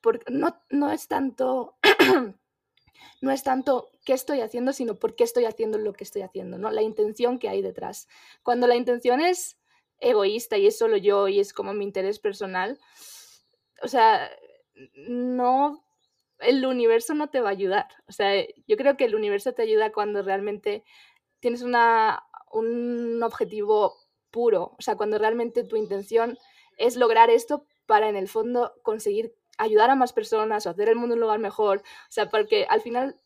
porque 0.00 0.30
no, 0.32 0.62
no 0.70 0.90
es 0.92 1.08
tanto... 1.08 1.76
no 3.20 3.30
es 3.30 3.42
tanto 3.42 3.90
qué 4.04 4.12
estoy 4.12 4.40
haciendo, 4.40 4.72
sino 4.72 4.96
por 4.96 5.14
qué 5.14 5.24
estoy 5.24 5.44
haciendo 5.44 5.78
lo 5.78 5.92
que 5.92 6.04
estoy 6.04 6.22
haciendo, 6.22 6.58
¿no? 6.58 6.70
La 6.70 6.82
intención 6.82 7.38
que 7.38 7.48
hay 7.48 7.62
detrás. 7.62 8.08
Cuando 8.42 8.66
la 8.66 8.76
intención 8.76 9.20
es 9.20 9.58
egoísta 9.98 10.56
y 10.56 10.66
es 10.66 10.78
solo 10.78 10.96
yo 10.96 11.28
y 11.28 11.40
es 11.40 11.52
como 11.52 11.74
mi 11.74 11.84
interés 11.84 12.18
personal, 12.18 12.78
o 13.82 13.88
sea, 13.88 14.30
no, 14.94 15.84
el 16.38 16.64
universo 16.64 17.14
no 17.14 17.28
te 17.28 17.40
va 17.40 17.48
a 17.48 17.52
ayudar. 17.52 17.88
O 18.08 18.12
sea, 18.12 18.44
yo 18.66 18.76
creo 18.76 18.96
que 18.96 19.04
el 19.04 19.14
universo 19.14 19.52
te 19.52 19.62
ayuda 19.62 19.92
cuando 19.92 20.22
realmente 20.22 20.84
tienes 21.40 21.62
una, 21.62 22.24
un 22.50 23.22
objetivo 23.22 23.96
puro, 24.30 24.74
o 24.78 24.82
sea, 24.82 24.96
cuando 24.96 25.18
realmente 25.18 25.64
tu 25.64 25.76
intención 25.76 26.38
es 26.76 26.96
lograr 26.96 27.30
esto 27.30 27.66
para 27.86 28.08
en 28.08 28.16
el 28.16 28.28
fondo 28.28 28.72
conseguir 28.82 29.34
ayudar 29.60 29.90
a 29.90 29.96
más 29.96 30.12
personas 30.12 30.66
o 30.66 30.70
hacer 30.70 30.88
el 30.88 30.96
mundo 30.96 31.14
un 31.14 31.20
lugar 31.20 31.38
mejor. 31.38 31.78
O 31.78 32.12
sea, 32.12 32.28
porque 32.28 32.66
al 32.68 32.80
final 32.80 33.16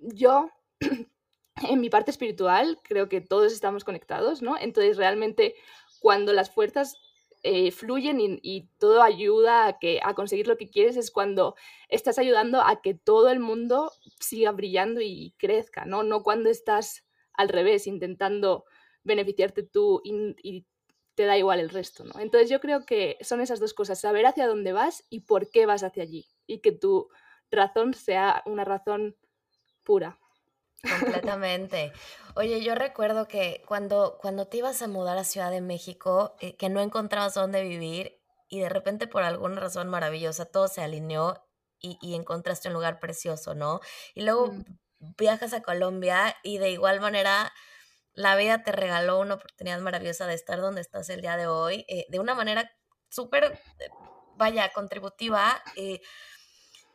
yo, 0.00 0.50
en 1.68 1.80
mi 1.80 1.90
parte 1.90 2.10
espiritual, 2.10 2.78
creo 2.82 3.08
que 3.08 3.20
todos 3.20 3.52
estamos 3.52 3.84
conectados, 3.84 4.42
¿no? 4.42 4.56
Entonces, 4.58 4.96
realmente, 4.96 5.54
cuando 6.00 6.32
las 6.32 6.50
fuerzas 6.50 6.96
eh, 7.42 7.72
fluyen 7.72 8.18
y, 8.20 8.68
todo 8.78 9.02
ayuda 9.02 9.66
a, 9.66 9.78
que, 9.78 10.00
a 10.02 10.14
conseguir 10.14 10.48
lo 10.48 10.56
que 10.56 10.70
quieres 10.70 10.96
es 10.96 11.10
cuando 11.10 11.56
estás 11.88 12.18
ayudando 12.18 12.62
a 12.62 12.80
que 12.80 12.94
todo 12.94 13.28
el 13.28 13.38
mundo 13.38 13.92
siga 14.18 14.50
brillando 14.52 15.02
y 15.02 15.34
crezca, 15.36 15.84
¿no? 15.84 16.02
No 16.02 16.22
cuando 16.22 16.48
estás 16.48 17.04
al 17.34 17.48
revés, 17.50 17.86
intentando 17.86 18.64
beneficiarte 19.02 19.62
tú 19.62 20.00
y, 20.04 20.64
te 21.14 21.24
da 21.26 21.36
igual 21.36 21.60
el 21.60 21.70
resto, 21.70 22.04
¿no? 22.04 22.18
Entonces 22.20 22.50
yo 22.50 22.60
creo 22.60 22.84
que 22.84 23.18
son 23.20 23.40
esas 23.40 23.60
dos 23.60 23.74
cosas, 23.74 24.00
saber 24.00 24.26
hacia 24.26 24.46
dónde 24.46 24.72
vas 24.72 25.04
y 25.10 25.20
por 25.20 25.50
qué 25.50 25.66
vas 25.66 25.82
hacia 25.82 26.02
allí 26.02 26.26
y 26.46 26.58
que 26.58 26.72
tu 26.72 27.08
razón 27.50 27.94
sea 27.94 28.42
una 28.46 28.64
razón 28.64 29.16
pura. 29.82 30.18
Completamente. 30.82 31.92
Oye, 32.36 32.62
yo 32.62 32.74
recuerdo 32.74 33.26
que 33.26 33.62
cuando, 33.66 34.18
cuando 34.20 34.46
te 34.46 34.58
ibas 34.58 34.82
a 34.82 34.88
mudar 34.88 35.16
a 35.18 35.24
Ciudad 35.24 35.50
de 35.50 35.60
México, 35.60 36.36
eh, 36.40 36.56
que 36.56 36.68
no 36.68 36.80
encontrabas 36.80 37.34
dónde 37.34 37.62
vivir 37.62 38.20
y 38.48 38.60
de 38.60 38.68
repente 38.68 39.06
por 39.06 39.22
alguna 39.22 39.60
razón 39.60 39.88
maravillosa 39.88 40.44
todo 40.44 40.68
se 40.68 40.82
alineó 40.82 41.46
y, 41.80 42.14
encontraste 42.14 42.68
un 42.68 42.74
lugar 42.74 42.98
precioso, 42.98 43.54
¿no? 43.54 43.80
Y 44.14 44.22
luego 44.22 44.52
mm. 44.52 44.64
viajas 45.18 45.52
a 45.52 45.62
Colombia 45.62 46.34
y 46.42 46.56
de 46.56 46.70
igual 46.70 46.98
manera 47.00 47.52
la 48.14 48.36
vida 48.36 48.62
te 48.62 48.72
regaló 48.72 49.20
una 49.20 49.34
oportunidad 49.34 49.80
maravillosa 49.80 50.26
de 50.26 50.34
estar 50.34 50.60
donde 50.60 50.80
estás 50.80 51.08
el 51.10 51.20
día 51.20 51.36
de 51.36 51.46
hoy, 51.46 51.84
eh, 51.88 52.06
de 52.08 52.18
una 52.18 52.34
manera 52.34 52.70
súper, 53.08 53.44
eh, 53.44 53.90
vaya, 54.36 54.72
contributiva 54.72 55.62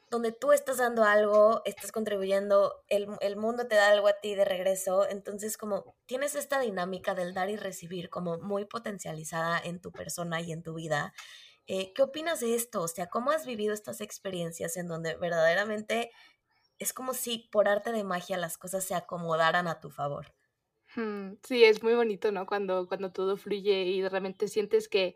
donde 0.10 0.32
tú 0.32 0.52
estás 0.52 0.78
dando 0.78 1.04
algo, 1.04 1.62
estás 1.66 1.92
contribuyendo, 1.92 2.84
el, 2.88 3.08
el, 3.22 3.36
mundo 3.36 3.68
te 3.68 3.76
da 3.76 3.90
algo 3.90 4.08
a 4.08 4.20
ti 4.20 4.34
de 4.34 4.44
regreso, 4.44 5.08
entonces 5.08 5.58
como 5.58 5.96
tienes 6.06 6.36
esta 6.36 6.60
dinámica 6.60 7.14
del 7.14 7.34
dar 7.34 7.50
y 7.50 7.58
recibir 7.58 8.10
como 8.10 8.38
muy 8.40 8.66
potencializada 8.66 9.60
en 9.60 9.80
tu 9.80 9.92
persona 9.92 10.42
y 10.42 10.52
en 10.52 10.64
tu 10.64 10.74
vida. 10.74 11.14
Eh, 11.68 11.94
¿Qué 11.94 12.02
opinas 12.02 12.40
de 12.40 12.56
esto? 12.56 12.82
O 12.82 12.88
sea, 12.88 13.08
¿cómo 13.08 13.30
has 13.30 13.46
vivido 13.46 13.74
estas 13.74 14.02
experiencias 14.02 14.76
en 14.78 14.88
donde 14.88 15.16
verdaderamente 15.16 16.12
es 16.80 16.94
como 16.94 17.14
si 17.14 17.50
por 17.52 17.68
arte 17.68 17.92
de 17.92 18.04
magia 18.04 18.38
las 18.38 18.58
cosas 18.58 18.84
se 18.84 18.96
acomodaran 18.96 19.68
a 19.68 19.80
tu 19.80 19.92
favor? 19.92 20.34
Sí, 21.44 21.64
es 21.64 21.84
muy 21.84 21.94
bonito, 21.94 22.32
¿no? 22.32 22.46
Cuando, 22.46 22.88
cuando 22.88 23.12
todo 23.12 23.38
fluye 23.38 23.84
y 23.86 24.08
realmente 24.08 24.48
sientes 24.48 24.90
que 24.90 25.16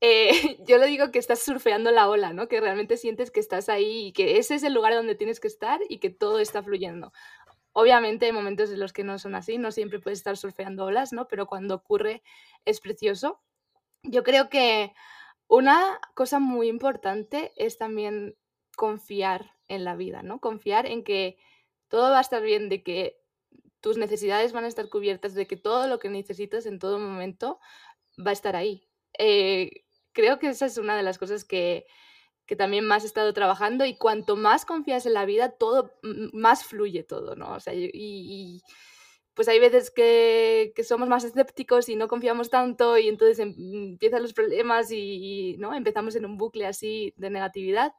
eh, 0.00 0.30
yo 0.68 0.78
le 0.78 0.86
digo 0.86 1.10
que 1.12 1.18
estás 1.18 1.40
surfeando 1.40 1.90
la 1.92 2.08
ola, 2.08 2.32
¿no? 2.32 2.48
Que 2.48 2.60
realmente 2.60 2.96
sientes 2.96 3.30
que 3.30 3.40
estás 3.40 3.68
ahí 3.68 4.08
y 4.08 4.12
que 4.12 4.38
ese 4.38 4.54
es 4.56 4.62
el 4.64 4.74
lugar 4.74 4.94
donde 4.94 5.14
tienes 5.16 5.40
que 5.40 5.48
estar 5.48 5.80
y 5.88 5.98
que 5.98 6.10
todo 6.10 6.40
está 6.40 6.62
fluyendo. 6.62 7.12
Obviamente 7.72 8.26
hay 8.26 8.32
momentos 8.32 8.70
en 8.70 8.80
los 8.80 8.92
que 8.92 9.04
no 9.04 9.18
son 9.18 9.34
así, 9.34 9.58
no 9.58 9.72
siempre 9.72 10.00
puedes 10.00 10.20
estar 10.20 10.36
surfeando 10.36 10.86
olas, 10.86 11.12
¿no? 11.12 11.28
Pero 11.28 11.46
cuando 11.46 11.74
ocurre 11.76 12.22
es 12.64 12.80
precioso. 12.80 13.40
Yo 14.04 14.22
creo 14.24 14.48
que 14.50 14.94
una 15.48 16.00
cosa 16.14 16.38
muy 16.40 16.68
importante 16.68 17.52
es 17.56 17.78
también 17.78 18.36
confiar 18.76 19.52
en 19.68 19.84
la 19.84 19.96
vida, 19.96 20.22
¿no? 20.22 20.40
Confiar 20.40 20.86
en 20.86 21.04
que 21.04 21.38
todo 21.88 22.10
va 22.12 22.18
a 22.18 22.22
estar 22.22 22.42
bien, 22.42 22.68
de 22.68 22.82
que 22.82 23.20
tus 23.80 23.96
necesidades 23.96 24.52
van 24.52 24.64
a 24.64 24.68
estar 24.68 24.88
cubiertas, 24.88 25.34
de 25.34 25.46
que 25.46 25.56
todo 25.56 25.86
lo 25.86 25.98
que 25.98 26.08
necesitas 26.08 26.66
en 26.66 26.78
todo 26.78 26.98
momento 26.98 27.60
va 28.24 28.30
a 28.30 28.32
estar 28.32 28.56
ahí. 28.56 28.88
Eh, 29.18 29.84
creo 30.12 30.38
que 30.38 30.48
esa 30.48 30.66
es 30.66 30.78
una 30.78 30.96
de 30.96 31.02
las 31.02 31.18
cosas 31.18 31.44
que, 31.44 31.86
que 32.46 32.56
también 32.56 32.84
más 32.86 33.04
he 33.04 33.06
estado 33.06 33.32
trabajando 33.32 33.84
y 33.84 33.96
cuanto 33.96 34.34
más 34.34 34.64
confías 34.64 35.06
en 35.06 35.14
la 35.14 35.26
vida, 35.26 35.50
todo, 35.50 35.92
más 36.32 36.64
fluye 36.64 37.04
todo, 37.04 37.36
¿no? 37.36 37.52
O 37.54 37.60
sea, 37.60 37.74
y, 37.74 38.62
pues 39.34 39.46
hay 39.46 39.60
veces 39.60 39.92
que, 39.92 40.72
que, 40.74 40.82
somos 40.82 41.08
más 41.08 41.22
escépticos 41.22 41.88
y 41.88 41.94
no 41.94 42.08
confiamos 42.08 42.50
tanto 42.50 42.98
y 42.98 43.08
entonces 43.08 43.38
em, 43.38 43.54
empiezan 43.92 44.22
los 44.22 44.32
problemas 44.32 44.90
y, 44.90 45.56
¿no? 45.58 45.74
empezamos 45.74 46.16
en 46.16 46.24
un 46.24 46.36
bucle 46.36 46.66
así 46.66 47.14
de 47.16 47.30
negatividad, 47.30 47.92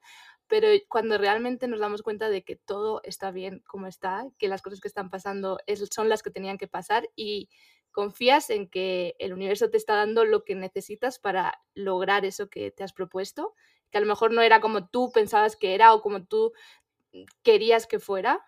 pero 0.49 0.67
cuando 0.87 1.17
realmente 1.17 1.67
nos 1.67 1.79
damos 1.79 2.01
cuenta 2.01 2.27
de 2.29 2.43
que 2.43 2.55
todo 2.55 3.01
está 3.03 3.29
bien 3.29 3.63
como 3.67 3.85
está, 3.85 4.25
que 4.39 4.47
las 4.47 4.63
cosas 4.63 4.81
que 4.81 4.87
están 4.87 5.11
pasando 5.11 5.59
son 5.91 6.09
las 6.09 6.23
que 6.23 6.31
tenían 6.31 6.57
que 6.57 6.67
pasar 6.67 7.07
y 7.15 7.49
confías 7.91 8.49
en 8.49 8.67
que 8.67 9.15
el 9.19 9.31
universo 9.31 9.69
te 9.69 9.77
está 9.77 9.95
dando 9.95 10.25
lo 10.25 10.43
que 10.43 10.55
necesitas 10.55 11.19
para 11.19 11.61
lograr 11.75 12.25
eso 12.25 12.49
que 12.49 12.71
te 12.71 12.83
has 12.83 12.93
propuesto, 12.93 13.53
que 13.91 13.99
a 13.99 14.01
lo 14.01 14.07
mejor 14.07 14.33
no 14.33 14.41
era 14.41 14.59
como 14.59 14.89
tú 14.89 15.11
pensabas 15.11 15.55
que 15.55 15.75
era 15.75 15.93
o 15.93 16.01
como 16.01 16.25
tú 16.25 16.51
querías 17.43 17.85
que 17.85 17.99
fuera, 17.99 18.43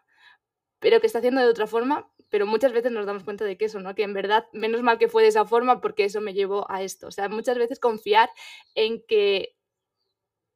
pero 0.79 0.99
que 1.01 1.07
está 1.07 1.19
haciendo 1.19 1.41
de 1.41 1.47
otra 1.47 1.67
forma, 1.67 2.11
pero 2.29 2.47
muchas 2.47 2.71
veces 2.71 2.91
nos 2.91 3.05
damos 3.05 3.23
cuenta 3.23 3.45
de 3.45 3.57
que 3.57 3.65
eso, 3.65 3.79
¿no? 3.79 3.93
Que 3.93 4.03
en 4.03 4.13
verdad, 4.13 4.47
menos 4.53 4.81
mal 4.81 4.97
que 4.97 5.07
fue 5.07 5.21
de 5.21 5.29
esa 5.29 5.45
forma 5.45 5.81
porque 5.81 6.05
eso 6.05 6.19
me 6.19 6.33
llevó 6.33 6.65
a 6.71 6.81
esto. 6.81 7.07
O 7.07 7.11
sea, 7.11 7.29
muchas 7.29 7.59
veces 7.59 7.79
confiar 7.79 8.31
en 8.73 9.03
que 9.05 9.55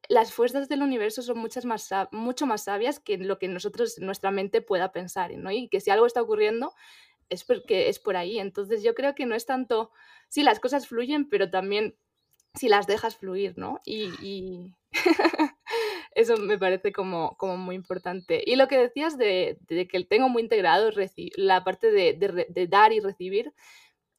las 0.09 0.33
fuerzas 0.33 0.69
del 0.69 0.81
universo 0.81 1.21
son 1.21 1.37
muchas 1.37 1.65
más, 1.65 1.89
mucho 2.11 2.45
más 2.45 2.63
sabias 2.63 2.99
que 2.99 3.17
lo 3.17 3.39
que 3.39 3.47
nosotros, 3.47 3.99
nuestra 3.99 4.31
mente 4.31 4.61
pueda 4.61 4.91
pensar, 4.91 5.31
¿no? 5.37 5.51
Y 5.51 5.67
que 5.69 5.81
si 5.81 5.91
algo 5.91 6.05
está 6.05 6.21
ocurriendo, 6.21 6.73
es 7.29 7.43
porque 7.43 7.89
es 7.89 7.99
por 7.99 8.17
ahí. 8.17 8.39
Entonces 8.39 8.83
yo 8.83 8.93
creo 8.95 9.15
que 9.15 9.25
no 9.25 9.35
es 9.35 9.45
tanto, 9.45 9.91
sí, 10.29 10.43
las 10.43 10.59
cosas 10.59 10.87
fluyen, 10.87 11.29
pero 11.29 11.49
también 11.49 11.95
si 12.55 12.69
las 12.69 12.87
dejas 12.87 13.17
fluir, 13.17 13.57
¿no? 13.57 13.79
Y, 13.85 14.71
eso 16.11 16.37
me 16.37 16.57
parece 16.57 16.93
como, 16.93 17.35
como 17.37 17.57
muy 17.57 17.75
importante. 17.75 18.41
Y 18.45 18.55
lo 18.55 18.67
que 18.67 18.77
decías 18.77 19.17
de, 19.17 19.59
que 19.67 20.05
tengo 20.05 20.29
muy 20.29 20.43
integrado 20.43 20.89
la 21.35 21.63
parte 21.63 21.91
de, 21.91 22.67
dar 22.69 22.93
y 22.93 23.01
recibir, 23.01 23.53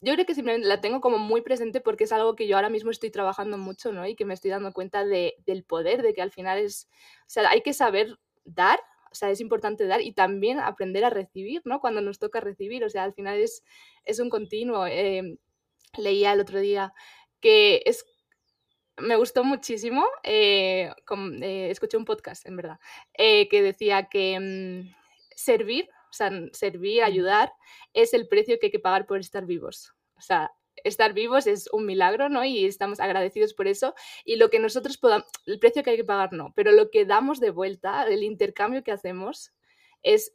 yo 0.06 0.14
creo 0.14 0.26
que 0.26 0.34
simplemente 0.34 0.68
la 0.68 0.80
tengo 0.80 1.00
como 1.00 1.18
muy 1.18 1.42
presente 1.42 1.80
porque 1.80 2.04
es 2.04 2.12
algo 2.12 2.36
que 2.36 2.46
yo 2.46 2.56
ahora 2.56 2.70
mismo 2.70 2.90
estoy 2.90 3.10
trabajando 3.10 3.58
mucho, 3.58 3.92
¿no? 3.92 4.06
Y 4.06 4.14
que 4.14 4.24
me 4.24 4.34
estoy 4.34 4.50
dando 4.50 4.72
cuenta 4.72 5.04
de, 5.04 5.34
del 5.46 5.64
poder, 5.64 6.02
de 6.02 6.14
que 6.14 6.22
al 6.22 6.30
final 6.32 6.58
es, 6.58 6.88
o 7.22 7.28
sea, 7.28 7.50
hay 7.50 7.62
que 7.62 7.72
saber 7.74 8.18
dar, 8.44 8.78
o 9.10 9.14
sea, 9.14 9.30
es 9.30 9.40
importante 9.40 9.86
dar 9.86 10.00
y 10.00 10.12
también 10.12 10.60
aprender 10.60 11.04
a 11.04 11.10
recibir, 11.10 11.62
¿no? 11.64 11.80
Cuando 11.80 12.00
nos 12.00 12.18
toca 12.18 12.40
recibir, 12.40 12.84
o 12.84 12.90
sea, 12.90 13.04
al 13.04 13.14
final 13.14 13.38
es, 13.38 13.64
es 14.04 14.20
un 14.20 14.30
continuo. 14.30 14.86
Eh, 14.86 15.38
leía 15.98 16.32
el 16.32 16.40
otro 16.40 16.60
día 16.60 16.92
que 17.40 17.82
es 17.86 18.04
me 18.98 19.16
gustó 19.16 19.44
muchísimo. 19.44 20.04
Eh, 20.22 20.90
eh, 21.42 21.68
escuché 21.70 21.96
un 21.96 22.04
podcast, 22.04 22.46
en 22.46 22.56
verdad, 22.56 22.78
eh, 23.14 23.48
que 23.48 23.62
decía 23.62 24.08
que 24.10 24.38
mm, 24.40 24.94
servir, 25.34 25.88
o 26.10 26.12
sea, 26.12 26.30
servir, 26.52 27.02
ayudar, 27.02 27.52
es 27.92 28.14
el 28.14 28.28
precio 28.28 28.58
que 28.58 28.66
hay 28.66 28.72
que 28.72 28.78
pagar 28.78 29.06
por 29.06 29.18
estar 29.18 29.46
vivos. 29.46 29.95
O 30.16 30.20
sea, 30.20 30.52
estar 30.84 31.12
vivos 31.12 31.46
es 31.46 31.68
un 31.72 31.86
milagro, 31.86 32.28
¿no? 32.28 32.44
Y 32.44 32.64
estamos 32.64 33.00
agradecidos 33.00 33.54
por 33.54 33.66
eso. 33.66 33.94
Y 34.24 34.36
lo 34.36 34.50
que 34.50 34.58
nosotros 34.58 34.98
podamos, 34.98 35.26
el 35.46 35.58
precio 35.58 35.82
que 35.82 35.90
hay 35.90 35.96
que 35.96 36.04
pagar 36.04 36.32
no, 36.32 36.52
pero 36.54 36.72
lo 36.72 36.90
que 36.90 37.04
damos 37.04 37.40
de 37.40 37.50
vuelta, 37.50 38.06
el 38.06 38.22
intercambio 38.22 38.82
que 38.82 38.92
hacemos 38.92 39.52
es 40.02 40.32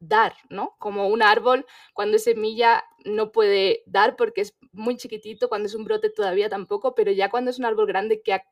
dar, 0.00 0.34
¿no? 0.50 0.74
Como 0.78 1.08
un 1.08 1.22
árbol, 1.22 1.64
cuando 1.94 2.16
es 2.16 2.24
semilla 2.24 2.84
no 3.04 3.30
puede 3.30 3.82
dar 3.86 4.16
porque 4.16 4.40
es 4.40 4.56
muy 4.72 4.96
chiquitito, 4.96 5.48
cuando 5.48 5.66
es 5.66 5.74
un 5.74 5.84
brote 5.84 6.10
todavía 6.10 6.48
tampoco, 6.48 6.94
pero 6.94 7.12
ya 7.12 7.30
cuando 7.30 7.50
es 7.50 7.58
un 7.58 7.66
árbol 7.66 7.86
grande 7.86 8.20
que 8.22 8.34
ha, 8.34 8.44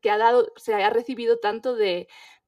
que 0.00 0.10
ha 0.10 0.18
dado, 0.18 0.52
se 0.56 0.74
ha 0.74 0.90
recibido 0.90 1.38
tanto 1.40 1.74
de, 1.74 2.06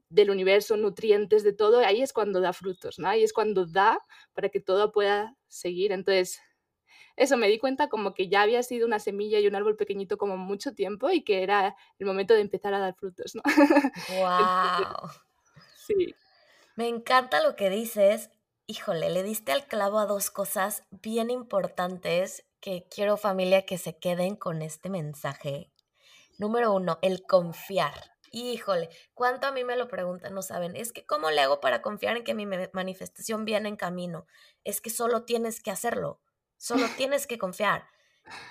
del 0.08 0.30
universo, 0.30 0.76
nutrientes, 0.76 1.42
de 1.42 1.52
todo, 1.52 1.80
ahí 1.80 2.00
es 2.00 2.12
cuando 2.12 2.40
da 2.40 2.52
frutos, 2.52 2.98
¿no? 2.98 3.08
Ahí 3.08 3.24
es 3.24 3.32
cuando 3.32 3.66
da 3.66 3.98
para 4.34 4.50
que 4.50 4.60
todo 4.60 4.92
pueda 4.92 5.36
seguir. 5.48 5.90
Entonces, 5.90 6.40
eso 7.16 7.36
me 7.36 7.48
di 7.48 7.58
cuenta 7.58 7.88
como 7.88 8.14
que 8.14 8.28
ya 8.28 8.42
había 8.42 8.62
sido 8.62 8.86
una 8.86 8.98
semilla 8.98 9.40
y 9.40 9.46
un 9.46 9.54
árbol 9.54 9.76
pequeñito 9.76 10.18
como 10.18 10.36
mucho 10.36 10.74
tiempo 10.74 11.10
y 11.10 11.24
que 11.24 11.42
era 11.42 11.76
el 11.98 12.06
momento 12.06 12.34
de 12.34 12.40
empezar 12.40 12.74
a 12.74 12.78
dar 12.78 12.94
frutos, 12.94 13.34
¿no? 13.34 13.42
¡Wow! 14.08 15.10
sí. 15.74 16.14
Me 16.76 16.88
encanta 16.88 17.42
lo 17.42 17.56
que 17.56 17.70
dices. 17.70 18.30
Híjole, 18.66 19.10
le 19.10 19.22
diste 19.22 19.52
al 19.52 19.66
clavo 19.66 19.98
a 19.98 20.06
dos 20.06 20.30
cosas 20.30 20.84
bien 20.90 21.30
importantes 21.30 22.44
que 22.60 22.86
quiero 22.90 23.16
familia 23.16 23.64
que 23.64 23.78
se 23.78 23.96
queden 23.96 24.36
con 24.36 24.60
este 24.60 24.90
mensaje. 24.90 25.70
Número 26.38 26.74
uno, 26.74 26.98
el 27.00 27.22
confiar. 27.22 28.16
Híjole, 28.32 28.90
¿cuánto 29.14 29.46
a 29.46 29.52
mí 29.52 29.64
me 29.64 29.76
lo 29.76 29.88
preguntan? 29.88 30.34
No 30.34 30.42
saben. 30.42 30.76
Es 30.76 30.92
que, 30.92 31.06
¿cómo 31.06 31.30
le 31.30 31.40
hago 31.40 31.60
para 31.60 31.80
confiar 31.80 32.16
en 32.16 32.24
que 32.24 32.34
mi 32.34 32.44
manifestación 32.44 33.46
viene 33.46 33.70
en 33.70 33.76
camino? 33.76 34.26
Es 34.64 34.82
que 34.82 34.90
solo 34.90 35.24
tienes 35.24 35.62
que 35.62 35.70
hacerlo. 35.70 36.20
Solo 36.56 36.88
tienes 36.96 37.26
que 37.26 37.38
confiar. 37.38 37.86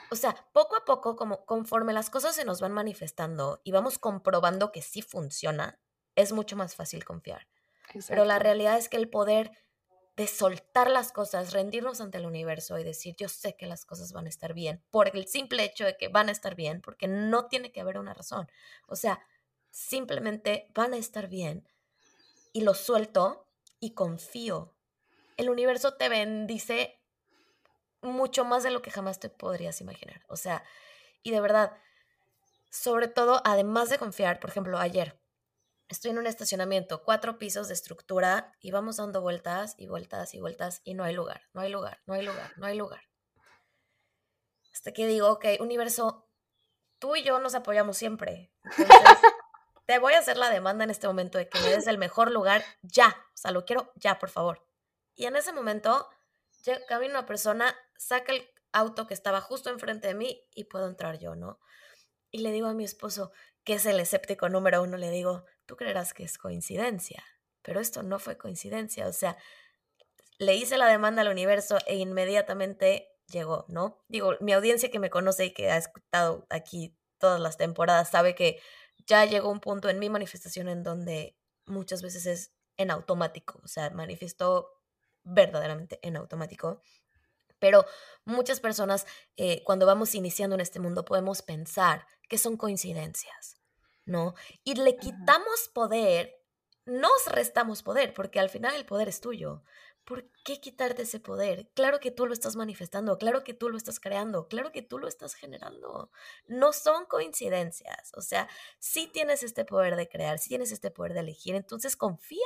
O 0.09 0.15
sea, 0.15 0.35
poco 0.53 0.75
a 0.77 0.85
poco, 0.85 1.15
como 1.15 1.45
conforme 1.45 1.93
las 1.93 2.09
cosas 2.09 2.35
se 2.35 2.45
nos 2.45 2.61
van 2.61 2.71
manifestando 2.71 3.61
y 3.63 3.71
vamos 3.71 3.99
comprobando 3.99 4.71
que 4.71 4.81
sí 4.81 5.01
funciona, 5.01 5.79
es 6.15 6.31
mucho 6.31 6.55
más 6.55 6.75
fácil 6.75 7.03
confiar. 7.03 7.47
Pero 8.07 8.25
la 8.25 8.39
realidad 8.39 8.77
es 8.77 8.89
que 8.89 8.97
el 8.97 9.09
poder 9.09 9.51
de 10.15 10.27
soltar 10.27 10.89
las 10.89 11.11
cosas, 11.11 11.51
rendirnos 11.51 11.99
ante 11.99 12.17
el 12.17 12.25
universo 12.25 12.79
y 12.79 12.83
decir, 12.83 13.15
yo 13.17 13.27
sé 13.27 13.57
que 13.57 13.65
las 13.65 13.85
cosas 13.85 14.13
van 14.13 14.27
a 14.27 14.29
estar 14.29 14.53
bien, 14.53 14.81
por 14.89 15.13
el 15.13 15.27
simple 15.27 15.63
hecho 15.65 15.83
de 15.83 15.97
que 15.97 16.07
van 16.07 16.29
a 16.29 16.31
estar 16.31 16.55
bien, 16.55 16.81
porque 16.81 17.07
no 17.07 17.47
tiene 17.47 17.71
que 17.71 17.81
haber 17.81 17.97
una 17.97 18.13
razón. 18.13 18.49
O 18.87 18.95
sea, 18.95 19.19
simplemente 19.71 20.71
van 20.73 20.93
a 20.93 20.97
estar 20.97 21.27
bien 21.27 21.67
y 22.53 22.61
lo 22.61 22.73
suelto 22.73 23.49
y 23.81 23.93
confío. 23.93 24.73
El 25.35 25.49
universo 25.49 25.95
te 25.95 26.07
bendice 26.07 27.01
mucho 28.05 28.45
más 28.45 28.63
de 28.63 28.71
lo 28.71 28.81
que 28.81 28.91
jamás 28.91 29.19
te 29.19 29.29
podrías 29.29 29.81
imaginar. 29.81 30.23
O 30.27 30.37
sea, 30.37 30.63
y 31.23 31.31
de 31.31 31.41
verdad, 31.41 31.77
sobre 32.71 33.07
todo, 33.07 33.41
además 33.45 33.89
de 33.89 33.97
confiar, 33.97 34.39
por 34.39 34.49
ejemplo, 34.49 34.77
ayer 34.77 35.19
estoy 35.87 36.11
en 36.11 36.17
un 36.17 36.27
estacionamiento, 36.27 37.03
cuatro 37.03 37.37
pisos 37.37 37.67
de 37.67 37.73
estructura 37.73 38.53
y 38.59 38.71
vamos 38.71 38.97
dando 38.97 39.21
vueltas 39.21 39.75
y 39.77 39.87
vueltas 39.87 40.33
y 40.33 40.39
vueltas 40.39 40.81
y 40.83 40.93
no 40.93 41.03
hay 41.03 41.13
lugar, 41.13 41.43
no 41.53 41.61
hay 41.61 41.69
lugar, 41.69 42.01
no 42.05 42.13
hay 42.13 42.23
lugar, 42.23 42.51
no 42.57 42.65
hay 42.65 42.77
lugar. 42.77 43.01
Hasta 44.73 44.91
que 44.91 45.07
digo, 45.07 45.29
ok, 45.29 45.45
universo, 45.59 46.27
tú 46.99 47.15
y 47.15 47.23
yo 47.23 47.39
nos 47.39 47.55
apoyamos 47.55 47.97
siempre. 47.97 48.51
te 49.85 49.99
voy 49.99 50.13
a 50.13 50.19
hacer 50.19 50.37
la 50.37 50.49
demanda 50.49 50.83
en 50.83 50.89
este 50.89 51.07
momento 51.07 51.37
de 51.37 51.47
que 51.47 51.59
me 51.59 51.69
des 51.69 51.87
el 51.87 51.97
mejor 51.97 52.31
lugar 52.31 52.63
ya. 52.81 53.09
O 53.09 53.37
sea, 53.37 53.51
lo 53.51 53.65
quiero 53.65 53.91
ya, 53.95 54.19
por 54.19 54.29
favor. 54.29 54.65
Y 55.15 55.25
en 55.25 55.35
ese 55.35 55.53
momento, 55.53 56.09
camina 56.87 57.19
una 57.19 57.25
persona, 57.25 57.75
saca 57.97 58.33
el 58.33 58.47
auto 58.71 59.07
que 59.07 59.13
estaba 59.13 59.41
justo 59.41 59.69
enfrente 59.69 60.07
de 60.07 60.15
mí 60.15 60.43
y 60.53 60.65
puedo 60.65 60.87
entrar 60.87 61.17
yo, 61.19 61.35
¿no? 61.35 61.59
Y 62.31 62.39
le 62.39 62.51
digo 62.51 62.67
a 62.67 62.73
mi 62.73 62.83
esposo, 62.83 63.31
que 63.63 63.73
es 63.73 63.85
el 63.85 63.99
escéptico 63.99 64.49
número 64.49 64.81
uno, 64.81 64.97
le 64.97 65.09
digo, 65.09 65.45
tú 65.65 65.75
creerás 65.75 66.13
que 66.13 66.23
es 66.23 66.37
coincidencia, 66.37 67.23
pero 67.61 67.79
esto 67.79 68.03
no 68.03 68.19
fue 68.19 68.37
coincidencia, 68.37 69.07
o 69.07 69.13
sea, 69.13 69.37
le 70.37 70.55
hice 70.55 70.77
la 70.77 70.87
demanda 70.87 71.21
al 71.21 71.29
universo 71.29 71.77
e 71.87 71.95
inmediatamente 71.95 73.09
llegó, 73.27 73.65
¿no? 73.69 74.03
Digo, 74.07 74.35
mi 74.41 74.53
audiencia 74.53 74.91
que 74.91 74.99
me 74.99 75.09
conoce 75.09 75.45
y 75.45 75.53
que 75.53 75.71
ha 75.71 75.77
escuchado 75.77 76.45
aquí 76.49 76.97
todas 77.17 77.39
las 77.39 77.57
temporadas 77.57 78.09
sabe 78.09 78.35
que 78.35 78.59
ya 79.07 79.25
llegó 79.25 79.49
un 79.49 79.59
punto 79.59 79.89
en 79.89 79.99
mi 79.99 80.09
manifestación 80.09 80.67
en 80.67 80.83
donde 80.83 81.37
muchas 81.65 82.01
veces 82.01 82.25
es 82.25 82.53
en 82.77 82.91
automático, 82.91 83.59
o 83.63 83.67
sea, 83.67 83.89
manifestó 83.89 84.69
verdaderamente 85.23 85.99
en 86.03 86.17
automático. 86.17 86.81
Pero 87.59 87.85
muchas 88.25 88.59
personas, 88.59 89.05
eh, 89.37 89.63
cuando 89.63 89.85
vamos 89.85 90.15
iniciando 90.15 90.55
en 90.55 90.61
este 90.61 90.79
mundo, 90.79 91.05
podemos 91.05 91.41
pensar 91.41 92.05
que 92.27 92.37
son 92.37 92.57
coincidencias. 92.57 93.55
¿no? 94.05 94.35
Y 94.63 94.75
le 94.75 94.97
quitamos 94.97 95.69
poder, 95.73 96.35
nos 96.85 97.25
restamos 97.27 97.83
poder, 97.83 98.13
porque 98.13 98.39
al 98.39 98.49
final 98.49 98.75
el 98.75 98.85
poder 98.85 99.09
es 99.09 99.19
tuyo. 99.19 99.63
¿Por 100.03 100.29
qué 100.45 100.61
quitarte 100.61 101.01
ese 101.01 101.19
poder? 101.19 101.67
Claro 101.73 101.99
que 101.99 102.11
tú 102.11 102.27
lo 102.27 102.33
estás 102.33 102.55
manifestando, 102.55 103.17
claro 103.17 103.43
que 103.43 103.55
tú 103.55 103.67
lo 103.67 103.77
estás 103.77 103.99
creando, 103.99 104.47
claro 104.47 104.71
que 104.71 104.83
tú 104.83 104.99
lo 104.99 105.07
estás 105.07 105.33
generando. 105.33 106.11
No 106.47 106.71
son 106.71 107.05
coincidencias. 107.07 108.11
O 108.15 108.21
sea, 108.21 108.47
si 108.77 109.07
tienes 109.07 109.41
este 109.41 109.65
poder 109.65 109.95
de 109.95 110.07
crear, 110.07 110.37
si 110.37 110.49
tienes 110.49 110.71
este 110.71 110.91
poder 110.91 111.13
de 111.13 111.21
elegir, 111.21 111.55
entonces 111.55 111.97
confía. 111.97 112.37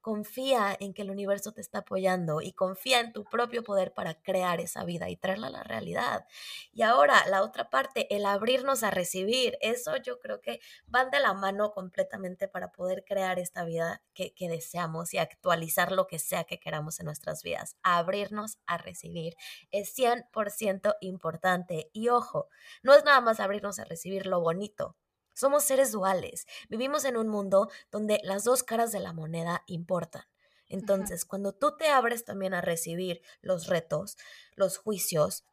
Confía 0.00 0.76
en 0.80 0.92
que 0.92 1.02
el 1.02 1.10
universo 1.10 1.52
te 1.52 1.60
está 1.60 1.78
apoyando 1.78 2.40
y 2.40 2.52
confía 2.52 2.98
en 2.98 3.12
tu 3.12 3.24
propio 3.24 3.62
poder 3.62 3.94
para 3.94 4.14
crear 4.14 4.60
esa 4.60 4.84
vida 4.84 5.08
y 5.08 5.16
traerla 5.16 5.46
a 5.46 5.50
la 5.50 5.62
realidad. 5.62 6.26
Y 6.72 6.82
ahora, 6.82 7.24
la 7.28 7.42
otra 7.42 7.70
parte, 7.70 8.12
el 8.14 8.26
abrirnos 8.26 8.82
a 8.82 8.90
recibir, 8.90 9.56
eso 9.60 9.96
yo 9.98 10.18
creo 10.18 10.40
que 10.40 10.60
van 10.86 11.10
de 11.10 11.20
la 11.20 11.32
mano 11.34 11.70
completamente 11.70 12.48
para 12.48 12.72
poder 12.72 13.04
crear 13.04 13.38
esta 13.38 13.64
vida 13.64 14.02
que, 14.14 14.34
deseamos 14.50 15.14
y 15.14 15.18
actualizar 15.18 15.92
lo 15.92 16.06
que 16.06 16.18
sea 16.18 16.44
que 16.44 16.58
queramos 16.58 16.98
en 16.98 17.06
nuestras 17.20 17.42
vidas. 17.42 17.76
Abrirnos 17.82 18.58
a 18.66 18.78
recibir 18.78 19.36
es 19.70 19.96
100% 19.96 20.96
importante. 21.00 21.90
Y 21.92 22.08
ojo, 22.08 22.48
no 22.82 22.94
es 22.94 23.04
nada 23.04 23.20
más 23.20 23.40
abrirnos 23.40 23.78
a 23.78 23.84
recibir 23.84 24.26
lo 24.26 24.40
bonito. 24.40 24.96
Somos 25.34 25.64
seres 25.64 25.92
duales. 25.92 26.46
Vivimos 26.68 27.04
en 27.04 27.16
un 27.16 27.28
mundo 27.28 27.70
donde 27.90 28.20
las 28.24 28.44
dos 28.44 28.62
caras 28.62 28.92
de 28.92 29.00
la 29.00 29.12
moneda 29.12 29.62
importan. 29.66 30.24
Entonces, 30.66 31.24
cuando 31.24 31.52
tú 31.52 31.76
te 31.76 31.88
abres 31.88 32.24
también 32.24 32.54
a 32.54 32.60
recibir 32.60 33.22
los 33.40 33.66
retos, 33.66 34.16
los 34.54 34.78
juicios, 34.78 35.44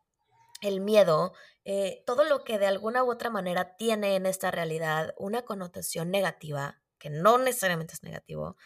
el 0.62 0.80
miedo, 0.80 1.34
eh, 1.66 2.04
todo 2.06 2.24
lo 2.24 2.44
que 2.44 2.60
de 2.60 2.68
alguna 2.68 3.04
u 3.04 3.12
otra 3.12 3.30
manera 3.30 3.76
tiene 3.78 4.16
en 4.16 4.26
esta 4.26 4.52
realidad 4.52 5.14
una 5.18 5.44
connotación 5.44 6.12
negativa, 6.12 6.82
que 7.00 7.10
no 7.10 7.38
necesariamente 7.40 7.94
es 7.94 8.04
negativo, 8.04 8.58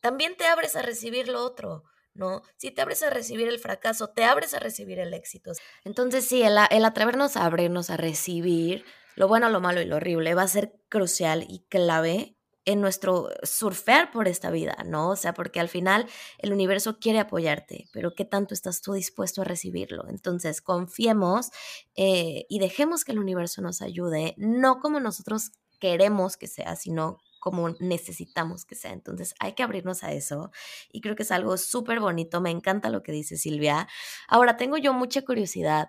también 0.00 0.36
te 0.36 0.46
abres 0.46 0.74
a 0.74 0.82
recibir 0.82 1.28
lo 1.28 1.44
otro, 1.44 1.84
¿no? 2.14 2.42
Si 2.56 2.70
te 2.70 2.82
abres 2.82 3.02
a 3.02 3.10
recibir 3.10 3.48
el 3.48 3.58
fracaso, 3.58 4.08
te 4.08 4.24
abres 4.24 4.54
a 4.54 4.58
recibir 4.58 4.98
el 4.98 5.14
éxito. 5.14 5.52
Entonces 5.84 6.24
sí, 6.24 6.42
el, 6.42 6.56
el 6.70 6.84
atrevernos 6.84 7.36
a 7.36 7.44
abrirnos 7.46 7.90
a 7.90 7.96
recibir 7.96 8.84
lo 9.14 9.28
bueno, 9.28 9.48
lo 9.50 9.60
malo 9.60 9.80
y 9.80 9.84
lo 9.84 9.96
horrible 9.96 10.34
va 10.34 10.42
a 10.42 10.48
ser 10.48 10.74
crucial 10.88 11.44
y 11.48 11.66
clave 11.68 12.36
en 12.64 12.80
nuestro 12.80 13.28
surfear 13.42 14.12
por 14.12 14.28
esta 14.28 14.50
vida, 14.50 14.76
¿no? 14.86 15.10
O 15.10 15.16
sea, 15.16 15.34
porque 15.34 15.58
al 15.58 15.68
final 15.68 16.06
el 16.38 16.52
universo 16.52 16.98
quiere 17.00 17.18
apoyarte, 17.18 17.88
pero 17.92 18.14
¿qué 18.14 18.24
tanto 18.24 18.54
estás 18.54 18.82
tú 18.82 18.92
dispuesto 18.92 19.42
a 19.42 19.44
recibirlo? 19.44 20.08
Entonces, 20.08 20.62
confiemos 20.62 21.50
eh, 21.96 22.46
y 22.48 22.60
dejemos 22.60 23.04
que 23.04 23.12
el 23.12 23.18
universo 23.18 23.62
nos 23.62 23.82
ayude, 23.82 24.34
no 24.36 24.78
como 24.78 25.00
nosotros 25.00 25.50
queremos 25.80 26.36
que 26.36 26.46
sea, 26.46 26.76
sino 26.76 27.18
como 27.42 27.70
necesitamos 27.80 28.64
que 28.64 28.76
sea. 28.76 28.92
Entonces 28.92 29.34
hay 29.40 29.54
que 29.54 29.64
abrirnos 29.64 30.04
a 30.04 30.12
eso 30.12 30.52
y 30.92 31.00
creo 31.00 31.16
que 31.16 31.24
es 31.24 31.32
algo 31.32 31.56
súper 31.56 31.98
bonito. 31.98 32.40
Me 32.40 32.50
encanta 32.50 32.88
lo 32.88 33.02
que 33.02 33.10
dice 33.10 33.36
Silvia. 33.36 33.88
Ahora 34.28 34.56
tengo 34.56 34.76
yo 34.76 34.92
mucha 34.94 35.22
curiosidad. 35.22 35.88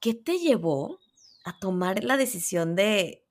¿Qué 0.00 0.12
te 0.12 0.40
llevó 0.40 0.98
a 1.44 1.56
tomar 1.60 2.02
la 2.02 2.16
decisión 2.16 2.74
de 2.74 3.24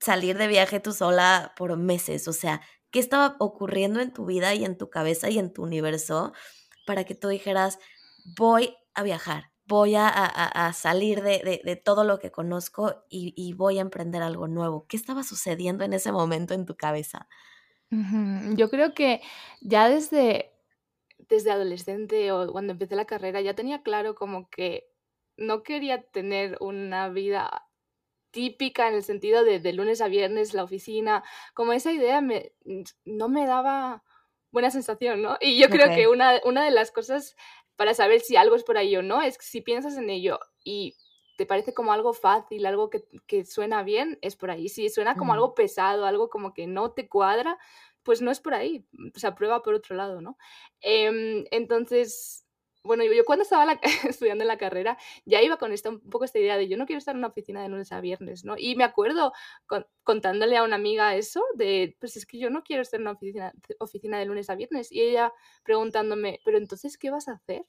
salir 0.00 0.38
de 0.38 0.46
viaje 0.48 0.80
tú 0.80 0.94
sola 0.94 1.52
por 1.54 1.76
meses? 1.76 2.28
O 2.28 2.32
sea, 2.32 2.62
¿qué 2.90 2.98
estaba 2.98 3.36
ocurriendo 3.40 4.00
en 4.00 4.14
tu 4.14 4.24
vida 4.24 4.54
y 4.54 4.64
en 4.64 4.78
tu 4.78 4.88
cabeza 4.88 5.28
y 5.28 5.38
en 5.38 5.52
tu 5.52 5.62
universo 5.64 6.32
para 6.86 7.04
que 7.04 7.14
tú 7.14 7.28
dijeras, 7.28 7.78
voy 8.38 8.74
a 8.94 9.02
viajar? 9.02 9.53
Voy 9.66 9.94
a, 9.96 10.72
salir 10.74 11.22
de, 11.22 11.82
todo 11.82 12.04
lo 12.04 12.18
que 12.18 12.30
conozco 12.30 13.04
y, 13.08 13.52
voy 13.54 13.78
a 13.78 13.82
emprender 13.82 14.22
algo 14.22 14.48
nuevo. 14.48 14.86
¿Qué 14.86 14.96
estaba 14.96 15.22
sucediendo 15.22 15.84
en 15.84 15.92
ese 15.92 16.12
momento 16.12 16.54
en 16.54 16.66
tu 16.66 16.76
cabeza? 16.76 17.28
Yo 17.90 18.70
creo 18.70 18.92
que 18.94 19.20
ya 19.60 19.88
desde, 19.88 20.52
desde 21.18 21.50
adolescente 21.50 22.32
o 22.32 22.50
cuando 22.50 22.72
empecé 22.72 22.96
la 22.96 23.04
carrera 23.04 23.40
ya 23.40 23.54
tenía 23.54 23.82
claro 23.82 24.14
como 24.14 24.50
que 24.50 24.90
no 25.36 25.62
quería 25.62 26.02
tener 26.02 26.56
una 26.60 27.08
vida 27.08 27.68
típica 28.30 28.88
en 28.88 28.94
el 28.94 29.04
sentido 29.04 29.44
de, 29.44 29.60
de 29.60 29.72
lunes 29.72 30.00
a 30.00 30.08
viernes 30.08 30.54
la 30.54 30.64
oficina, 30.64 31.22
como 31.54 31.72
esa 31.72 31.92
idea 31.92 32.20
me, 32.20 32.52
no 33.04 33.28
me 33.28 33.46
daba 33.46 34.02
buena 34.50 34.70
sensación, 34.70 35.22
¿no? 35.22 35.36
Y 35.40 35.60
yo 35.60 35.68
creo 35.68 35.94
que 35.94 36.08
una, 36.08 36.40
una 36.44 36.64
de 36.64 36.70
las 36.70 36.90
cosas 36.90 37.36
para 37.76 37.94
saber 37.94 38.20
si 38.20 38.36
algo 38.36 38.56
es 38.56 38.64
por 38.64 38.78
ahí 38.78 38.96
o 38.96 39.02
no, 39.02 39.22
es 39.22 39.38
que 39.38 39.44
si 39.44 39.60
piensas 39.60 39.96
en 39.96 40.10
ello 40.10 40.38
y 40.64 40.96
te 41.36 41.46
parece 41.46 41.74
como 41.74 41.92
algo 41.92 42.12
fácil, 42.12 42.64
algo 42.66 42.90
que, 42.90 43.04
que 43.26 43.44
suena 43.44 43.82
bien, 43.82 44.18
es 44.22 44.36
por 44.36 44.50
ahí. 44.50 44.68
Si 44.68 44.88
suena 44.88 45.16
como 45.16 45.32
algo 45.32 45.54
pesado, 45.54 46.06
algo 46.06 46.28
como 46.30 46.54
que 46.54 46.66
no 46.66 46.92
te 46.92 47.08
cuadra, 47.08 47.58
pues 48.04 48.22
no 48.22 48.30
es 48.30 48.40
por 48.40 48.54
ahí. 48.54 48.86
O 49.14 49.18
sea, 49.18 49.34
prueba 49.34 49.62
por 49.62 49.74
otro 49.74 49.96
lado, 49.96 50.20
¿no? 50.20 50.36
Em, 50.80 51.44
entonces, 51.50 52.43
bueno, 52.84 53.02
yo, 53.04 53.24
cuando 53.24 53.42
estaba 53.42 53.80
estudiando 54.08 54.44
en 54.44 54.48
la 54.48 54.58
carrera 54.58 54.98
ya 55.24 55.42
iba 55.42 55.56
con 55.56 55.72
esta, 55.72 55.88
un 55.88 56.00
poco 56.00 56.24
esta 56.24 56.38
idea 56.38 56.56
de 56.56 56.68
yo 56.68 56.76
no 56.76 56.86
quiero 56.86 56.98
estar 56.98 57.14
en 57.14 57.18
una 57.18 57.28
oficina 57.28 57.62
de 57.62 57.68
lunes 57.68 57.90
a 57.92 58.00
viernes, 58.00 58.44
¿no? 58.44 58.56
Y 58.58 58.76
me 58.76 58.84
acuerdo 58.84 59.32
contándole 60.02 60.56
a 60.56 60.62
una 60.62 60.76
amiga 60.76 61.16
eso, 61.16 61.42
de, 61.54 61.96
pues 61.98 62.16
es 62.16 62.26
que 62.26 62.38
yo 62.38 62.50
no 62.50 62.62
quiero 62.62 62.82
estar 62.82 63.00
en 63.00 63.06
una 63.06 63.12
oficina, 63.12 63.52
oficina 63.78 64.18
de 64.18 64.26
lunes 64.26 64.50
a 64.50 64.54
viernes. 64.54 64.92
Y 64.92 65.00
ella 65.00 65.32
preguntándome, 65.64 66.40
pero 66.44 66.58
entonces, 66.58 66.98
¿qué 66.98 67.10
vas 67.10 67.28
a 67.28 67.32
hacer? 67.32 67.64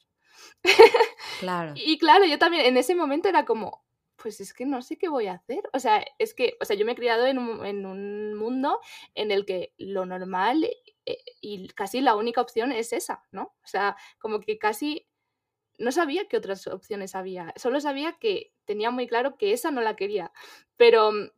Claro. 1.39 1.73
y 1.75 1.97
claro, 1.97 2.25
yo 2.25 2.37
también 2.37 2.65
en 2.65 2.77
ese 2.77 2.93
momento 2.93 3.29
era 3.29 3.45
como, 3.45 3.84
pues 4.25 4.41
es 4.41 4.55
que 4.55 4.65
no 4.65 4.81
sé 4.81 4.97
qué 4.97 5.07
voy 5.07 5.27
a 5.27 5.33
hacer. 5.33 5.69
O 5.71 5.77
sea, 5.77 6.03
es 6.17 6.33
que, 6.33 6.57
o 6.59 6.65
sea, 6.65 6.75
yo 6.75 6.83
me 6.83 6.93
he 6.93 6.95
criado 6.95 7.27
en 7.27 7.37
un, 7.37 7.63
en 7.63 7.85
un 7.85 8.33
mundo 8.33 8.79
en 9.13 9.29
el 9.29 9.45
que 9.45 9.75
lo 9.77 10.07
normal 10.07 10.63
eh, 11.05 11.17
y 11.41 11.67
casi 11.67 12.01
la 12.01 12.15
única 12.15 12.41
opción 12.41 12.71
es 12.71 12.91
esa, 12.91 13.21
¿no? 13.31 13.53
O 13.63 13.67
sea, 13.67 13.95
como 14.17 14.39
que 14.39 14.57
casi 14.57 15.07
no 15.77 15.91
sabía 15.91 16.27
qué 16.27 16.37
otras 16.37 16.65
opciones 16.65 17.13
había, 17.13 17.53
solo 17.55 17.79
sabía 17.79 18.13
que 18.13 18.51
tenía 18.65 18.89
muy 18.89 19.05
claro 19.05 19.37
que 19.37 19.53
esa 19.53 19.69
no 19.69 19.81
la 19.81 19.95
quería, 19.95 20.31
pero 20.75 21.11
mm, 21.11 21.29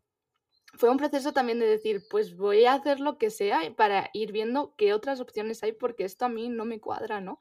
fue 0.75 0.89
un 0.89 0.97
proceso 0.97 1.33
también 1.33 1.59
de 1.59 1.65
decir, 1.65 2.03
pues 2.09 2.37
voy 2.37 2.63
a 2.63 2.73
hacer 2.73 3.01
lo 3.01 3.17
que 3.17 3.31
sea 3.31 3.59
para 3.75 4.09
ir 4.13 4.31
viendo 4.31 4.75
qué 4.77 4.93
otras 4.93 5.19
opciones 5.19 5.61
hay 5.63 5.73
porque 5.73 6.05
esto 6.05 6.23
a 6.23 6.29
mí 6.29 6.47
no 6.47 6.63
me 6.63 6.79
cuadra, 6.79 7.19
¿no? 7.19 7.39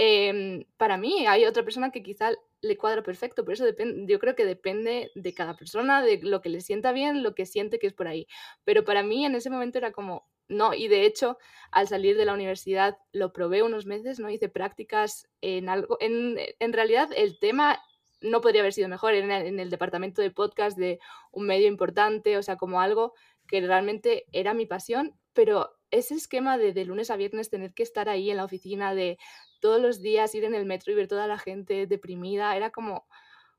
Em, 0.00 0.64
para 0.76 0.96
mí 0.96 1.26
hay 1.26 1.44
otra 1.44 1.64
persona 1.64 1.90
que 1.90 2.04
quizá 2.04 2.30
le 2.60 2.76
cuadra 2.76 3.02
perfecto, 3.02 3.44
pero 3.44 3.54
eso 3.54 3.64
depende, 3.64 4.06
yo 4.06 4.20
creo 4.20 4.36
que 4.36 4.44
depende 4.44 5.10
de 5.16 5.34
cada 5.34 5.56
persona, 5.56 6.04
de 6.04 6.20
lo 6.22 6.40
que 6.40 6.50
le 6.50 6.60
sienta 6.60 6.92
bien, 6.92 7.24
lo 7.24 7.34
que 7.34 7.46
siente 7.46 7.80
que 7.80 7.88
es 7.88 7.94
por 7.94 8.06
ahí. 8.06 8.28
Pero 8.62 8.84
para 8.84 9.02
mí 9.02 9.26
en 9.26 9.34
ese 9.34 9.50
momento 9.50 9.76
era 9.76 9.90
como, 9.90 10.28
no, 10.46 10.72
y 10.72 10.86
de 10.86 11.04
hecho, 11.04 11.36
al 11.72 11.88
salir 11.88 12.16
de 12.16 12.26
la 12.26 12.34
universidad 12.34 12.96
lo 13.10 13.32
probé 13.32 13.64
unos 13.64 13.86
meses, 13.86 14.20
¿no? 14.20 14.30
Hice 14.30 14.48
prácticas 14.48 15.28
en 15.40 15.68
algo, 15.68 15.98
en, 16.00 16.36
en 16.60 16.72
realidad 16.72 17.10
el 17.16 17.40
tema 17.40 17.82
no 18.20 18.40
podría 18.40 18.60
haber 18.60 18.74
sido 18.74 18.88
mejor 18.88 19.14
en 19.14 19.32
en 19.32 19.58
el, 19.58 19.68
departamento 19.68 20.22
de 20.22 20.30
podcast 20.30 20.78
de 20.78 21.00
un 21.32 21.44
medio 21.46 21.66
importante, 21.66 22.36
o 22.36 22.42
sea, 22.44 22.54
como 22.54 22.80
algo 22.80 23.14
que 23.48 23.60
realmente 23.62 24.26
era 24.30 24.54
mi 24.54 24.64
pasión, 24.64 25.18
pero 25.32 25.77
ese 25.90 26.14
esquema 26.14 26.58
de, 26.58 26.72
de 26.72 26.84
lunes 26.84 27.10
a 27.10 27.16
viernes 27.16 27.50
tener 27.50 27.74
que 27.74 27.82
estar 27.82 28.08
ahí 28.08 28.30
en 28.30 28.36
la 28.36 28.44
oficina, 28.44 28.94
de 28.94 29.18
todos 29.60 29.80
los 29.80 30.00
días 30.00 30.34
ir 30.34 30.44
en 30.44 30.54
el 30.54 30.66
metro 30.66 30.92
y 30.92 30.96
ver 30.96 31.08
toda 31.08 31.26
la 31.26 31.38
gente 31.38 31.86
deprimida, 31.86 32.56
era 32.56 32.70
como, 32.70 33.06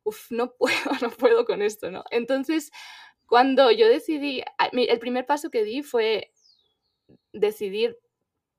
uff, 0.04 0.32
no 0.32 0.54
puedo, 0.58 0.92
no 1.02 1.10
puedo 1.10 1.46
con 1.46 1.62
esto, 1.62 1.92
¿no? 1.92 2.04
Entonces, 2.12 2.72
cuando 3.26 3.72
yo 3.72 3.88
decidí, 3.88 4.44
el 4.72 5.00
primer 5.00 5.26
paso 5.26 5.50
que 5.52 5.63
di 5.63 5.84
fue 5.84 6.34
decidir 7.32 7.98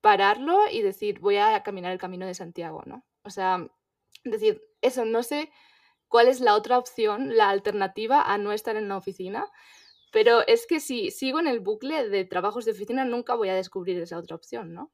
pararlo 0.00 0.61
y 0.70 0.83
decir, 0.83 1.18
voy 1.18 1.37
a 1.37 1.62
caminar 1.62 1.92
el 1.92 1.98
camino 1.98 2.26
de 2.26 2.35
Santiago, 2.35 2.83
¿no? 2.87 3.04
O 3.24 3.30
sea, 3.30 3.66
decir, 4.24 4.62
eso, 4.80 5.04
no 5.04 5.22
sé 5.22 5.50
cuál 6.09 6.28
es 6.28 6.40
la 6.40 6.54
otra 6.54 6.78
opción, 6.78 7.37
la 7.37 7.50
alternativa 7.50 8.22
a 8.22 8.38
no 8.38 8.52
estar 8.52 8.76
en 8.76 8.88
la 8.88 8.96
oficina, 8.96 9.46
pero 10.10 10.46
es 10.46 10.66
que 10.66 10.80
si 10.80 11.10
sigo 11.10 11.40
en 11.40 11.46
el 11.46 11.60
bucle 11.60 12.08
de 12.08 12.24
trabajos 12.24 12.64
de 12.64 12.72
oficina, 12.72 13.04
nunca 13.04 13.34
voy 13.34 13.48
a 13.48 13.54
descubrir 13.54 14.00
esa 14.00 14.18
otra 14.18 14.36
opción, 14.36 14.74
¿no? 14.74 14.92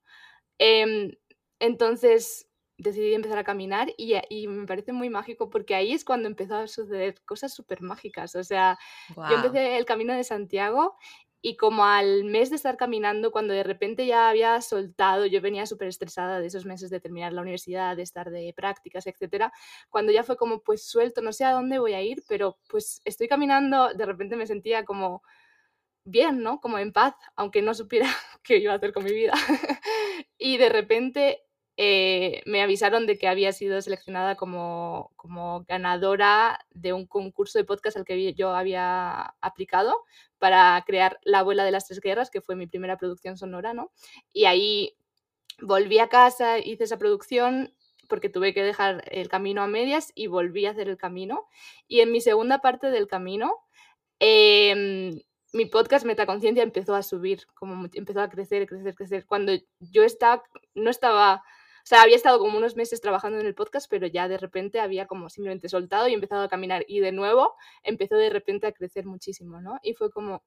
Em, 0.58 1.12
entonces 1.60 2.48
decidí 2.78 3.14
empezar 3.14 3.38
a 3.38 3.44
caminar 3.44 3.88
y, 3.96 4.14
y, 4.28 4.48
me 4.48 4.66
parece 4.66 4.92
muy 4.92 5.08
mágico 5.08 5.48
porque 5.48 5.74
ahí 5.74 5.92
es 5.92 6.04
cuando 6.04 6.28
empezó 6.28 6.56
a 6.56 6.66
suceder 6.68 7.22
cosas 7.24 7.54
súper 7.54 7.80
mágicas. 7.80 8.34
O 8.34 8.44
sea, 8.44 8.78
yo 9.16 9.36
empecé 9.36 9.78
el 9.78 9.86
camino 9.86 10.14
de 10.14 10.24
Santiago 10.24 10.96
y 11.46 11.56
como 11.56 11.84
al 11.84 12.24
mes 12.24 12.50
de 12.50 12.56
estar 12.56 12.76
caminando, 12.76 13.30
cuando 13.30 13.54
de 13.54 13.62
repente 13.62 14.04
ya 14.04 14.28
había 14.28 14.60
soltado, 14.62 15.26
yo 15.26 15.40
venía 15.40 15.64
súper 15.64 15.86
estresada 15.86 16.40
de 16.40 16.48
esos 16.48 16.66
meses 16.66 16.90
de 16.90 16.98
terminar 16.98 17.32
la 17.32 17.42
universidad, 17.42 17.94
de 17.94 18.02
estar 18.02 18.32
de 18.32 18.52
prácticas, 18.52 19.06
etcétera, 19.06 19.52
cuando 19.88 20.10
ya 20.10 20.24
fue 20.24 20.36
como, 20.36 20.60
pues 20.64 20.84
suelto, 20.84 21.22
no 21.22 21.32
sé 21.32 21.44
a 21.44 21.52
dónde 21.52 21.78
voy 21.78 21.92
a 21.92 22.02
ir, 22.02 22.24
pero 22.28 22.58
pues 22.68 23.00
estoy 23.04 23.28
caminando, 23.28 23.94
de 23.94 24.06
repente 24.06 24.34
me 24.34 24.48
sentía 24.48 24.84
como 24.84 25.22
bien, 26.02 26.42
¿no? 26.42 26.60
Como 26.60 26.80
en 26.80 26.92
paz, 26.92 27.14
aunque 27.36 27.62
no 27.62 27.74
supiera 27.74 28.08
qué 28.42 28.58
iba 28.58 28.72
a 28.72 28.76
hacer 28.76 28.92
con 28.92 29.04
mi 29.04 29.12
vida. 29.12 29.34
y 30.38 30.56
de 30.56 30.68
repente 30.68 31.45
eh, 31.78 32.42
me 32.46 32.62
avisaron 32.62 33.06
de 33.06 33.18
que 33.18 33.28
había 33.28 33.52
sido 33.52 33.80
seleccionada 33.82 34.34
como, 34.36 35.12
como, 35.16 35.64
ganadora 35.64 36.58
de 36.70 36.94
un 36.94 37.06
concurso 37.06 37.58
de 37.58 37.64
podcast 37.64 37.98
al 37.98 38.06
que 38.06 38.32
yo 38.32 38.54
había 38.54 39.34
aplicado 39.42 39.94
para 40.38 40.82
crear 40.86 41.18
La 41.22 41.40
abuela 41.40 41.64
de 41.64 41.72
las 41.72 41.86
tres 41.86 42.00
guerras, 42.00 42.30
que 42.30 42.40
fue 42.40 42.56
mi 42.56 42.66
primera 42.66 42.96
producción 42.96 43.36
sonora, 43.36 43.74
¿no? 43.74 43.92
Y 44.32 44.46
ahí 44.46 44.96
volví 45.60 45.98
a 45.98 46.08
casa, 46.08 46.58
hice 46.58 46.84
esa 46.84 46.98
producción 46.98 47.74
porque 48.08 48.28
tuve 48.28 48.54
que 48.54 48.62
dejar 48.62 49.04
el 49.10 49.28
camino 49.28 49.62
a 49.62 49.66
medias 49.66 50.12
y 50.14 50.28
volví 50.28 50.64
a 50.66 50.70
hacer 50.70 50.88
el 50.88 50.96
camino. 50.96 51.46
Y 51.88 52.00
en 52.00 52.12
mi 52.12 52.20
segunda 52.20 52.60
parte 52.60 52.90
del 52.90 53.06
camino, 53.06 53.52
em, 54.18 55.20
mi 55.52 55.66
podcast 55.66 56.06
Metaconciencia 56.06 56.62
empezó 56.62 56.94
a 56.94 57.02
subir, 57.02 57.46
como 57.54 57.88
empezó 57.94 58.20
a 58.20 58.30
crecer, 58.30 58.66
crecer, 58.66 58.94
crecer. 58.94 59.26
Cuando 59.26 59.52
yo 59.80 60.02
no 60.74 60.90
estaba 60.90 61.42
sea, 61.88 62.02
había 62.02 62.16
estado 62.16 62.38
como 62.38 62.58
unos 62.58 62.76
meses 62.76 63.00
trabajando 63.00 63.38
en 63.38 63.46
el 63.46 63.54
podcast, 63.54 63.88
pero 63.88 64.06
ya 64.06 64.28
de 64.28 64.38
repente 64.38 64.80
había 64.80 65.06
como 65.06 65.28
simplemente 65.30 65.68
soltado 65.68 66.08
y 66.08 66.14
empezado 66.14 66.42
a 66.42 66.48
caminar. 66.48 66.84
Y 66.88 67.00
de 67.00 67.12
nuevo 67.12 67.54
empezó 67.82 68.16
de 68.16 68.30
repente 68.30 68.66
a 68.66 68.72
crecer 68.72 69.06
muchísimo, 69.06 69.60
¿no? 69.60 69.78
Y 69.82 69.94
fue 69.94 70.10
como, 70.10 70.44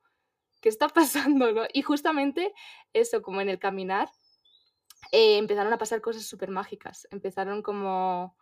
¿qué 0.62 0.70
está 0.70 0.88
pasando, 0.90 1.52
no? 1.52 1.64
Y 1.74 1.82
justamente 1.82 2.54
eso, 2.94 3.22
como 3.22 3.42
en 3.42 3.50
el 3.50 3.60
caminar, 3.60 4.10
eh, 5.12 5.38
empezaron 5.38 5.74
a 5.74 5.78
pasar 5.78 6.02
cosas 6.02 6.24
súper 6.24 6.52
mágicas. 6.52 7.08
Empezaron 7.12 7.62
como 7.62 8.36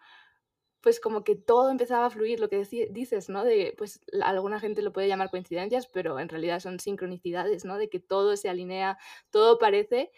pues 0.82 1.00
como 1.00 1.24
que 1.24 1.36
todo 1.36 1.70
empezaba 1.70 2.06
a 2.06 2.10
fluir, 2.10 2.40
lo 2.40 2.50
que 2.50 2.64
dices, 2.92 3.30
¿no? 3.30 3.44
De, 3.44 3.74
pues 3.78 4.00
alguna 4.22 4.60
gente 4.60 4.82
lo 4.82 4.94
puede 4.94 5.08
llamar 5.08 5.30
coincidencias, 5.30 5.88
pero 5.88 6.20
en 6.20 6.30
realidad 6.30 6.60
son 6.62 6.80
sincronicidades, 6.80 7.66
¿no? 7.66 7.78
De 7.78 7.90
que 7.90 8.00
todo 8.00 8.38
se 8.38 8.48
alinea, 8.48 8.98
todo 9.30 9.60
parece 9.60 10.12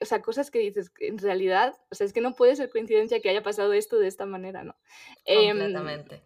o 0.00 0.04
sea, 0.04 0.22
cosas 0.22 0.50
que 0.50 0.58
dices, 0.58 0.92
en 1.00 1.18
realidad, 1.18 1.74
o 1.90 1.94
sea, 1.94 2.06
es 2.06 2.12
que 2.12 2.20
no 2.20 2.34
puede 2.34 2.56
ser 2.56 2.70
coincidencia 2.70 3.20
que 3.20 3.28
haya 3.30 3.42
pasado 3.42 3.72
esto 3.72 3.98
de 3.98 4.08
esta 4.08 4.26
manera, 4.26 4.64
¿no? 4.64 4.76
Em, 5.24 5.58
Completamente. 5.58 6.22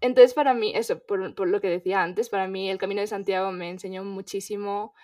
entonces, 0.00 0.34
para 0.34 0.54
mí, 0.54 0.72
eso, 0.74 0.98
por, 1.00 1.34
por, 1.34 1.48
lo 1.48 1.60
que 1.60 1.68
decía 1.68 2.02
antes, 2.02 2.28
para 2.28 2.48
mí 2.48 2.70
el 2.70 2.78
Camino 2.78 3.00
de 3.00 3.06
Santiago 3.06 3.52
me 3.52 3.70
enseñó 3.70 4.04
muchísimo 4.04 4.94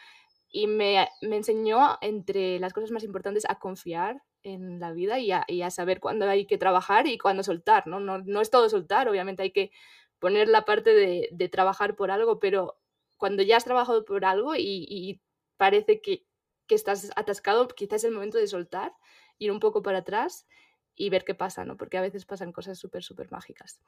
y 0.50 0.66
me, 0.66 1.08
me 1.20 1.36
enseñó, 1.36 1.98
entre 2.00 2.58
las 2.58 2.72
cosas 2.72 2.90
más 2.90 3.04
importantes, 3.04 3.44
a 3.48 3.58
confiar 3.58 4.22
en 4.42 4.80
la 4.80 4.92
vida 4.92 5.18
y 5.18 5.32
a, 5.32 5.44
y 5.46 5.62
a 5.62 5.70
saber 5.70 6.00
cuándo 6.00 6.28
hay 6.28 6.46
que 6.46 6.58
trabajar 6.58 7.06
y 7.06 7.18
cuándo 7.18 7.42
soltar, 7.42 7.86
¿no? 7.86 8.00
¿no? 8.00 8.18
No 8.18 8.40
es 8.40 8.50
todo 8.50 8.68
soltar, 8.68 9.08
obviamente 9.08 9.42
hay 9.42 9.50
que 9.52 9.70
poner 10.18 10.48
la 10.48 10.64
parte 10.64 10.94
de, 10.94 11.28
de 11.32 11.48
trabajar 11.48 11.96
por 11.96 12.10
algo, 12.10 12.38
pero 12.38 12.78
cuando 13.18 13.42
ya 13.42 13.56
has 13.56 13.64
trabajado 13.64 14.04
por 14.04 14.24
algo 14.24 14.54
y, 14.54 14.86
y 14.88 15.20
parece 15.58 16.00
que 16.00 16.24
que 16.68 16.76
estás 16.76 17.10
atascado, 17.16 17.68
quizás 17.68 17.98
es 17.98 18.04
el 18.04 18.12
momento 18.12 18.38
de 18.38 18.46
soltar, 18.46 18.92
ir 19.38 19.50
un 19.50 19.60
poco 19.60 19.82
para 19.82 19.98
atrás 19.98 20.46
y 20.94 21.10
ver 21.10 21.24
qué 21.24 21.34
pasa, 21.34 21.64
¿no? 21.64 21.76
Porque 21.76 21.98
a 21.98 22.02
veces 22.02 22.26
pasan 22.26 22.52
cosas 22.52 22.78
súper, 22.78 23.02
súper 23.02 23.30
mágicas. 23.32 23.80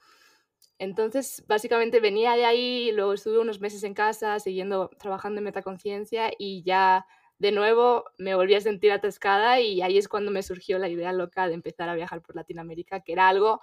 Entonces, 0.78 1.44
básicamente 1.46 2.00
venía 2.00 2.36
de 2.36 2.46
ahí, 2.46 2.92
luego 2.92 3.12
estuve 3.12 3.38
unos 3.38 3.60
meses 3.60 3.82
en 3.84 3.94
casa 3.94 4.40
siguiendo 4.40 4.90
trabajando 4.98 5.38
en 5.38 5.44
metaconciencia 5.44 6.30
y 6.38 6.62
ya 6.64 7.06
de 7.38 7.52
nuevo 7.52 8.04
me 8.18 8.34
volví 8.34 8.54
a 8.54 8.60
sentir 8.60 8.92
atascada 8.92 9.60
y 9.60 9.82
ahí 9.82 9.98
es 9.98 10.08
cuando 10.08 10.30
me 10.30 10.42
surgió 10.42 10.78
la 10.78 10.88
idea 10.88 11.12
loca 11.12 11.48
de 11.48 11.54
empezar 11.54 11.88
a 11.90 11.94
viajar 11.94 12.22
por 12.22 12.34
Latinoamérica, 12.34 13.00
que 13.00 13.12
era 13.12 13.28
algo 13.28 13.60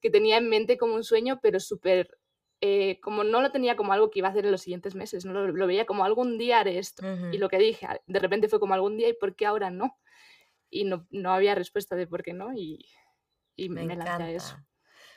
que 0.00 0.10
tenía 0.10 0.38
en 0.38 0.48
mente 0.48 0.78
como 0.78 0.94
un 0.94 1.04
sueño, 1.04 1.40
pero 1.42 1.60
súper 1.60 2.19
eh, 2.60 3.00
como 3.00 3.24
no 3.24 3.40
lo 3.40 3.50
tenía 3.50 3.74
como 3.74 3.92
algo 3.92 4.10
que 4.10 4.18
iba 4.18 4.28
a 4.28 4.30
hacer 4.32 4.44
en 4.44 4.52
los 4.52 4.60
siguientes 4.60 4.94
meses, 4.94 5.24
¿no? 5.24 5.46
lo, 5.46 5.66
veía 5.66 5.86
como 5.86 6.04
algún 6.04 6.36
día 6.36 6.60
haré 6.60 6.78
esto. 6.78 7.02
Y 7.32 7.38
lo 7.38 7.48
que 7.48 7.58
dije, 7.58 7.86
de 8.06 8.18
repente 8.18 8.48
fue 8.48 8.60
como 8.60 8.74
algún 8.74 8.96
día 8.96 9.08
y 9.08 9.14
por 9.14 9.34
qué 9.34 9.46
ahora 9.46 9.70
no. 9.70 9.98
Y 10.68 10.84
no, 10.84 11.06
no 11.10 11.32
había 11.32 11.54
respuesta 11.54 11.96
de 11.96 12.06
por 12.06 12.22
qué 12.22 12.32
no 12.32 12.52
y, 12.52 12.86
y 13.56 13.70
me, 13.70 13.84
me 13.84 13.96
lancé 13.96 14.22
a 14.22 14.30
eso. 14.30 14.56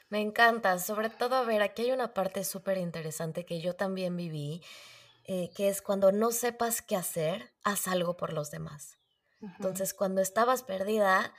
Me 0.10 0.22
encanta, 0.22 0.78
sobre 0.80 1.10
todo, 1.10 1.36
a 1.36 1.44
ver, 1.44 1.62
aquí 1.62 1.84
hay 1.84 1.92
una 1.92 2.14
parte 2.14 2.44
súper 2.44 2.78
interesante 2.78 3.46
que 3.46 3.62
yo 3.62 3.76
también 3.76 4.16
viví, 4.16 4.62
eh, 5.26 5.50
que 5.56 5.70
es 5.70 5.82
cuando 5.82 6.12
no 6.12 6.32
sepas 6.32 6.82
qué 6.82 6.96
hacer, 6.96 7.52
haz 7.64 7.88
algo 7.88 8.16
por 8.16 8.32
los 8.32 8.52
demás. 8.52 9.00
Entonces, 9.42 9.94
cuando 9.94 10.22
estabas 10.22 10.64
perdida 10.64 11.34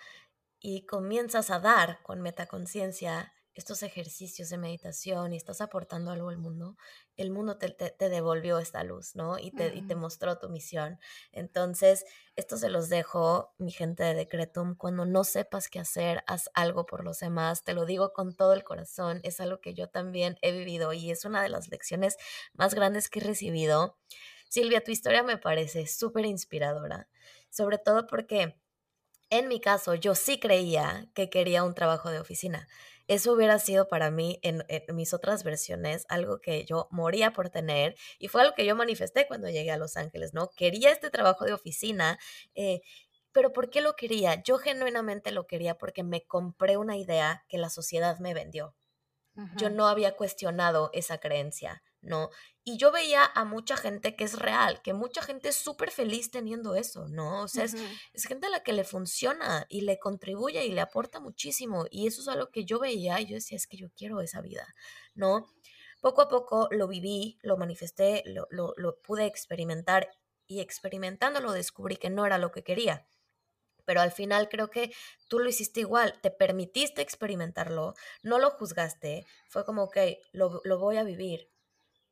y 0.61 0.84
comienzas 0.84 1.50
a 1.50 1.59
dar 1.59 2.02
con 2.02 2.20
metaconciencia 2.20 3.32
estos 3.55 3.82
ejercicios 3.82 4.48
de 4.48 4.59
meditación 4.59 5.32
y 5.32 5.36
estás 5.36 5.61
aportando 5.61 6.11
algo 6.11 6.28
al 6.28 6.38
mundo, 6.38 6.76
el 7.16 7.30
mundo 7.30 7.57
te, 7.57 8.09
devolvió 8.09 8.59
esta 8.59 8.82
luz, 8.82 9.14
¿no? 9.14 9.38
Y 9.38 9.52
te, 9.52 9.74
y 9.74 9.82
te, 9.82 9.94
mostró 9.94 10.38
tu 10.38 10.48
misión. 10.48 10.98
Entonces, 11.32 12.05
esto 12.34 12.57
se 12.57 12.68
los 12.68 12.88
dejo, 12.88 13.55
mi 13.59 13.70
gente 13.70 14.02
de 14.02 14.14
Decretum, 14.14 14.74
cuando 14.74 15.05
no 15.05 15.22
sepas 15.24 15.68
qué 15.68 15.78
hacer, 15.78 16.24
haz 16.26 16.50
algo 16.55 16.84
por 16.84 17.05
los 17.05 17.20
demás, 17.20 17.62
te 17.62 17.74
lo 17.74 17.86
digo 17.86 18.12
con 18.12 18.34
todo 18.34 18.52
el 18.55 18.64
corazón, 18.64 19.20
es 19.22 19.40
algo 19.40 19.61
que 19.61 19.74
yo 19.74 19.88
también 19.88 20.36
he 20.42 20.52
vivido 20.52 20.92
y 20.92 21.11
es 21.11 21.24
una 21.24 21.42
de 21.42 21.48
las 21.48 21.68
lecciones 21.68 22.16
más 22.52 22.74
grandes 22.74 23.09
que 23.09 23.20
he 23.20 23.22
recibido. 23.22 23.96
Silvia, 24.48 24.82
tu 24.82 24.90
historia 24.90 25.22
me 25.22 25.38
parece 25.38 25.86
súper 25.86 26.26
inspiradora, 26.26 27.09
sobre 27.50 27.78
todo 27.78 28.07
porque 28.07 28.57
en 29.30 29.48
mi 29.48 29.61
caso 29.61 29.94
yo 29.94 30.14
sí 30.14 30.38
creía 30.38 31.09
que 31.14 31.30
quería 31.30 31.64
un 31.64 31.74
trabajo 31.74 32.11
de 32.11 32.20
oficina 32.20 32.68
eso 33.07 33.32
hubiera 33.32 33.59
sido 33.59 33.88
para 33.88 34.11
mí 34.11 34.38
en, 34.42 34.64
mis 34.94 35.12
otras 35.12 35.44
versiones 35.44 36.07
algo 36.09 36.40
que 36.40 36.64
yo 36.64 36.88
moría 36.90 37.32
por 37.32 37.50
tener 37.50 37.96
y 38.18 38.28
fue 38.28 38.42
algo 38.42 38.55
que 38.55 38.64
yo 38.64 38.76
manifesté 38.76 39.26
cuando 39.26 39.48
llegué 39.48 39.70
a 39.70 39.76
Los 39.76 39.96
Ángeles, 39.96 40.32
¿no? 40.34 40.50
Quería 40.57 40.90
este 40.90 41.11
trabajo 41.11 41.44
de 41.44 41.52
oficina. 41.52 42.18
Eh, 42.55 42.80
pero 43.32 43.52
¿por 43.52 43.68
qué 43.68 43.80
lo 43.80 43.96
quería? 43.96 44.42
Yo 44.42 44.59
genuinamente 44.59 45.32
lo 45.32 45.46
quería 45.46 45.76
porque 45.76 46.05
me 46.05 46.24
compré 46.24 46.76
una 46.76 46.96
idea 46.96 47.44
que 47.48 47.59
la 47.59 47.68
sociedad 47.68 48.18
me 48.20 48.32
vendió. 48.32 48.76
Yo 49.57 49.68
no 49.68 49.88
había 49.88 50.14
cuestionado 50.14 50.90
esa 50.92 51.18
creencia. 51.18 51.82
¿No? 52.05 52.30
Y 52.62 52.78
yo 52.78 52.92
veía 52.92 53.24
a 53.34 53.44
mucha 53.44 53.76
gente 53.76 54.16
que 54.16 54.24
es 54.24 54.38
real, 54.38 54.80
que 54.82 54.94
mucha 54.94 55.22
gente 55.22 55.48
es 55.48 55.57
súper 55.57 55.90
feliz 55.90 56.30
teniendo 56.30 56.74
eso, 56.74 57.09
¿no? 57.09 57.42
O 57.42 57.48
sea, 57.48 57.64
es, 57.64 57.74
gente 58.26 58.46
a 58.46 58.50
la 58.50 58.62
que 58.62 58.72
le 58.72 58.84
funciona 58.84 59.66
y 59.68 59.82
le 59.82 59.98
contribuye 59.98 60.64
y 60.64 60.72
le 60.72 60.80
aporta 60.80 61.20
muchísimo. 61.20 61.86
Y 61.90 62.07
eso 62.07 62.22
es 62.22 62.28
algo 62.28 62.50
que 62.50 62.64
yo 62.64 62.78
veía 62.78 63.20
y 63.20 63.26
yo 63.26 63.34
decía, 63.34 63.57
es 63.57 63.66
que 63.66 63.76
yo 63.76 63.88
quiero 63.96 64.20
esa 64.20 64.40
vida, 64.40 64.66
¿no? 65.14 65.46
Poco 66.00 66.22
a 66.22 66.28
poco 66.28 66.68
lo 66.70 66.88
viví, 66.88 67.38
lo 67.42 67.57
manifesté, 67.57 68.22
lo, 68.26 68.46
lo, 68.50 68.74
lo 68.76 69.00
pude 69.00 69.26
experimentar 69.26 70.11
y 70.46 70.61
experimentándolo 70.61 71.52
descubrí 71.52 71.96
que 71.96 72.11
no 72.11 72.26
era 72.26 72.38
lo 72.38 72.52
que 72.52 72.62
quería 72.62 73.07
pero 73.84 74.00
al 74.00 74.12
final 74.12 74.48
creo 74.48 74.70
que 74.70 74.92
tú 75.28 75.38
lo 75.38 75.48
hiciste 75.48 75.80
igual, 75.80 76.18
te 76.20 76.30
permitiste 76.30 77.02
experimentarlo, 77.02 77.94
no 78.22 78.38
lo 78.38 78.50
juzgaste, 78.50 79.26
fue 79.48 79.64
como, 79.64 79.84
ok, 79.84 79.96
lo, 80.32 80.61
lo, 80.64 80.78
voy 80.78 80.96
a 80.96 81.05
vivir, 81.05 81.50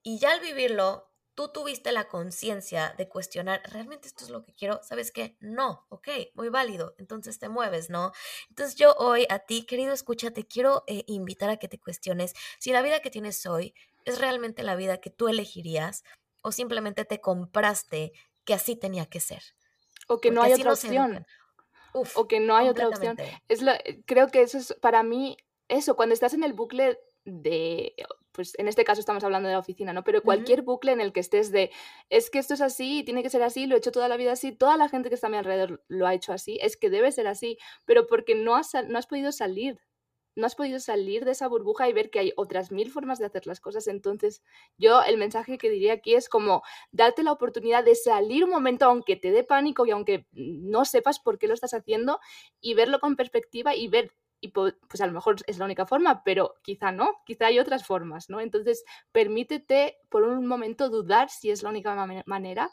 y 0.02 0.18
ya 0.18 0.32
al 0.32 0.40
vivirlo, 0.40 1.12
tú 1.34 1.48
tuviste 1.48 1.92
la 1.92 2.08
conciencia 2.08 2.94
de 2.98 3.08
cuestionar, 3.08 3.62
¿realmente 3.70 4.08
esto 4.08 4.24
es 4.24 4.30
lo 4.30 4.44
que 4.44 4.52
quiero? 4.52 4.80
¿Sabes 4.82 5.10
qué? 5.10 5.36
No, 5.40 5.86
ok, 5.88 6.08
muy 6.34 6.48
válido, 6.48 6.94
entonces 6.98 7.38
te 7.38 7.48
mueves, 7.48 7.90
¿no? 7.90 8.12
Entonces 8.50 8.76
yo 8.76 8.94
hoy 8.98 9.26
a 9.30 9.40
ti, 9.40 9.64
querido 9.64 9.92
escucha, 9.92 10.30
te 10.30 10.44
quiero 10.46 10.84
eh, 10.86 11.04
invitar 11.06 11.50
a 11.50 11.56
que 11.56 11.68
te 11.68 11.78
cuestiones 11.78 12.34
si 12.58 12.72
la 12.72 12.82
vida 12.82 13.00
que 13.00 13.10
tienes 13.10 13.46
hoy 13.46 13.74
es 14.04 14.18
realmente 14.18 14.62
la 14.62 14.76
vida 14.76 15.00
que 15.00 15.10
tú 15.10 15.28
elegirías 15.28 16.04
o 16.42 16.52
simplemente 16.52 17.04
te 17.04 17.20
compraste 17.20 18.12
que 18.44 18.54
así 18.54 18.76
tenía 18.76 19.06
que 19.06 19.20
ser. 19.20 19.42
O 20.08 20.20
que 20.20 20.30
no 20.30 20.42
hay 20.42 20.52
otra 20.52 20.72
opción. 20.72 21.24
o 21.92 22.28
que 22.28 22.40
no 22.40 22.56
hay 22.56 22.68
otra 22.68 22.88
opción. 22.88 23.16
Es 23.48 23.62
lo, 23.62 23.72
creo 24.06 24.28
que 24.28 24.42
eso 24.42 24.58
es 24.58 24.74
para 24.80 25.02
mí, 25.02 25.36
eso, 25.68 25.96
cuando 25.96 26.12
estás 26.12 26.34
en 26.34 26.42
el 26.42 26.52
bucle 26.52 26.98
de, 27.24 27.94
pues 28.32 28.58
en 28.58 28.68
este 28.68 28.84
caso 28.84 29.00
estamos 29.00 29.22
hablando 29.24 29.48
de 29.48 29.54
la 29.54 29.60
oficina, 29.60 29.92
¿no? 29.92 30.04
Pero 30.04 30.22
cualquier 30.22 30.62
bucle 30.62 30.92
en 30.92 31.00
el 31.00 31.12
que 31.12 31.20
estés 31.20 31.52
de, 31.52 31.70
es 32.10 32.30
que 32.30 32.38
esto 32.38 32.54
es 32.54 32.60
así 32.60 33.00
y 33.00 33.04
tiene 33.04 33.22
que 33.22 33.30
ser 33.30 33.42
así, 33.42 33.66
lo 33.66 33.74
he 33.74 33.78
hecho 33.78 33.92
toda 33.92 34.08
la 34.08 34.16
vida 34.16 34.32
así, 34.32 34.52
toda 34.52 34.76
la 34.76 34.88
gente 34.88 35.08
que 35.08 35.14
está 35.14 35.28
a 35.28 35.30
mi 35.30 35.36
alrededor 35.36 35.84
lo 35.88 36.06
ha 36.06 36.14
hecho 36.14 36.32
así, 36.32 36.58
es 36.62 36.76
que 36.76 36.90
debe 36.90 37.12
ser 37.12 37.26
así, 37.26 37.58
pero 37.84 38.06
porque 38.06 38.34
no 38.34 38.56
has, 38.56 38.72
no 38.88 38.98
has 38.98 39.06
podido 39.06 39.32
salir, 39.32 39.78
no 40.34 40.46
has 40.46 40.54
podido 40.54 40.80
salir 40.80 41.24
de 41.24 41.32
esa 41.32 41.46
burbuja 41.46 41.88
y 41.88 41.92
ver 41.92 42.10
que 42.10 42.18
hay 42.18 42.32
otras 42.36 42.72
mil 42.72 42.90
formas 42.90 43.18
de 43.18 43.26
hacer 43.26 43.46
las 43.46 43.60
cosas. 43.60 43.86
Entonces, 43.86 44.42
yo 44.78 45.02
el 45.02 45.18
mensaje 45.18 45.58
que 45.58 45.68
diría 45.68 45.94
aquí 45.94 46.14
es 46.14 46.28
como 46.28 46.62
darte 46.90 47.22
la 47.22 47.32
oportunidad 47.32 47.84
de 47.84 47.94
salir 47.94 48.44
un 48.44 48.50
momento, 48.50 48.86
aunque 48.86 49.16
te 49.16 49.30
dé 49.30 49.44
pánico 49.44 49.86
y 49.86 49.90
aunque 49.90 50.26
no 50.32 50.84
sepas 50.84 51.20
por 51.20 51.38
qué 51.38 51.48
lo 51.48 51.54
estás 51.54 51.74
haciendo, 51.74 52.18
y 52.60 52.74
verlo 52.74 52.98
con 53.00 53.16
perspectiva 53.16 53.74
y 53.74 53.88
ver 53.88 54.12
y 54.42 54.48
pues 54.48 55.00
a 55.00 55.06
lo 55.06 55.12
mejor 55.12 55.36
es 55.46 55.58
la 55.58 55.64
única 55.64 55.86
forma, 55.86 56.24
pero 56.24 56.56
quizá 56.62 56.90
no, 56.90 57.22
quizá 57.24 57.46
hay 57.46 57.60
otras 57.60 57.86
formas, 57.86 58.28
¿no? 58.28 58.40
Entonces, 58.40 58.84
permítete 59.12 59.98
por 60.10 60.24
un 60.24 60.46
momento 60.46 60.90
dudar 60.90 61.30
si 61.30 61.50
es 61.50 61.62
la 61.62 61.70
única 61.70 61.94
manera 62.26 62.70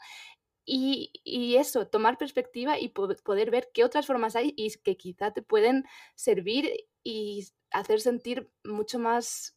y, 0.66 1.12
y, 1.24 1.56
eso, 1.56 1.86
tomar 1.86 2.18
perspectiva 2.18 2.78
y 2.78 2.88
poder 2.88 3.50
ver 3.50 3.70
qué 3.72 3.84
otras 3.84 4.06
formas 4.06 4.34
hay 4.34 4.52
y 4.56 4.70
que 4.80 4.96
quizá 4.96 5.32
te 5.32 5.42
pueden 5.42 5.84
servir 6.16 6.70
y 7.04 7.46
hacer 7.70 8.00
sentir 8.00 8.50
mucho 8.64 8.98
más 8.98 9.56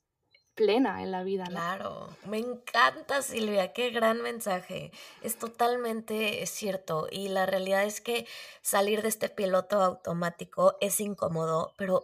plena 0.56 1.02
en 1.02 1.12
la 1.12 1.24
vida. 1.24 1.46
Claro, 1.46 2.10
me 2.26 2.38
encanta 2.38 3.22
Silvia, 3.22 3.74
qué 3.74 3.90
gran 3.90 4.22
mensaje. 4.22 4.92
Es 5.22 5.38
totalmente 5.38 6.46
cierto 6.46 7.08
y 7.12 7.30
la 7.30 7.46
realidad 7.46 7.84
es 7.84 8.02
que 8.02 8.28
salir 8.62 9.02
de 9.02 9.10
este 9.10 9.30
piloto 9.30 9.82
automático 9.82 10.78
es 10.82 11.00
incómodo, 11.00 11.74
pero 11.78 12.04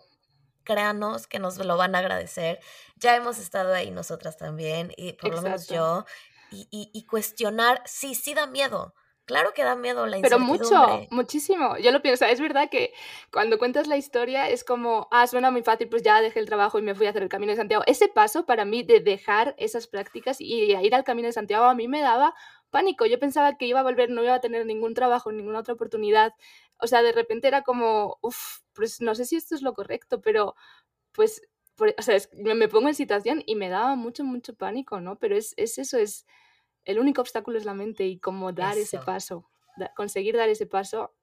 créanos 0.64 1.28
que 1.28 1.39
nos 1.39 1.58
lo 1.58 1.78
van 1.78 1.95
a 1.95 2.00
agradecer. 2.00 2.60
Ya 2.97 3.16
hemos 3.16 3.39
estado 3.39 3.74
ahí 3.74 3.91
nosotras 3.91 4.38
también 4.38 4.93
y 4.97 5.14
por 5.14 5.34
lo 5.34 5.41
menos 5.41 5.68
yo. 5.68 6.06
Y, 6.52 6.68
y, 6.72 6.89
y 6.93 7.06
cuestionar, 7.06 7.84
sí, 7.86 8.16
sí 8.16 8.34
da 8.34 8.47
miedo, 8.47 8.95
Claro 9.30 9.54
que 9.54 9.64
da 9.64 9.76
miedo 9.76 10.08
la 10.08 10.18
incertidumbre. 10.18 10.58
Pero 10.68 10.80
mucho, 10.80 11.08
muchísimo. 11.12 11.78
Yo 11.78 11.92
lo 11.92 12.02
pienso. 12.02 12.26
Es 12.26 12.42
verdad 12.42 12.68
que 12.68 12.94
cuando 13.32 13.60
cuentas 13.60 13.86
la 13.86 13.96
historia 13.96 14.50
es 14.50 14.64
como, 14.64 15.08
ah, 15.12 15.28
suena 15.28 15.52
muy 15.52 15.62
fácil, 15.62 15.88
pues 15.88 16.02
ya 16.02 16.20
dejé 16.20 16.40
el 16.40 16.48
trabajo 16.48 16.80
y 16.80 16.82
me 16.82 16.96
fui 16.96 17.06
a 17.06 17.12
hacer 17.12 17.22
el 17.22 17.30
Camino 17.30 17.52
de 17.52 17.58
Santiago. 17.58 17.84
Ese 17.86 18.08
paso 18.08 18.48
para 18.48 18.66
mí 18.66 18.82
de 18.82 19.02
dejar 19.02 19.54
esas 19.60 19.86
prácticas 19.86 20.42
y 20.42 20.74
ir 20.74 20.96
al 20.96 21.04
Camino 21.04 21.28
de 21.28 21.34
Santiago 21.34 21.66
a 21.66 21.76
mí 21.76 21.88
me 21.88 22.02
daba 22.02 22.34
pánico. 22.72 23.06
Yo 23.06 23.20
pensaba 23.20 23.56
que 23.56 23.68
iba 23.68 23.82
a 23.82 23.84
volver, 23.84 24.10
no 24.10 24.24
iba 24.24 24.34
a 24.34 24.42
tener 24.42 24.66
ningún 24.66 24.96
trabajo, 24.96 25.32
ninguna 25.32 25.60
otra 25.60 25.76
oportunidad. 25.76 26.34
O 26.80 26.88
sea, 26.88 27.04
de 27.04 27.12
repente 27.12 27.48
era 27.48 27.62
como, 27.62 28.18
uff, 28.22 28.62
pues 28.74 29.00
no 29.00 29.14
sé 29.14 29.26
si 29.26 29.36
esto 29.36 29.54
es 29.54 29.62
lo 29.62 29.76
correcto, 29.76 30.22
pero 30.22 30.56
pues, 31.12 31.44
o 31.78 32.02
sea, 32.02 32.18
me 32.34 32.68
pongo 32.68 32.88
en 32.88 32.96
situación 32.96 33.44
y 33.46 33.54
me 33.54 33.70
daba 33.70 33.94
mucho, 33.96 34.24
mucho 34.24 34.56
pánico, 34.56 35.00
¿no? 35.02 35.20
Pero 35.20 35.38
es, 35.38 35.54
es 35.56 35.78
eso, 35.78 36.00
es 36.00 36.26
el 36.90 36.98
único 36.98 37.22
obstáculo 37.22 37.60
es 37.60 37.66
la 37.66 37.76
mente 37.76 38.08
y 38.08 38.18
cómo 38.18 38.52
dar 38.52 38.76
ese 38.80 38.98
paso, 38.98 39.48
conseguir 39.96 40.36
dar 40.36 40.50
ese 40.50 40.66
paso 40.66 41.14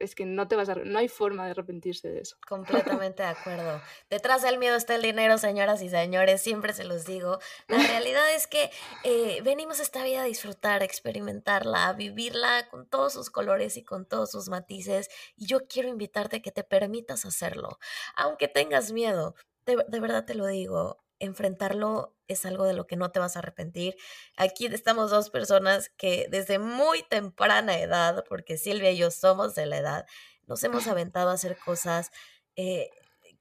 es 0.00 0.16
que 0.16 0.26
no 0.26 0.48
te 0.48 0.56
vas 0.56 0.68
a 0.68 0.74
no 0.74 0.98
hay 0.98 1.06
forma 1.06 1.44
de 1.44 1.52
arrepentirse 1.52 2.10
de 2.10 2.20
eso. 2.20 2.36
Completamente 2.48 3.22
de 3.22 3.28
acuerdo. 3.28 3.80
Detrás 4.10 4.42
del 4.42 4.58
miedo 4.58 4.74
está 4.74 4.96
el 4.96 5.02
dinero, 5.02 5.38
señoras 5.38 5.82
y 5.82 5.88
señores, 5.88 6.42
siempre 6.42 6.72
se 6.72 6.82
los 6.82 7.04
digo. 7.04 7.38
La 7.68 7.78
realidad 7.78 8.34
es 8.34 8.48
que 8.48 8.72
eh, 9.04 9.40
venimos 9.44 9.78
esta 9.78 10.02
vida 10.02 10.22
a 10.22 10.24
disfrutar, 10.24 10.82
a 10.82 10.84
experimentarla, 10.84 11.86
a 11.86 11.92
vivirla 11.92 12.68
con 12.68 12.88
todos 12.88 13.12
sus 13.12 13.30
colores 13.30 13.76
y 13.76 13.84
con 13.84 14.06
todos 14.06 14.32
sus 14.32 14.48
matices. 14.48 15.10
Y 15.36 15.46
yo 15.46 15.68
quiero 15.68 15.88
invitarte 15.88 16.38
a 16.38 16.42
que 16.42 16.50
te 16.50 16.64
permitas 16.64 17.24
hacerlo, 17.24 17.78
aunque 18.16 18.48
tengas 18.48 18.90
miedo. 18.90 19.36
de 19.64 20.00
verdad 20.00 20.24
te 20.24 20.34
lo 20.34 20.48
digo, 20.48 21.03
enfrentarlo 21.18 22.14
es 22.28 22.44
algo 22.46 22.64
de 22.64 22.74
lo 22.74 22.86
que 22.86 22.96
no 22.96 23.10
te 23.10 23.18
vas 23.18 23.36
a 23.36 23.40
arrepentir. 23.40 23.96
Aquí 24.36 24.66
estamos 24.66 25.10
dos 25.10 25.30
personas 25.30 25.90
que 25.90 26.26
desde 26.30 26.58
muy 26.58 27.02
temprana 27.02 27.78
edad, 27.78 28.24
porque 28.28 28.56
Silvia 28.56 28.90
y 28.90 28.96
yo 28.96 29.10
somos 29.10 29.54
de 29.54 29.66
la 29.66 29.78
edad, 29.78 30.06
nos 30.46 30.62
hemos 30.64 30.86
aventado 30.86 31.30
a 31.30 31.34
hacer 31.34 31.56
cosas 31.56 32.10
eh, 32.56 32.90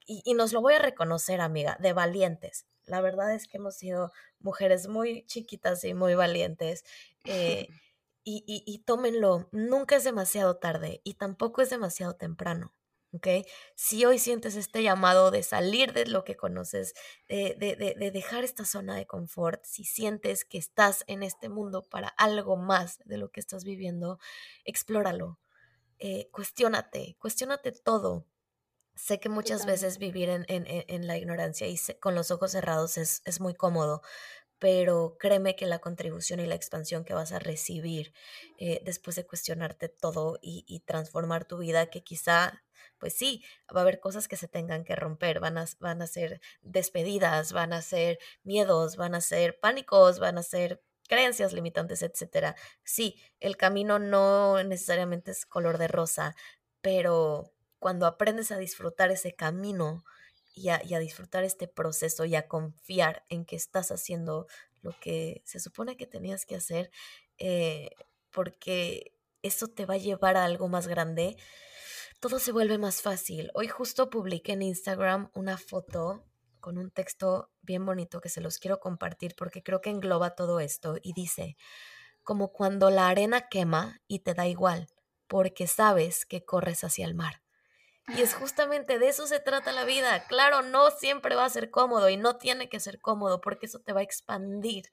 y, 0.06 0.34
nos 0.34 0.52
lo 0.52 0.62
voy 0.62 0.74
a 0.74 0.80
reconocer, 0.80 1.40
amiga, 1.40 1.78
de 1.80 1.94
valientes. 1.94 2.66
La 2.86 3.00
verdad 3.00 3.34
es 3.34 3.48
que 3.48 3.58
hemos 3.58 3.76
sido 3.76 4.12
mujeres 4.40 4.88
muy 4.88 5.26
chiquitas 5.26 5.84
y 5.86 5.94
muy 5.94 6.16
valientes. 6.16 6.84
Eh, 7.24 7.68
y, 8.26 8.44
y 8.46 8.80
tómenlo, 8.80 9.48
nunca 9.52 9.96
es 9.96 10.04
demasiado 10.04 10.58
tarde 10.58 11.02
y 11.04 11.16
tampoco 11.16 11.62
es 11.62 11.70
demasiado 11.70 12.16
temprano. 12.16 12.74
¿Ok? 13.14 13.28
Si 13.76 14.04
hoy 14.06 14.20
sientes 14.20 14.56
este 14.56 14.82
llamado 14.84 15.32
de 15.32 15.44
salir 15.44 15.94
de 15.94 16.06
lo 16.08 16.24
que 16.24 16.36
conoces, 16.36 16.94
de, 17.30 17.56
de, 17.58 18.12
dejar 18.12 18.44
esta 18.44 18.66
zona 18.66 18.96
de 18.96 19.06
confort, 19.06 19.64
si 19.66 19.84
sientes 19.84 20.44
que 20.46 20.58
estás 20.58 21.04
en 21.08 21.24
este 21.24 21.48
mundo 21.48 21.84
para 21.84 22.10
algo 22.10 22.58
más 22.58 23.00
de 23.06 23.18
lo 23.18 23.30
que 23.30 23.40
estás 23.40 23.64
viviendo, 23.64 24.20
explóralo, 24.66 25.40
eh, 26.00 26.30
cuestiónate, 26.32 27.16
cuestiónate 27.20 27.72
todo. 27.72 28.26
Sé 28.96 29.20
que 29.20 29.30
muchas 29.30 29.66
veces 29.66 29.98
vivir 29.98 30.30
en, 30.30 30.46
en, 30.48 30.66
en, 30.68 31.08
la 31.08 31.18
ignorancia 31.18 31.68
y 31.68 31.80
con 32.00 32.14
los 32.14 32.30
ojos 32.30 32.52
cerrados 32.52 33.00
es, 33.00 33.24
es 33.26 33.40
muy 33.42 33.56
cómodo, 33.56 34.04
pero 34.64 35.18
créeme 35.20 35.58
que 35.58 35.66
la 35.66 35.80
contribución 35.80 36.40
y 36.40 36.46
la 36.46 36.56
expansión 36.56 37.04
que 37.04 37.14
vas 37.14 37.34
a 37.34 37.40
recibir 37.40 38.14
eh, 38.58 38.80
después 38.86 39.18
de 39.18 39.26
cuestionarte 39.26 39.90
todo 39.90 40.40
y, 40.42 40.80
transformar 40.86 41.44
tu 41.44 41.58
vida, 41.58 41.88
que 41.88 42.02
quizá, 42.02 42.64
pues 42.98 43.14
sí, 43.14 43.44
va 43.76 43.82
a 43.82 43.82
haber 43.82 44.00
cosas 44.00 44.30
que 44.30 44.38
se 44.38 44.48
tengan 44.48 44.86
que 44.86 44.96
romper, 44.96 45.42
van 45.42 45.58
a, 45.58 45.66
van 45.82 46.02
a 46.02 46.08
ser 46.08 46.40
despedidas, 46.62 47.52
van 47.52 47.74
a 47.74 47.82
ser 47.82 48.20
miedos, 48.44 48.96
van 48.96 49.16
a 49.16 49.20
ser 49.20 49.60
pánicos, 49.60 50.20
van 50.20 50.38
a 50.38 50.44
ser 50.44 50.82
creencias 51.10 51.52
limitantes, 51.52 52.02
etcétera. 52.02 52.56
Sí, 52.86 53.22
el 53.42 53.58
camino 53.58 54.00
no 54.00 54.64
necesariamente 54.64 55.32
es 55.32 55.46
color 55.46 55.78
de 55.78 55.90
rosa, 55.90 56.38
pero 56.80 57.52
cuando 57.80 58.06
aprendes 58.06 58.50
a 58.54 58.58
disfrutar 58.58 59.12
ese 59.12 59.36
camino, 59.36 60.06
y 60.54 60.70
a, 60.70 60.80
disfrutar 61.00 61.44
este 61.44 61.68
proceso 61.68 62.26
y 62.26 62.36
a 62.36 62.48
confiar 62.48 63.26
en 63.30 63.46
que 63.46 63.56
estás 63.56 63.92
haciendo 63.92 64.48
lo 64.82 64.92
que 65.00 65.42
se 65.46 65.60
supone 65.60 65.98
que 65.98 66.06
tenías 66.06 66.46
que 66.46 66.56
hacer, 66.56 66.92
eh, 67.38 67.90
porque 68.30 69.18
eso 69.42 69.68
te 69.68 69.86
va 69.86 69.96
a 69.96 69.98
llevar 69.98 70.38
a 70.38 70.46
algo 70.46 70.68
más 70.68 70.88
grande, 70.88 71.38
todo 72.20 72.40
se 72.40 72.52
vuelve 72.52 72.78
más 72.78 73.02
fácil. 73.02 73.52
Hoy 73.54 73.68
justo 73.68 74.10
publiqué 74.10 74.54
en 74.54 74.62
Instagram 74.62 75.30
una 75.34 75.58
foto 75.58 76.24
con 76.60 76.78
un 76.78 76.92
texto 76.92 77.52
bien 77.62 77.86
bonito 77.86 78.22
que 78.22 78.30
se 78.30 78.40
los 78.40 78.58
quiero 78.58 78.80
compartir 78.80 79.36
porque 79.38 79.64
creo 79.64 79.82
que 79.82 79.90
engloba 79.90 80.36
todo 80.36 80.62
esto 80.62 80.96
y 81.02 81.12
dice, 81.14 81.58
como 82.24 82.54
cuando 82.54 82.90
la 82.90 83.10
arena 83.10 83.50
quema 83.50 84.02
y 84.08 84.20
te 84.20 84.34
da 84.34 84.48
igual, 84.48 84.88
porque 85.28 85.68
sabes 85.68 86.26
que 86.26 86.46
corres 86.46 86.84
hacia 86.86 87.06
el 87.06 87.16
mar. 87.16 87.43
Y 88.10 88.22
es 88.22 88.34
justamente 88.34 89.00
de 89.00 89.08
eso 89.08 89.28
se 89.28 89.40
trata 89.40 89.72
la 89.72 89.86
vida. 89.86 90.26
Claro, 90.28 90.62
no 90.62 90.92
siempre 90.92 91.36
va 91.36 91.46
a 91.46 91.50
ser 91.50 91.72
cómodo 91.72 92.10
y 92.10 92.18
no 92.18 92.38
tiene 92.38 92.68
que 92.68 92.80
ser 92.80 93.00
cómodo 93.00 93.40
porque 93.40 93.68
eso 93.68 93.80
te 93.80 93.94
va 93.94 94.02
a 94.02 94.04
expandir 94.04 94.92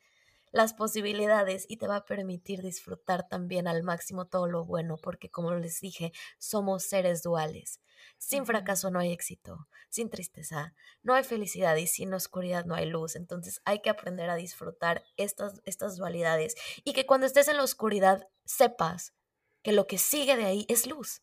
las 0.53 0.75
posibilidades 0.75 1.67
y 1.69 1.77
te 1.77 1.87
va 1.87 1.97
a 1.97 2.05
permitir 2.05 2.63
disfrutar 2.63 3.29
también 3.29 3.69
al 3.69 3.83
máximo 3.83 4.27
todo 4.27 4.47
lo 4.47 4.65
bueno, 4.65 4.97
porque 4.97 5.31
como 5.31 5.55
les 5.55 5.81
dije, 5.81 6.13
somos 6.39 6.85
seres 6.85 7.23
duales. 7.23 7.81
Sin 8.19 8.47
fracaso 8.47 8.91
no 8.91 8.99
hay 8.99 9.13
éxito, 9.13 9.69
sin 9.89 10.09
tristeza 10.09 10.75
no 11.03 11.15
hay 11.15 11.25
felicidad 11.25 11.77
y 11.77 11.87
sin 11.87 12.15
oscuridad 12.15 12.65
no 12.65 12.75
hay 12.75 12.87
luz. 12.87 13.17
Entonces 13.17 13.61
hay 13.65 13.81
que 13.81 13.91
aprender 13.91 14.31
a 14.31 14.37
disfrutar 14.37 15.05
estas, 15.17 15.61
estas 15.65 15.97
dualidades 15.97 16.55
y 16.85 16.93
que 16.93 17.07
cuando 17.07 17.27
estés 17.27 17.49
en 17.49 17.57
la 17.57 17.65
oscuridad 17.65 18.29
sepas 18.45 19.15
que 19.63 19.73
lo 19.73 19.87
que 19.87 19.99
sigue 19.99 20.37
de 20.37 20.45
ahí 20.45 20.67
es 20.69 20.87
luz 20.87 21.23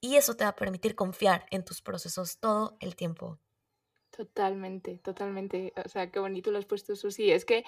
y 0.00 0.16
eso 0.16 0.34
te 0.36 0.44
va 0.44 0.50
a 0.50 0.56
permitir 0.56 0.94
confiar 0.94 1.46
en 1.50 1.64
tus 1.64 1.82
procesos 1.82 2.38
todo 2.38 2.76
el 2.80 2.96
tiempo. 2.96 3.38
Totalmente, 4.10 4.98
totalmente. 4.98 5.72
O 5.84 5.88
sea, 5.88 6.10
qué 6.10 6.18
bonito 6.18 6.50
lo 6.50 6.58
has 6.58 6.66
puesto, 6.66 6.96
Susi. 6.96 7.30
Es 7.30 7.44
que 7.44 7.64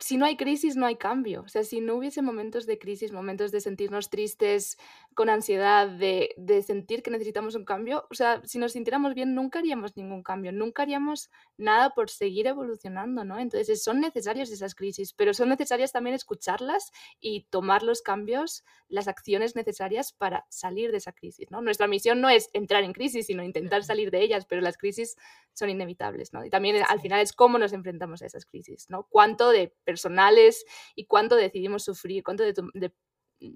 si 0.00 0.16
no 0.16 0.26
hay 0.26 0.36
crisis, 0.36 0.76
no 0.76 0.86
hay 0.86 0.96
cambio. 0.96 1.42
O 1.42 1.48
sea, 1.48 1.64
si 1.64 1.80
no 1.80 1.96
hubiese 1.96 2.22
momentos 2.22 2.66
de 2.66 2.78
crisis, 2.78 3.12
momentos 3.12 3.50
de 3.50 3.60
sentirnos 3.60 4.10
tristes, 4.10 4.78
con 5.14 5.28
ansiedad, 5.28 5.88
de, 5.88 6.32
de, 6.36 6.62
sentir 6.62 7.02
que 7.02 7.10
necesitamos 7.10 7.56
un 7.56 7.64
cambio, 7.64 8.06
o 8.08 8.14
sea, 8.14 8.40
si 8.44 8.58
nos 8.58 8.72
sintiéramos 8.72 9.14
bien, 9.14 9.34
nunca 9.34 9.58
haríamos 9.58 9.96
ningún 9.96 10.22
cambio, 10.22 10.52
nunca 10.52 10.82
haríamos 10.82 11.30
nada 11.56 11.90
por 11.90 12.08
seguir 12.08 12.46
evolucionando, 12.46 13.24
¿no? 13.24 13.40
Entonces, 13.40 13.82
son 13.82 14.00
necesarias 14.00 14.50
esas 14.50 14.76
crisis, 14.76 15.12
pero 15.12 15.34
son 15.34 15.48
necesarias 15.48 15.90
también 15.90 16.14
escucharlas 16.14 16.92
y 17.18 17.48
tomar 17.50 17.82
los 17.82 18.00
cambios, 18.00 18.64
las 18.88 19.08
acciones 19.08 19.56
necesarias 19.56 20.12
para 20.12 20.46
salir 20.50 20.92
de 20.92 20.98
esa 20.98 21.12
crisis, 21.12 21.50
¿no? 21.50 21.60
Nuestra 21.62 21.88
misión 21.88 22.20
no 22.20 22.28
es 22.28 22.48
entrar 22.52 22.84
en 22.84 22.92
crisis, 22.92 23.26
sino 23.26 23.42
intentar 23.42 23.82
salir 23.82 24.12
de 24.12 24.22
ellas, 24.22 24.46
pero 24.46 24.62
las 24.62 24.78
crisis 24.78 25.16
son 25.52 25.68
inevitables, 25.68 26.32
¿no? 26.32 26.44
Y 26.44 26.50
también 26.50 26.76
al 26.88 27.00
final 27.00 27.20
es 27.20 27.32
cómo 27.32 27.58
nos 27.58 27.72
enfrentamos 27.72 28.22
a 28.22 28.26
esas 28.26 28.46
crisis, 28.46 28.86
¿no? 28.88 29.08
Cuánto 29.10 29.50
de 29.50 29.74
personales 29.88 30.66
y 30.94 31.06
cuánto 31.06 31.34
decidimos 31.34 31.82
sufrir, 31.82 32.22
cuánto 32.22 32.44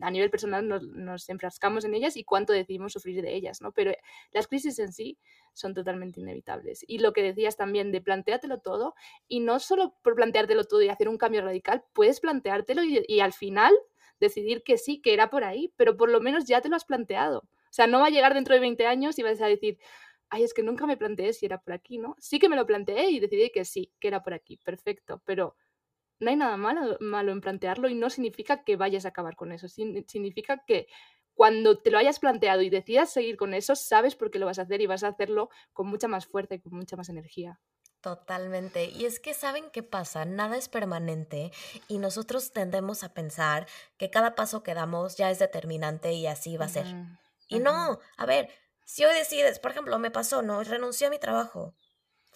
a 0.01 0.11
nivel 0.11 0.31
personal 0.31 0.67
nos, 0.67 1.29
enfrascamos 1.29 1.85
en 1.85 1.93
ellas 1.93 2.17
y 2.17 2.25
cuánto 2.25 2.55
decidimos 2.55 2.95
sufrir 2.95 3.21
de 3.21 3.35
ellas, 3.35 3.61
¿no? 3.61 3.73
Pero 3.73 3.93
las 4.31 4.47
crisis 4.47 4.79
en 4.79 4.95
sí 4.95 5.19
son 5.53 5.75
totalmente 5.75 6.21
inevitables. 6.21 6.87
Y 6.89 7.01
lo 7.01 7.13
que 7.13 7.23
decías 7.23 7.59
también 7.59 7.93
de 7.93 8.01
planteártelo 8.01 8.61
todo, 8.61 8.95
y 9.29 9.41
no 9.41 9.61
solo 9.61 9.95
por 10.03 10.15
planteártelo 10.15 10.65
todo 10.65 10.81
y 10.81 10.89
hacer 10.89 11.11
un 11.11 11.19
cambio 11.19 11.43
radical, 11.43 11.85
puedes 11.93 12.21
planteártelo 12.21 12.83
y, 12.83 13.05
y 13.07 13.21
al 13.21 13.35
final 13.35 13.75
decidir 14.19 14.63
que 14.63 14.79
sí, 14.79 15.03
que 15.03 15.13
era 15.13 15.29
por 15.29 15.45
ahí, 15.45 15.71
pero 15.77 15.99
por 15.99 16.09
lo 16.09 16.23
menos 16.23 16.47
ya 16.47 16.63
te 16.63 16.71
lo 16.71 16.77
has 16.77 16.87
planteado. 16.87 17.41
O 17.41 17.75
sea, 17.75 17.87
no 17.87 18.01
va 18.01 18.07
a 18.07 18.11
llegar 18.11 18.33
dentro 18.33 18.55
de 18.55 18.61
20 18.61 18.87
años 18.87 19.19
y 19.19 19.23
vas 19.23 19.43
a 19.43 19.49
decir, 19.49 19.79
ay, 20.33 20.45
es 20.45 20.55
que 20.55 20.63
nunca 20.63 20.87
me 20.87 20.97
planteé 20.97 21.35
si 21.35 21.45
era 21.45 21.59
por 21.59 21.75
aquí, 21.75 21.99
¿no? 21.99 22.17
Sí 22.19 22.39
que 22.39 22.49
me 22.49 22.57
lo 22.57 22.65
planteé 22.65 23.11
y 23.11 23.21
decidí 23.21 23.51
que 23.51 23.67
sí, 23.67 23.93
que 24.01 24.09
era 24.09 24.23
por 24.23 24.33
aquí, 24.33 24.57
perfecto, 24.57 25.21
pero 25.27 25.57
no 26.23 26.31
hay 26.31 26.37
nada 26.37 26.57
malo, 26.57 26.97
malo 27.01 27.33
en 27.33 27.41
plantearlo 27.41 27.89
y 27.89 27.95
no 27.95 28.09
significa 28.09 28.63
que 28.65 28.77
vayas 28.77 29.05
a 29.05 29.09
acabar 29.09 29.35
con 29.35 29.51
eso, 29.51 29.69
significa 29.69 30.63
que 30.67 30.87
cuando 31.35 31.81
te 31.81 31.91
lo 31.91 31.99
hayas 31.99 32.21
planteado 32.21 32.63
y 32.63 32.71
decidas 32.71 33.13
seguir 33.13 33.37
con 33.37 33.55
eso, 33.55 33.75
sabes 33.75 34.15
por 34.15 34.31
qué 34.31 34.39
lo 34.39 34.47
vas 34.47 34.59
a 34.59 34.63
hacer 34.63 34.81
y 34.81 34.87
vas 34.87 35.03
a 35.03 35.09
hacerlo 35.09 35.49
con 35.73 35.89
mucha 35.89 36.07
más 36.07 36.27
fuerza 36.27 36.55
y 36.55 36.61
con 36.61 36.75
mucha 36.75 36.97
más 36.97 37.09
energía. 37.09 37.61
Totalmente. 38.01 38.85
Y 38.85 39.05
es 39.05 39.19
que 39.19 39.35
saben 39.35 39.71
qué 39.73 39.83
pasa, 39.83 40.25
nada 40.25 40.57
es 40.57 40.69
permanente 40.69 41.51
y 41.89 41.99
nosotros 41.99 42.53
tendemos 42.53 43.03
a 43.03 43.15
pensar 43.15 43.67
que 43.97 44.11
cada 44.11 44.35
paso 44.35 44.63
que 44.63 44.75
damos 44.75 45.17
ya 45.17 45.31
es 45.31 45.39
determinante 45.39 46.13
y 46.13 46.27
así 46.27 46.57
va 46.57 46.67
a 46.67 46.69
ser. 46.69 46.87
Y 47.49 47.59
no, 47.59 47.99
a 48.17 48.27
ver, 48.27 48.49
si 48.85 49.05
hoy 49.05 49.15
decides, 49.15 49.59
por 49.59 49.71
ejemplo, 49.71 49.99
me 49.99 50.11
pasó, 50.11 50.43
¿no? 50.43 50.63
Renuncié 50.63 51.07
a 51.07 51.11
mi 51.11 51.19
trabajo 51.19 51.75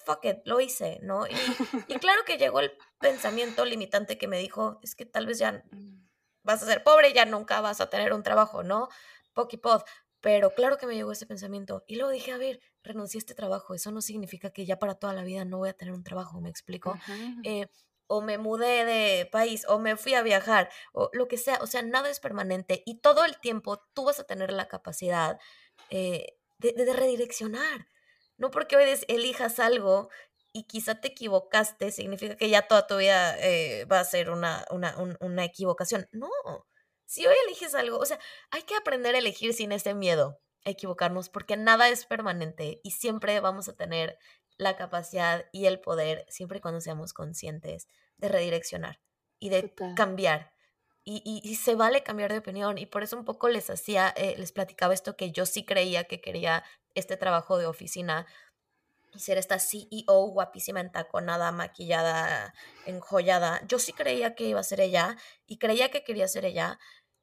fuck 0.07 0.25
it, 0.25 0.39
lo 0.45 0.61
hice, 0.61 1.01
¿no? 1.03 1.27
Y, 1.27 1.35
claro 2.01 2.23
que 2.25 2.39
llegó 2.39 2.61
el 2.61 2.73
pensamiento 3.01 3.65
limitante 3.65 4.17
que 4.17 4.29
me 4.29 4.39
dijo, 4.39 4.79
es 4.83 4.95
que 4.95 5.05
tal 5.05 5.27
vez 5.27 5.39
ya 5.39 5.65
mm. 5.71 6.09
vas 6.45 6.63
a 6.63 6.67
ser 6.67 6.85
pobre, 6.85 7.13
ya 7.13 7.27
nunca 7.27 7.61
vas 7.61 7.81
a 7.81 7.91
tener 7.91 8.13
un 8.13 8.23
trabajo, 8.23 8.63
¿no? 8.63 8.89
Pokipod. 9.35 9.83
Pero 10.21 10.55
claro 10.55 10.79
que 10.79 10.87
me 10.87 10.95
llegó 10.95 11.13
ese 11.13 11.27
pensamiento. 11.27 11.85
Y 11.87 11.97
luego 11.97 12.11
dije, 12.11 12.33
a 12.33 12.39
ver, 12.39 12.61
renuncié 12.83 13.19
a 13.19 13.21
este 13.21 13.35
trabajo. 13.35 13.75
Eso 13.75 13.91
no 13.91 14.01
significa 14.01 14.51
que 14.51 14.65
ya 14.65 14.79
para 14.79 14.95
toda 14.95 15.13
la 15.13 15.25
vida 15.25 15.45
no 15.45 15.59
voy 15.59 15.69
a 15.69 15.75
tener 15.75 15.93
un 15.93 16.03
trabajo, 16.03 16.41
¿me 16.41 16.49
explico? 16.49 16.99
Eh, 17.45 17.67
o 18.07 18.23
me 18.23 18.39
mudé 18.39 18.85
de 18.85 19.27
país, 19.27 19.67
o 19.69 19.79
me 19.79 19.97
fui 19.97 20.15
a 20.15 20.23
viajar, 20.23 20.71
o 20.93 21.11
lo 21.13 21.29
que 21.29 21.37
sea. 21.37 21.59
O 21.61 21.67
sea, 21.67 21.83
nada 21.83 22.09
es 22.09 22.19
permanente. 22.19 22.83
Y 22.87 23.01
todo 23.01 23.25
el 23.25 23.39
tiempo 23.39 23.85
tú 23.93 24.05
vas 24.05 24.19
a 24.19 24.25
tener 24.25 24.53
la 24.53 24.69
capacidad 24.69 25.39
eh, 25.91 26.39
de 26.59 26.93
redireccionar. 26.93 27.87
No 28.37 28.51
porque 28.51 28.77
hoy 28.77 28.85
elijas 29.09 29.59
algo 29.61 30.11
y 30.53 30.65
quizá 30.65 31.01
te 31.01 31.09
equivocaste, 31.09 31.91
significa 31.91 32.37
que 32.37 32.49
ya 32.49 32.67
toda 32.67 32.87
tu 32.87 32.97
vida 32.97 33.37
eh, 33.39 33.85
va 33.85 34.01
a 34.01 34.05
ser 34.05 34.31
una, 34.31 34.65
una, 34.71 34.97
una 35.21 35.45
equivocación. 35.45 36.09
No, 36.13 36.31
si 37.07 37.27
hoy 37.27 37.35
eliges 37.47 37.75
algo, 37.75 37.99
o 37.99 38.05
sea, 38.05 38.19
hay 38.51 38.63
que 38.63 38.75
aprender 38.75 39.15
a 39.15 39.19
elegir 39.19 39.55
sin 39.55 39.73
ese 39.73 39.95
miedo 39.95 40.41
a 40.65 40.71
equivocarnos, 40.71 41.29
porque 41.29 41.57
nada 41.57 41.89
es 41.89 42.07
permanente 42.07 42.81
y 42.83 42.91
siempre 42.91 43.39
vamos 43.39 43.69
a 43.69 43.77
tener 43.77 44.19
la 44.59 44.77
capacidad 44.77 45.45
y 45.53 45.67
el 45.67 45.81
poder, 45.81 46.27
siempre 46.29 46.59
y 46.59 46.61
cuando 46.61 46.81
seamos 46.81 47.13
conscientes, 47.13 47.87
de 48.17 48.29
redireccionar 48.29 49.01
y 49.39 49.51
de 49.51 49.73
cambiar. 49.95 50.53
Y, 51.09 51.23
y, 51.45 51.55
se 51.55 51.77
vale 51.77 52.03
cambiar 52.03 52.33
de 52.33 52.39
opinión. 52.39 52.79
Y 52.79 52.87
por 52.87 53.05
eso 53.05 53.17
un 53.17 53.25
poco 53.25 53.49
les 53.49 53.71
hacía, 53.71 54.13
eh, 54.17 54.35
les 54.39 54.51
platicaba 54.51 54.93
esto 54.93 55.17
que 55.17 55.31
yo 55.31 55.47
sí 55.47 55.65
creía 55.65 56.03
que 56.05 56.21
quería 56.21 56.65
este 56.97 57.17
trabajo 57.17 57.59
de 57.59 57.67
oficina 57.67 58.27
y 59.15 59.21
ser 59.21 59.39
esta 59.39 59.61
CEO 59.61 60.27
guapísima, 60.33 60.81
entaconada, 60.81 61.53
maquillada, 61.53 62.53
enjollada. 62.87 63.63
Yo 63.69 63.79
sí 63.79 63.93
creía 63.93 64.35
que 64.35 64.49
iba 64.49 64.59
a 64.59 64.65
ser 64.65 64.81
ella 64.81 65.17
y 65.47 65.59
creía 65.59 65.91
que 65.91 66.03
quería 66.03 66.27
ser 66.27 66.45
ella. 66.45 66.81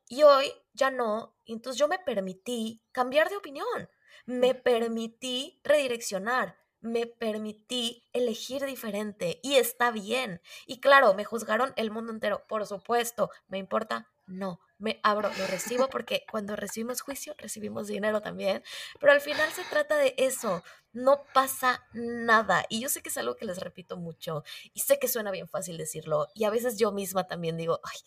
Y 0.07 0.23
hoy 0.23 0.51
ya 0.73 0.89
no. 0.89 1.35
Entonces 1.45 1.77
yo 1.77 1.87
me 1.89 1.99
permití 1.99 2.81
cambiar 2.93 3.29
de 3.29 3.37
opinión. 3.37 3.89
Me 4.25 4.55
permití 4.55 5.59
redireccionar. 5.63 6.62
Me 6.83 7.07
permití 7.07 8.03
elegir 8.13 8.63
diferente. 8.65 9.39
Y 9.41 9.55
está 9.55 9.89
bien. 9.89 10.41
Y 10.67 10.81
claro, 10.81 11.15
me 11.15 11.23
juzgaron 11.23 11.73
el 11.77 11.89
mundo 11.89 12.11
entero. 12.11 12.45
Por 12.47 12.67
supuesto. 12.67 13.31
¿Me 13.47 13.57
importa? 13.57 14.11
No 14.25 14.59
me 14.83 14.99
abro, 15.01 15.31
lo 15.37 15.47
recibo 15.47 15.87
porque 15.87 16.25
cuando 16.29 16.57
recibimos 16.57 17.01
juicio 17.01 17.33
recibimos 17.37 17.87
dinero 17.87 18.21
también, 18.21 18.61
pero 18.99 19.13
al 19.13 19.21
final 19.21 19.49
se 19.53 19.63
trata 19.63 19.95
de 19.95 20.13
eso, 20.17 20.61
no 20.91 21.23
pasa 21.33 21.87
nada. 21.93 22.65
Y 22.69 22.81
yo 22.81 22.89
sé 22.89 23.01
que 23.01 23.07
es 23.09 23.17
algo 23.17 23.35
que 23.35 23.45
les 23.45 23.59
repito 23.59 23.95
mucho 23.95 24.43
y 24.73 24.81
sé 24.81 24.99
que 24.99 25.07
suena 25.07 25.31
bien 25.31 25.47
fácil 25.47 25.77
decirlo 25.77 26.27
y 26.35 26.43
a 26.43 26.49
veces 26.49 26.77
yo 26.77 26.91
misma 26.91 27.25
también 27.27 27.55
digo, 27.55 27.79
ay, 27.83 27.97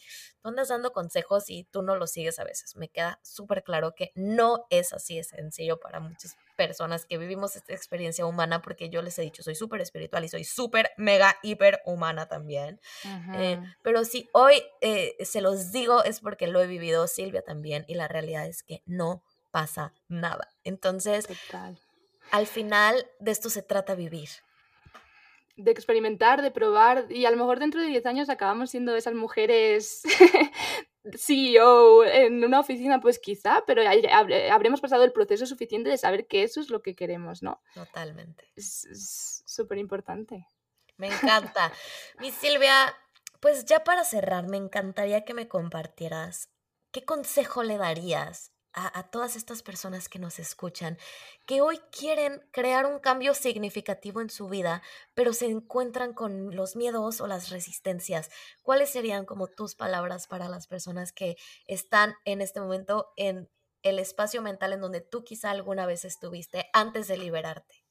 tú 0.43 0.49
andas 0.51 0.69
dando 0.69 0.93
consejos 0.93 1.49
y 1.49 1.65
tú 1.65 1.81
no 1.83 1.97
los 1.97 2.11
sigues 2.11 2.39
a 2.39 2.45
veces. 2.45 2.77
Me 2.77 2.89
queda 2.89 3.21
súper 3.23 3.65
claro 3.65 3.95
que 3.95 4.13
no 4.15 4.67
es 4.69 4.93
así 4.93 5.17
de 5.17 5.25
sencillo 5.25 5.81
para 5.81 5.99
muchas 5.99 6.37
personas 6.57 7.05
que 7.05 7.19
vivimos 7.19 7.55
esta 7.55 7.75
experiencia 7.75 8.27
humana 8.27 8.63
porque 8.63 8.89
yo 8.89 9.03
les 9.03 9.19
he 9.19 9.23
dicho, 9.23 9.43
soy 9.43 9.55
súper 9.55 9.81
espiritual 9.81 10.25
y 10.25 10.29
soy 10.29 10.45
súper, 10.45 10.91
mega, 10.97 11.37
hiper 11.43 11.81
humana 11.85 12.27
también. 12.27 12.81
Eh, 13.35 13.61
pero 13.83 14.05
si 14.05 14.29
hoy 14.33 14.63
eh, 14.81 15.17
se 15.25 15.41
los 15.41 15.71
digo 15.71 16.03
es 16.07 16.21
porque 16.21 16.47
lo 16.47 16.61
he 16.61 16.67
vivido 16.67 17.07
Silvia 17.07 17.43
también 17.43 17.85
y 17.89 17.95
la 17.95 18.09
realidad 18.09 18.47
es 18.47 18.63
que 18.63 18.83
no 18.87 19.23
pasa 19.51 19.93
nada. 20.09 20.49
Entonces, 20.65 21.27
al 22.31 22.47
final 22.47 23.07
de 23.21 23.31
esto 23.31 23.51
se 23.51 23.63
trata 23.63 23.95
vivir. 23.95 24.29
de 25.57 25.71
experimentar, 25.71 26.43
de 26.43 26.51
probar, 26.51 27.07
y 27.11 27.25
a 27.25 27.31
lo 27.31 27.39
mejor 27.39 27.59
dentro 27.59 27.81
de 27.81 27.87
10 27.87 28.05
años 28.07 28.29
acabamos 28.29 28.71
siendo 28.71 28.95
esas 28.95 29.15
mujeres 29.15 30.03
CEO 31.17 32.05
en 32.05 32.45
una 32.45 32.61
oficina, 32.61 33.01
pues 33.01 33.19
quizá, 33.19 33.63
pero 33.67 33.83
habremos 34.53 34.81
pasado 34.81 35.05
el 35.05 35.13
proceso 35.13 35.47
suficiente 35.47 35.89
de 35.89 35.97
saber 35.97 36.27
que 36.27 36.43
eso 36.43 36.61
es 36.61 36.69
lo 36.69 36.83
que 36.83 36.95
queremos, 36.95 37.43
¿no? 37.43 37.63
Totalmente. 37.75 38.45
Es 38.57 39.43
súper 39.47 39.79
importante. 39.79 40.47
Me 40.97 41.09
encanta. 41.09 41.73
Mi 42.21 42.31
Silvia, 42.31 42.95
pues 43.47 43.65
ya 43.65 43.85
para 43.85 44.03
cerrar, 44.03 44.49
me 44.49 44.57
encantaría 44.57 45.25
que 45.25 45.33
me 45.33 45.47
compartieras 45.47 46.51
qué 46.91 47.05
consejo 47.05 47.63
le 47.63 47.79
darías 47.79 48.51
a, 48.73 49.09
todas 49.09 49.37
estas 49.37 49.63
personas 49.63 50.09
que 50.09 50.19
nos 50.19 50.41
escuchan, 50.41 50.99
que 51.47 51.61
hoy 51.61 51.79
quieren 51.93 52.43
crear 52.51 52.87
un 52.87 52.99
cambio 52.99 53.35
significativo 53.35 54.21
en 54.21 54.31
su 54.31 54.49
vida, 54.49 54.83
pero 55.15 55.33
se 55.33 55.47
encuentran 55.47 56.13
con 56.13 56.57
los 56.57 56.75
miedos 56.75 57.21
o 57.21 57.29
las 57.29 57.51
resistencias. 57.51 58.31
¿Cuáles 58.63 58.91
serían 58.91 59.25
como 59.25 59.47
tus 59.47 59.77
palabras 59.77 60.27
para 60.27 60.49
las 60.49 60.67
personas 60.67 61.13
que 61.13 61.37
están 61.69 62.17
en 62.25 62.41
este 62.41 62.61
momento 62.61 63.13
en 63.17 63.49
el 63.83 64.01
espacio 64.01 64.43
mental 64.43 64.73
en 64.73 64.81
donde 64.81 65.03
tú 65.03 65.23
quizá 65.23 65.53
alguna 65.53 65.87
vez 65.87 66.05
estuviste 66.05 66.69
antes 66.73 67.07
de 67.07 67.17
liberarte? 67.17 67.86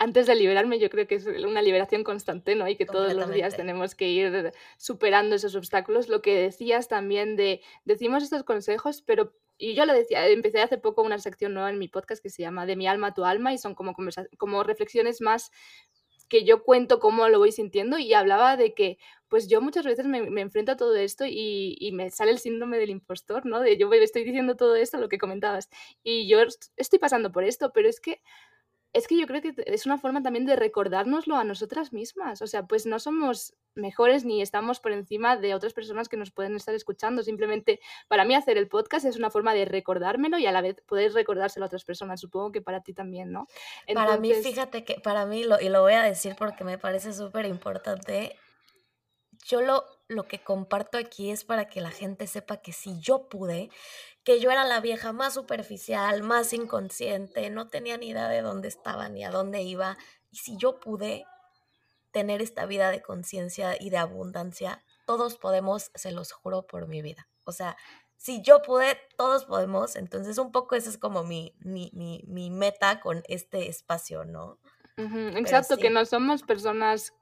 Antes 0.00 0.26
de 0.26 0.34
liberarme, 0.34 0.78
yo 0.78 0.88
creo 0.88 1.06
que 1.06 1.16
es 1.16 1.26
una 1.26 1.60
liberación 1.60 2.04
constante, 2.04 2.54
¿no? 2.54 2.66
Y 2.66 2.74
que 2.74 2.86
todos 2.86 3.12
los 3.12 3.30
días 3.30 3.54
tenemos 3.54 3.94
que 3.94 4.08
ir 4.08 4.50
superando 4.78 5.36
esos 5.36 5.54
obstáculos. 5.54 6.08
Lo 6.08 6.22
que 6.22 6.40
decías 6.40 6.88
también 6.88 7.36
de, 7.36 7.60
decimos 7.84 8.22
estos 8.22 8.42
consejos, 8.42 9.02
pero 9.02 9.34
y 9.58 9.74
yo 9.74 9.84
lo 9.84 9.92
decía, 9.92 10.26
empecé 10.26 10.62
hace 10.62 10.78
poco 10.78 11.02
una 11.02 11.18
sección 11.18 11.52
nueva 11.52 11.68
en 11.68 11.78
mi 11.78 11.86
podcast 11.86 12.22
que 12.22 12.30
se 12.30 12.40
llama 12.40 12.64
De 12.64 12.76
mi 12.76 12.86
alma 12.86 13.08
a 13.08 13.14
tu 13.14 13.26
alma 13.26 13.52
y 13.52 13.58
son 13.58 13.74
como, 13.74 13.94
como 14.38 14.62
reflexiones 14.62 15.20
más 15.20 15.50
que 16.30 16.44
yo 16.44 16.64
cuento 16.64 16.98
cómo 16.98 17.28
lo 17.28 17.38
voy 17.38 17.52
sintiendo 17.52 17.98
y 17.98 18.14
hablaba 18.14 18.56
de 18.56 18.72
que 18.72 18.96
pues 19.28 19.48
yo 19.48 19.60
muchas 19.60 19.84
veces 19.84 20.06
me, 20.06 20.18
enfrento 20.40 20.72
a 20.72 20.76
todo 20.76 20.96
esto 20.96 21.26
y, 21.26 21.76
y, 21.78 21.92
me 21.92 22.10
sale 22.10 22.30
el 22.30 22.38
síndrome 22.38 22.78
del 22.78 22.88
impostor, 22.88 23.44
¿no? 23.44 23.60
De 23.60 23.76
yo 23.76 23.92
estoy 23.92 24.24
diciendo 24.24 24.56
todo 24.56 24.76
esto, 24.76 24.98
lo 24.98 25.08
que 25.08 25.18
comentabas, 25.18 25.68
y 26.02 26.26
yo 26.26 26.38
estoy 26.76 26.98
pasando 26.98 27.30
por 27.30 27.44
esto, 27.44 27.72
pero 27.72 27.88
es 27.88 28.00
que 28.00 28.22
es 28.92 29.06
que 29.06 29.16
yo 29.18 29.26
creo 29.26 29.40
que 29.40 29.54
es 29.66 29.86
una 29.86 29.98
forma 29.98 30.22
también 30.22 30.46
de 30.46 30.56
recordárnoslo 30.56 31.36
a 31.36 31.44
nosotras 31.44 31.92
mismas. 31.92 32.42
O 32.42 32.46
sea, 32.46 32.66
pues 32.66 32.86
no 32.86 32.98
somos 32.98 33.54
mejores 33.76 34.24
ni 34.24 34.42
estamos 34.42 34.80
por 34.80 34.90
encima 34.90 35.36
de 35.36 35.54
otras 35.54 35.72
personas 35.72 36.08
que 36.08 36.16
nos 36.16 36.32
pueden 36.32 36.56
estar 36.56 36.74
escuchando. 36.74 37.22
Simplemente 37.22 37.80
para 38.08 38.24
mí 38.24 38.34
hacer 38.34 38.58
el 38.58 38.68
podcast 38.68 39.06
es 39.06 39.16
una 39.16 39.30
forma 39.30 39.54
de 39.54 39.64
recordármelo 39.64 40.38
y 40.38 40.46
a 40.46 40.52
la 40.52 40.60
vez 40.60 40.80
poder 40.86 41.12
recordárselo 41.12 41.64
a 41.64 41.68
otras 41.68 41.84
personas. 41.84 42.20
Supongo 42.20 42.50
que 42.50 42.62
para 42.62 42.82
ti 42.82 42.92
también, 42.92 43.30
¿no? 43.30 43.46
Para 43.94 44.16
mí, 44.16 44.34
fíjate 44.34 44.84
que 44.84 44.94
para 44.94 45.24
mí, 45.24 45.44
lo, 45.44 45.60
y 45.60 45.68
lo 45.68 45.82
voy 45.82 45.92
a 45.92 46.02
decir 46.02 46.34
porque 46.36 46.64
me 46.64 46.76
parece 46.76 47.12
súper 47.12 47.46
importante, 47.46 48.36
yo 49.46 49.62
lo, 49.62 49.84
lo 50.08 50.24
que 50.24 50.40
comparto 50.40 50.98
aquí 50.98 51.30
es 51.30 51.44
para 51.44 51.68
que 51.68 51.80
la 51.80 51.90
gente 51.90 52.26
sepa 52.26 52.58
que 52.58 52.72
si 52.72 52.98
yo 53.00 53.28
pude, 53.28 53.70
que 54.24 54.40
yo 54.40 54.50
era 54.50 54.64
la 54.64 54.80
vieja 54.80 55.12
más 55.12 55.34
superficial, 55.34 56.22
más 56.22 56.52
inconsciente, 56.52 57.50
no 57.50 57.68
tenía 57.68 57.96
ni 57.96 58.08
idea 58.08 58.28
de 58.28 58.42
dónde 58.42 58.68
estaba 58.68 59.08
ni 59.08 59.24
a 59.24 59.30
dónde 59.30 59.62
iba. 59.62 59.96
Y 60.30 60.38
si 60.38 60.56
yo 60.56 60.78
pude 60.78 61.24
tener 62.10 62.42
esta 62.42 62.66
vida 62.66 62.90
de 62.90 63.02
conciencia 63.02 63.76
y 63.80 63.90
de 63.90 63.96
abundancia, 63.96 64.84
todos 65.06 65.36
podemos, 65.36 65.90
se 65.94 66.12
los 66.12 66.32
juro 66.32 66.66
por 66.66 66.86
mi 66.86 67.02
vida. 67.02 67.28
O 67.44 67.52
sea, 67.52 67.76
si 68.16 68.42
yo 68.42 68.60
pude, 68.62 68.98
todos 69.16 69.46
podemos. 69.46 69.96
Entonces, 69.96 70.36
un 70.38 70.52
poco 70.52 70.74
esa 70.74 70.90
es 70.90 70.98
como 70.98 71.24
mi, 71.24 71.54
mi, 71.60 71.90
mi, 71.92 72.50
meta 72.50 73.00
con 73.00 73.22
este 73.28 73.68
espacio, 73.68 74.24
¿no? 74.24 74.58
exacto, 74.98 75.78
que 75.78 75.88
no 75.88 76.04
somos 76.04 76.42
personas 76.42 77.14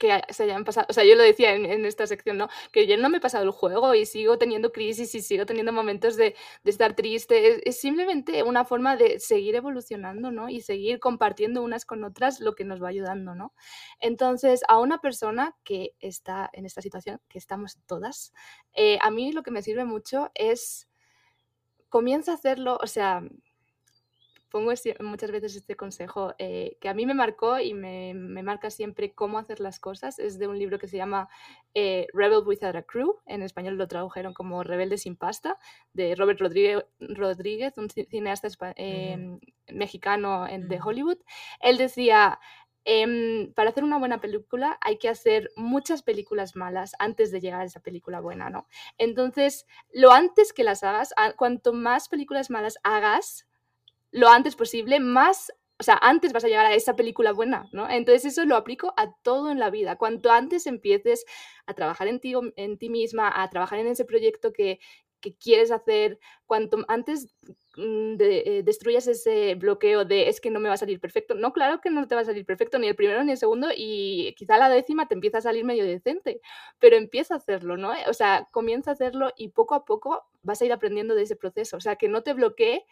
que 0.00 0.22
se 0.30 0.44
hayan 0.44 0.64
pasado, 0.64 0.86
o 0.88 0.94
sea, 0.94 1.04
yo 1.04 1.14
lo 1.14 1.22
decía 1.22 1.54
en, 1.54 1.84
esta 1.84 2.06
sección, 2.06 2.38
¿no? 2.38 2.48
Que 2.72 2.86
yo 2.86 2.96
no 2.96 3.10
me 3.10 3.18
he 3.18 3.20
pasado 3.20 3.44
el 3.44 3.50
juego 3.50 3.94
y 3.94 4.06
sigo 4.06 4.38
teniendo 4.38 4.72
crisis 4.72 5.14
y 5.14 5.20
sigo 5.20 5.44
teniendo 5.44 5.72
momentos 5.72 6.16
de, 6.16 6.34
estar 6.64 6.96
triste. 6.96 7.68
Es, 7.68 7.80
simplemente 7.80 8.42
una 8.42 8.64
forma 8.64 8.96
de 8.96 9.20
seguir 9.20 9.56
evolucionando, 9.56 10.32
¿no? 10.32 10.48
Y 10.48 10.62
seguir 10.62 11.00
compartiendo 11.00 11.62
unas 11.62 11.84
con 11.84 12.02
otras 12.02 12.40
lo 12.40 12.54
que 12.54 12.64
nos 12.64 12.82
va 12.82 12.88
ayudando, 12.88 13.34
¿no? 13.34 13.52
Entonces, 14.00 14.62
a 14.68 14.78
una 14.80 15.02
persona 15.02 15.54
que 15.64 15.94
está 16.00 16.48
en 16.54 16.64
esta 16.64 16.80
situación, 16.80 17.20
que 17.28 17.36
estamos 17.36 17.78
todas, 17.86 18.32
eh, 18.72 18.98
a 19.02 19.10
mí 19.10 19.32
lo 19.32 19.42
que 19.42 19.50
me 19.50 19.60
sirve 19.60 19.84
mucho 19.84 20.30
es, 20.34 20.88
comienza 21.90 22.32
a 22.32 22.36
hacerlo, 22.36 22.78
o 22.82 22.86
sea, 22.86 23.22
pongo 24.50 24.72
muchas 25.00 25.30
veces 25.30 25.56
este 25.56 25.76
consejo 25.76 26.34
eh, 26.38 26.76
que 26.80 26.88
a 26.88 26.94
mí 26.94 27.06
me 27.06 27.14
marcó 27.14 27.60
y 27.60 27.72
me, 27.72 28.12
marca 28.14 28.70
siempre 28.70 29.12
cómo 29.12 29.38
hacer 29.38 29.60
las 29.60 29.78
cosas. 29.78 30.18
Es 30.18 30.38
de 30.38 30.48
un 30.48 30.58
libro 30.58 30.78
que 30.78 30.88
se 30.88 30.96
llama 30.96 31.28
eh, 31.74 32.08
Rebel 32.12 32.42
Without 32.44 32.74
a 32.76 32.82
Crew. 32.82 33.16
En 33.26 33.42
español 33.42 33.76
lo 33.76 33.88
tradujeron 33.88 34.34
como 34.34 34.62
Rebelde 34.62 34.98
sin 34.98 35.16
pasta, 35.16 35.56
de 35.92 36.14
Robert 36.16 36.40
Rodríguez, 36.40 37.78
un 37.78 37.88
cineasta 37.88 38.48
em, 38.76 39.38
mexicano 39.68 40.46
de 40.46 40.80
Hollywood. 40.80 41.18
Él 41.60 41.78
decía, 41.78 42.40
em, 42.84 43.52
para 43.54 43.70
hacer 43.70 43.84
una 43.84 43.98
buena 43.98 44.20
película 44.20 44.78
hay 44.80 44.98
que 44.98 45.08
hacer 45.08 45.50
muchas 45.56 46.02
películas 46.02 46.56
malas 46.56 46.94
antes 46.98 47.30
de 47.30 47.40
llegar 47.40 47.60
a 47.60 47.64
esa 47.64 47.80
película 47.80 48.20
buena, 48.20 48.50
¿no? 48.50 48.66
Entonces, 48.98 49.66
lo 49.92 50.10
antes 50.10 50.52
que 50.52 50.64
las 50.64 50.82
hagas, 50.82 51.14
cuanto 51.36 51.72
más 51.72 52.08
películas 52.08 52.50
malas 52.50 52.78
hagas, 52.82 53.46
lo 54.12 54.28
antes 54.28 54.56
posible, 54.56 55.00
más, 55.00 55.52
o 55.78 55.82
sea, 55.82 55.98
antes 56.02 56.32
vas 56.32 56.44
a 56.44 56.48
llegar 56.48 56.66
a 56.66 56.74
esa 56.74 56.96
película 56.96 57.32
buena, 57.32 57.68
¿no? 57.72 57.88
Entonces 57.88 58.32
eso 58.32 58.44
lo 58.44 58.56
aplico 58.56 58.92
a 58.96 59.14
todo 59.22 59.50
en 59.50 59.58
la 59.58 59.70
vida. 59.70 59.96
Cuanto 59.96 60.30
antes 60.30 60.66
empieces 60.66 61.24
a 61.66 61.74
trabajar 61.74 62.08
en 62.08 62.20
ti, 62.20 62.34
en 62.56 62.78
ti 62.78 62.90
misma, 62.90 63.42
a 63.42 63.48
trabajar 63.50 63.78
en 63.78 63.86
ese 63.86 64.04
proyecto 64.04 64.52
que, 64.52 64.80
quieres 65.38 65.70
hacer, 65.70 66.18
cuanto 66.46 66.78
antes 66.88 67.28
mm, 67.76 68.14
eh, 68.20 68.62
destruyas 68.64 69.06
ese 69.06 69.54
bloqueo 69.54 70.06
de 70.06 70.30
es 70.30 70.40
que 70.40 70.50
no 70.50 70.60
me 70.60 70.68
va 70.68 70.74
a 70.76 70.78
salir 70.78 70.98
perfecto. 70.98 71.34
No, 71.34 71.52
claro 71.52 71.82
que 71.82 71.90
no 71.90 72.06
te 72.08 72.14
va 72.14 72.22
a 72.22 72.24
salir 72.24 72.46
perfecto 72.46 72.78
ni 72.78 72.88
el 72.88 72.96
primero 72.96 73.22
ni 73.22 73.32
el 73.32 73.36
segundo 73.36 73.68
y 73.76 74.34
quizá 74.38 74.56
la 74.56 74.70
décima 74.70 75.08
te 75.08 75.14
empieza 75.14 75.36
a 75.36 75.42
salir 75.42 75.64
medio 75.66 75.84
decente, 75.84 76.40
pero 76.78 76.96
empieza 76.96 77.34
a 77.34 77.36
hacerlo, 77.36 77.76
¿no? 77.76 77.92
O 78.08 78.14
sea, 78.14 78.48
comienza 78.50 78.92
a 78.92 78.94
hacerlo 78.94 79.30
y 79.36 79.48
poco 79.48 79.74
a 79.74 79.84
poco 79.84 80.22
vas 80.42 80.62
a 80.62 80.64
ir 80.64 80.72
aprendiendo 80.72 81.14
de 81.14 81.24
ese 81.24 81.36
proceso. 81.36 81.76
O 81.76 81.80
sea, 81.80 81.96
que 81.96 82.08
no 82.08 82.22
te 82.22 82.32
bloquee 82.32 82.86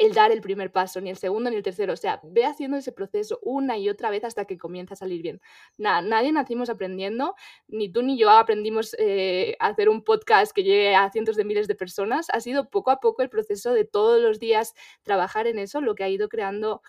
el 0.00 0.14
dar 0.14 0.32
el 0.32 0.40
primer 0.40 0.72
paso, 0.72 0.98
ni 1.02 1.10
el 1.10 1.18
segundo 1.18 1.50
ni 1.50 1.56
el 1.56 1.62
tercero. 1.62 1.92
O 1.92 1.96
sea, 1.96 2.20
ve 2.24 2.46
haciendo 2.46 2.78
ese 2.78 2.90
proceso 2.90 3.38
una 3.42 3.76
y 3.76 3.90
otra 3.90 4.08
vez 4.08 4.24
hasta 4.24 4.46
que 4.46 4.56
comienza 4.56 4.94
a 4.94 4.96
salir 4.96 5.20
bien. 5.20 5.42
nadie 5.76 6.32
nacimos 6.32 6.70
aprendiendo, 6.70 7.34
ni 7.68 7.92
tú 7.92 8.02
ni 8.02 8.18
yo 8.18 8.30
aprendimos 8.30 8.96
eh, 8.98 9.56
a 9.60 9.68
hacer 9.68 9.90
un 9.90 10.02
podcast 10.02 10.52
que 10.52 10.62
llegue 10.62 10.96
a 10.96 11.10
cientos 11.10 11.36
de 11.36 11.44
miles 11.44 11.68
de 11.68 11.74
personas. 11.74 12.30
Ha 12.30 12.40
sido 12.40 12.70
poco 12.70 12.90
a 12.90 12.98
poco 12.98 13.20
el 13.20 13.28
proceso 13.28 13.74
de 13.74 13.84
todos 13.84 14.22
los 14.22 14.40
días 14.40 14.74
trabajar 15.02 15.46
en 15.46 15.58
eso, 15.58 15.82
lo 15.82 15.94
que 15.94 16.04
ha 16.04 16.08
ido 16.08 16.30
creando 16.30 16.80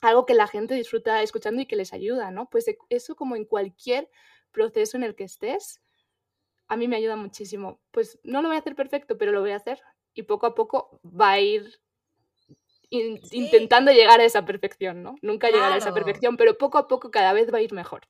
algo 0.00 0.24
que 0.24 0.34
la 0.34 0.46
gente 0.46 0.74
disfruta 0.74 1.22
escuchando 1.22 1.60
y 1.60 1.66
que 1.66 1.76
les 1.76 1.92
ayuda, 1.92 2.30
¿no? 2.30 2.48
Pues 2.48 2.66
e, 2.68 2.78
eso 2.88 3.14
como 3.14 3.36
en 3.36 3.44
cualquier 3.44 4.08
proceso 4.52 4.96
en 4.96 5.02
el 5.02 5.14
que 5.14 5.24
estés, 5.24 5.82
a 6.68 6.78
mí 6.78 6.88
me 6.88 6.96
ayuda 6.96 7.16
muchísimo. 7.16 7.82
Pues 7.90 8.18
no 8.22 8.40
lo 8.40 8.48
voy 8.48 8.56
a 8.56 8.60
hacer 8.60 8.74
perfecto, 8.74 9.18
pero 9.18 9.32
lo 9.32 9.42
voy 9.42 9.50
a 9.50 9.56
hacer 9.56 9.82
y 10.14 10.22
poco 10.22 10.46
a 10.46 10.54
poco 10.54 10.98
va 11.04 11.32
a 11.32 11.40
ir 11.40 11.83
intentando 13.32 13.92
llegar 13.92 14.20
a 14.20 14.24
esa 14.24 14.44
perfección, 14.44 15.02
¿no? 15.02 15.16
Nunca 15.22 15.50
llegar 15.50 15.72
a 15.72 15.76
esa 15.76 15.92
perfección, 15.92 16.36
pero 16.36 16.56
poco 16.58 16.78
a 16.78 16.88
poco 16.88 17.10
cada 17.10 17.32
vez 17.32 17.52
va 17.52 17.58
a 17.58 17.62
ir 17.62 17.72
mejor. 17.72 18.02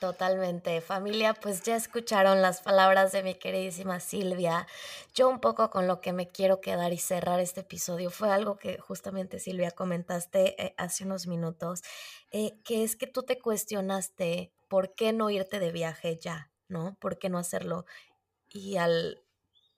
Totalmente. 0.00 0.80
Familia, 0.80 1.34
pues 1.34 1.62
ya 1.62 1.76
escucharon 1.76 2.40
las 2.40 2.62
palabras 2.62 3.12
de 3.12 3.22
mi 3.22 3.34
queridísima 3.34 4.00
Silvia. 4.00 4.66
Yo 5.14 5.28
un 5.28 5.40
poco 5.40 5.68
con 5.68 5.86
lo 5.86 6.00
que 6.00 6.14
me 6.14 6.30
quiero 6.30 6.62
quedar 6.62 6.94
y 6.94 6.96
cerrar 6.96 7.38
este 7.38 7.60
episodio 7.60 8.10
fue 8.10 8.30
algo 8.30 8.56
que 8.56 8.78
justamente 8.78 9.38
Silvia 9.38 9.72
comentaste 9.72 10.64
eh, 10.64 10.74
hace 10.78 11.04
unos 11.04 11.26
minutos, 11.26 11.82
eh, 12.30 12.58
que 12.64 12.82
es 12.82 12.96
que 12.96 13.08
tú 13.08 13.24
te 13.24 13.38
cuestionaste 13.38 14.54
por 14.68 14.94
qué 14.94 15.12
no 15.12 15.28
irte 15.28 15.58
de 15.58 15.70
viaje 15.70 16.16
ya, 16.16 16.50
¿no? 16.66 16.96
¿Por 16.98 17.18
qué 17.18 17.28
no 17.28 17.36
hacerlo? 17.36 17.84
Y 18.48 18.78
al 18.78 19.22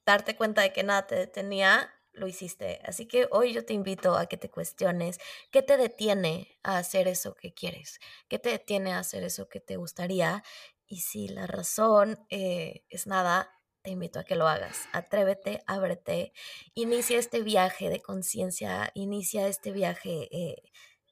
darte 0.07 0.37
cuenta 0.37 0.63
de 0.63 0.73
que 0.73 0.85
nada 0.85 1.05
te 1.09 1.17
detenía, 1.17 1.93
lo 2.13 2.27
hiciste. 2.27 2.81
Así 2.85 3.07
que 3.07 3.29
hoy 3.31 3.53
yo 3.53 3.65
te 3.65 3.75
invito 3.75 4.17
a 4.17 4.27
que 4.27 4.37
te 4.37 4.51
cuestiones 4.51 5.19
qué 5.51 5.63
te 5.63 5.77
detiene 5.77 6.59
a 6.63 6.79
hacer 6.79 7.09
eso 7.09 7.35
que 7.35 7.53
quieres, 7.55 8.01
qué 8.29 8.39
te 8.39 8.51
detiene 8.51 8.93
a 8.93 8.99
hacer 8.99 9.23
eso 9.25 9.49
que 9.49 9.61
te 9.61 9.77
gustaría. 9.77 10.43
Y 10.87 11.01
si 11.01 11.29
la 11.29 11.47
razón 11.47 12.19
eh, 12.29 12.85
es 12.91 13.07
nada, 13.07 13.51
te 13.83 13.91
invito 13.91 14.19
a 14.21 14.25
que 14.25 14.37
lo 14.37 14.47
hagas. 14.47 14.89
Atrévete, 14.93 15.63
ábrete, 15.67 16.33
inicia 16.75 17.19
este 17.19 17.43
viaje 17.43 17.91
de 17.91 18.01
conciencia, 18.01 18.91
inicia 18.95 19.49
este 19.49 19.73
viaje. 19.73 20.29
Eh, 20.31 20.63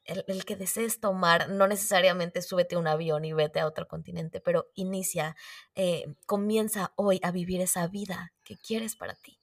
el, 0.05 0.44
que 0.44 0.57
desees 0.57 0.98
tomar, 1.01 1.51
no 1.51 1.68
necesariamente 1.68 2.42
súbete 2.42 2.74
a 2.74 2.78
un 2.78 2.88
avión 2.88 3.24
y 3.24 3.32
vete 3.32 3.61
a 3.61 3.66
otro 3.66 3.86
continente, 3.86 4.40
pero 4.40 4.66
inicia, 4.74 5.36
eh, 5.74 6.07
comienza 6.26 6.92
hoy 6.96 7.20
a 7.22 7.30
vivir 7.30 7.61
esa 7.61 7.86
vida 7.86 8.32
que 8.42 8.57
quieres 8.57 8.96
para 8.96 9.14
ti. 9.14 9.39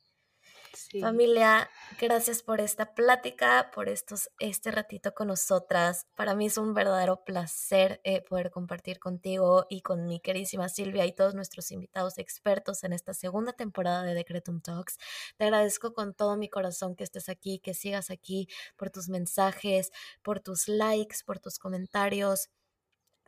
Familia, 1.02 1.70
gracias 2.00 2.44
por 2.44 2.62
esta 2.62 2.94
plática, 2.94 3.72
por 3.74 3.90
estos, 3.90 4.30
este 4.40 4.72
ratito 4.72 5.14
con 5.14 5.28
nosotras. 5.28 6.06
Para 6.16 6.36
mí 6.36 6.48
es 6.48 6.58
un 6.58 6.74
verdadero 6.74 7.24
placer 7.24 8.02
eh, 8.04 8.22
poder 8.22 8.52
compartir 8.52 9.00
contigo 9.00 9.66
y 9.70 9.82
con 9.82 10.06
mi 10.06 10.20
queridísima 10.20 10.70
Silvia 10.70 11.06
y 11.06 11.14
todos 11.14 11.36
nuestros 11.36 11.72
invitados 11.72 12.18
expertos 12.18 12.84
en 12.84 12.94
esta 12.94 13.14
segunda 13.14 13.54
temporada 13.54 14.04
de 14.04 14.14
Decretum 14.14 14.62
Talks. 14.62 14.98
Te 15.38 15.46
agradezco 15.46 15.94
con 15.94 16.14
todo 16.14 16.38
mi 16.38 16.50
corazón 16.50 16.96
que 16.96 17.04
estés 17.04 17.30
aquí, 17.30 17.60
que 17.60 17.74
sigas 17.74 18.10
aquí, 18.10 18.48
por 18.76 18.90
tus 18.90 19.10
mensajes, 19.10 19.92
por 20.22 20.40
tus 20.40 20.68
likes, 20.68 21.18
por 21.26 21.40
tus 21.40 21.60
comentarios 21.60 22.50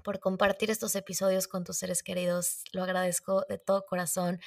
por 0.04 0.20
compartir 0.20 0.72
estos 0.72 0.96
episodios 0.96 1.48
con 1.48 1.64
tus 1.64 1.78
seres 1.78 2.04
queridos. 2.04 2.64
Lo 2.72 2.84
agradezco 2.84 3.46
de 3.50 3.58
todo 3.58 3.86
corazón 3.86 4.40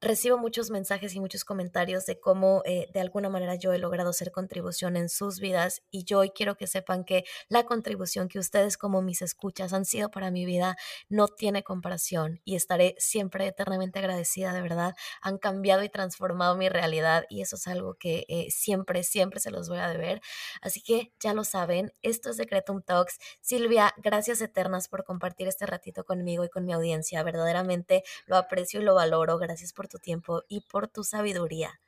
recibo 0.00 0.38
muchos 0.38 0.70
mensajes 0.70 1.14
y 1.14 1.20
muchos 1.20 1.44
comentarios 1.44 2.06
de 2.06 2.18
cómo 2.18 2.62
eh, 2.64 2.88
de 2.92 3.00
alguna 3.00 3.28
manera 3.28 3.54
yo 3.56 3.72
he 3.72 3.78
logrado 3.78 4.10
hacer 4.10 4.32
contribución 4.32 4.96
en 4.96 5.08
sus 5.08 5.40
vidas 5.40 5.82
y 5.90 6.04
yo 6.04 6.22
quiero 6.34 6.56
que 6.56 6.66
sepan 6.66 7.04
que 7.04 7.24
la 7.48 7.64
contribución 7.64 8.28
que 8.28 8.38
ustedes 8.38 8.78
como 8.78 9.02
mis 9.02 9.20
escuchas 9.20 9.72
han 9.72 9.84
sido 9.84 10.10
para 10.10 10.30
mi 10.30 10.46
vida 10.46 10.76
no 11.08 11.28
tiene 11.28 11.62
comparación 11.62 12.40
y 12.44 12.56
estaré 12.56 12.94
siempre 12.98 13.46
eternamente 13.46 13.98
agradecida, 13.98 14.52
de 14.54 14.62
verdad. 14.62 14.94
Han 15.20 15.38
cambiado 15.38 15.82
y 15.82 15.90
transformado 15.90 16.56
mi 16.56 16.68
realidad 16.68 17.24
y 17.28 17.42
eso 17.42 17.56
es 17.56 17.66
algo 17.66 17.94
que 17.94 18.24
eh, 18.28 18.46
siempre, 18.50 19.02
siempre 19.04 19.40
se 19.40 19.50
los 19.50 19.68
voy 19.68 19.78
a 19.78 19.88
deber. 19.88 20.22
Así 20.62 20.82
que 20.82 21.12
ya 21.20 21.34
lo 21.34 21.44
saben, 21.44 21.92
esto 22.02 22.30
es 22.30 22.38
Decretum 22.38 22.82
Talks. 22.82 23.18
Silvia, 23.40 23.94
gracias 23.98 24.40
eternas 24.40 24.88
por 24.88 25.04
compartir 25.04 25.48
este 25.48 25.66
ratito 25.66 26.04
conmigo 26.04 26.44
y 26.44 26.48
con 26.48 26.64
mi 26.64 26.72
audiencia. 26.72 27.22
Verdaderamente 27.22 28.02
lo 28.26 28.36
aprecio 28.36 28.80
y 28.80 28.84
lo 28.84 28.94
valoro. 28.94 29.38
Gracias 29.38 29.72
por 29.72 29.89
tu 29.90 29.98
tiempo 29.98 30.42
y 30.48 30.62
por 30.62 30.88
tu 30.88 31.04
sabiduría. 31.04 31.80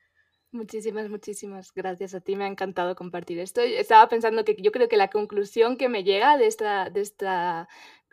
Muchísimas, 0.50 1.08
muchísimas 1.08 1.72
gracias 1.72 2.14
a 2.14 2.20
ti. 2.20 2.36
Me 2.36 2.44
ha 2.44 2.48
encantado 2.48 2.94
compartir 2.94 3.38
esto. 3.38 3.62
Estaba 3.62 4.06
pensando 4.10 4.44
que 4.44 4.54
yo 4.60 4.70
creo 4.70 4.86
que 4.86 4.98
la 4.98 5.08
conclusión 5.08 5.78
que 5.78 5.88
me 5.88 6.04
llega 6.04 6.36
de 6.36 6.46
esta, 6.46 6.90
de 6.90 7.00
esta 7.00 7.68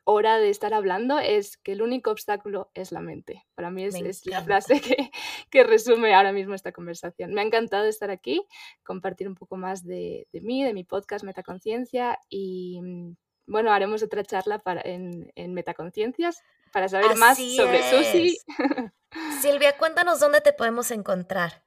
hora 0.05 0.37
de 0.37 0.49
estar 0.49 0.73
hablando 0.73 1.19
es 1.19 1.57
que 1.57 1.73
el 1.73 1.81
único 1.81 2.11
obstáculo 2.11 2.71
es 2.73 2.93
la 2.93 3.01
mente. 3.01 3.45
Para 3.55 3.71
mí 3.71 3.83
es, 3.83 4.25
la 4.25 4.41
frase 4.41 4.79
que, 4.81 5.11
que, 5.49 5.63
resume 5.65 6.15
ahora 6.15 6.31
mismo 6.31 6.55
esta 6.55 6.71
conversación. 6.71 7.33
Me 7.33 7.41
ha 7.41 7.43
encantado 7.43 7.85
estar 7.85 8.09
aquí, 8.09 8.45
compartir 8.83 9.27
un 9.27 9.35
poco 9.35 9.57
más 9.57 9.85
de, 9.85 10.27
de 10.31 10.41
mí, 10.41 10.63
de 10.63 10.73
mi 10.73 10.85
podcast 10.85 11.25
Metaconciencia 11.25 12.19
y 12.29 12.79
mm, 12.81 13.15
bueno, 13.49 13.71
haremos 13.71 14.03
otra 14.03 14.23
charla 14.23 14.59
para, 14.59 14.81
en, 14.81 15.31
en 15.35 15.53
Metaconciencias 15.53 16.43
para 16.71 16.87
saber 16.87 17.15
más 17.17 17.37
sobre 17.37 17.83
Susi. 17.89 18.37
Silvia, 19.41 19.77
cuéntanos 19.77 20.19
dónde 20.19 20.41
te 20.41 20.53
podemos 20.53 20.91
encontrar. 20.91 21.63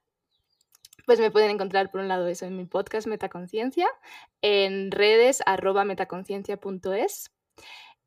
Pues 1.04 1.18
me 1.18 1.32
pueden 1.32 1.50
encontrar 1.50 1.90
por 1.90 2.00
un 2.00 2.08
lado 2.08 2.28
eso 2.28 2.46
en 2.46 2.56
mi 2.56 2.64
podcast 2.64 3.08
Metaconciencia, 3.08 3.88
en 4.40 4.92
redes 4.92 5.42
arroba 5.44 5.84
metaconciencia.es 5.84 7.32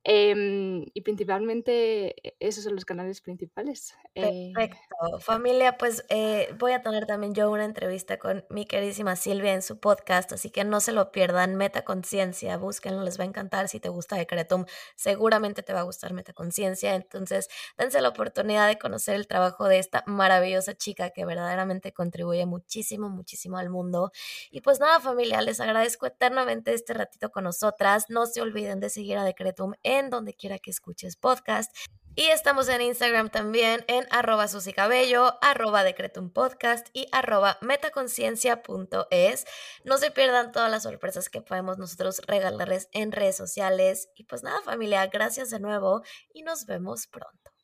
Em, 0.08 0.86
y 0.94 1.02
principalmente 1.02 2.16
e, 2.28 2.38
esos 2.40 2.64
son 2.64 2.76
los 2.76 2.86
canales 2.86 3.22
principales. 3.22 3.96
Eh. 4.14 4.52
Perfecto. 4.54 5.20
Familia, 5.20 5.78
pues 5.80 6.06
eh, 6.10 6.54
voy 6.60 6.74
a 6.74 6.84
tener 6.84 7.08
también 7.08 7.34
yo 7.34 7.50
una 7.50 7.66
entrevista 7.66 8.20
con 8.20 8.46
mi 8.52 8.68
queridísima 8.68 9.16
Silvia 9.16 9.54
en 9.54 9.64
su 9.64 9.80
podcast, 9.80 10.32
así 10.32 10.52
que 10.52 10.64
no 10.64 10.80
se 10.80 10.92
lo 10.92 11.12
pierdan. 11.12 11.56
Metaconciencia, 11.56 12.56
búsquenlo, 12.58 13.02
les 13.02 13.20
va 13.20 13.24
a 13.24 13.28
encantar. 13.28 13.68
Si 13.68 13.80
te 13.80 13.90
gusta 13.90 14.16
Decretum, 14.16 14.66
seguramente 14.96 15.64
te 15.64 15.74
va 15.74 15.80
a 15.80 15.84
gustar 15.84 16.14
Metaconciencia. 16.14 16.94
Entonces, 16.94 17.50
dense 17.76 18.00
la 18.00 18.10
oportunidad 18.10 18.68
de 18.68 18.78
conocer 18.78 19.16
el 19.16 19.26
trabajo 19.26 19.68
de 19.68 19.80
esta 19.80 20.04
maravillosa 20.06 20.76
chica 20.76 21.10
que 21.10 21.26
verdaderamente 21.26 21.94
contribuye 21.94 22.46
muchísimo, 22.46 23.10
muchísimo 23.10 23.58
al 23.58 23.72
mundo. 23.72 24.12
Y 24.52 24.62
pues 24.62 24.80
nada, 24.80 25.00
familia, 25.00 25.42
les 25.42 25.60
agradezco 25.60 26.06
eternamente 26.06 26.76
este 26.76 26.94
ratito 26.94 27.32
con 27.32 27.46
nosotras. 27.46 28.06
No 28.10 28.28
se 28.28 28.42
olviden 28.42 28.80
de 28.80 28.92
seguir 28.92 29.18
a 29.18 29.24
Decretum 29.24 29.74
en 29.82 29.95
en 29.98 30.10
donde 30.10 30.34
quiera 30.34 30.60
que 30.60 30.72
escuches 30.72 31.16
podcast. 31.18 31.76
Y 32.18 32.28
estamos 32.28 32.70
en 32.70 32.80
Instagram 32.80 33.30
también 33.30 33.84
en 33.88 34.06
arroba 34.10 34.48
susicabello, 34.48 35.38
arroba 35.42 35.84
decretum 35.84 36.30
podcast 36.30 36.88
y 36.94 37.08
arroba 37.12 37.58
metaconciencia.es. 37.60 39.46
No 39.84 39.98
se 39.98 40.12
pierdan 40.12 40.54
todas 40.54 40.72
las 40.72 40.84
sorpresas 40.84 41.28
que 41.28 41.42
podemos 41.42 41.78
nosotros 41.78 42.22
regalarles 42.26 42.88
en 42.94 43.12
redes 43.12 43.36
sociales. 43.36 44.08
Y 44.16 44.24
pues 44.24 44.44
nada 44.44 44.62
familia, 44.62 45.08
gracias 45.08 45.50
de 45.50 45.60
nuevo 45.60 46.04
y 46.34 46.44
nos 46.44 46.66
vemos 46.66 47.08
pronto. 47.08 47.55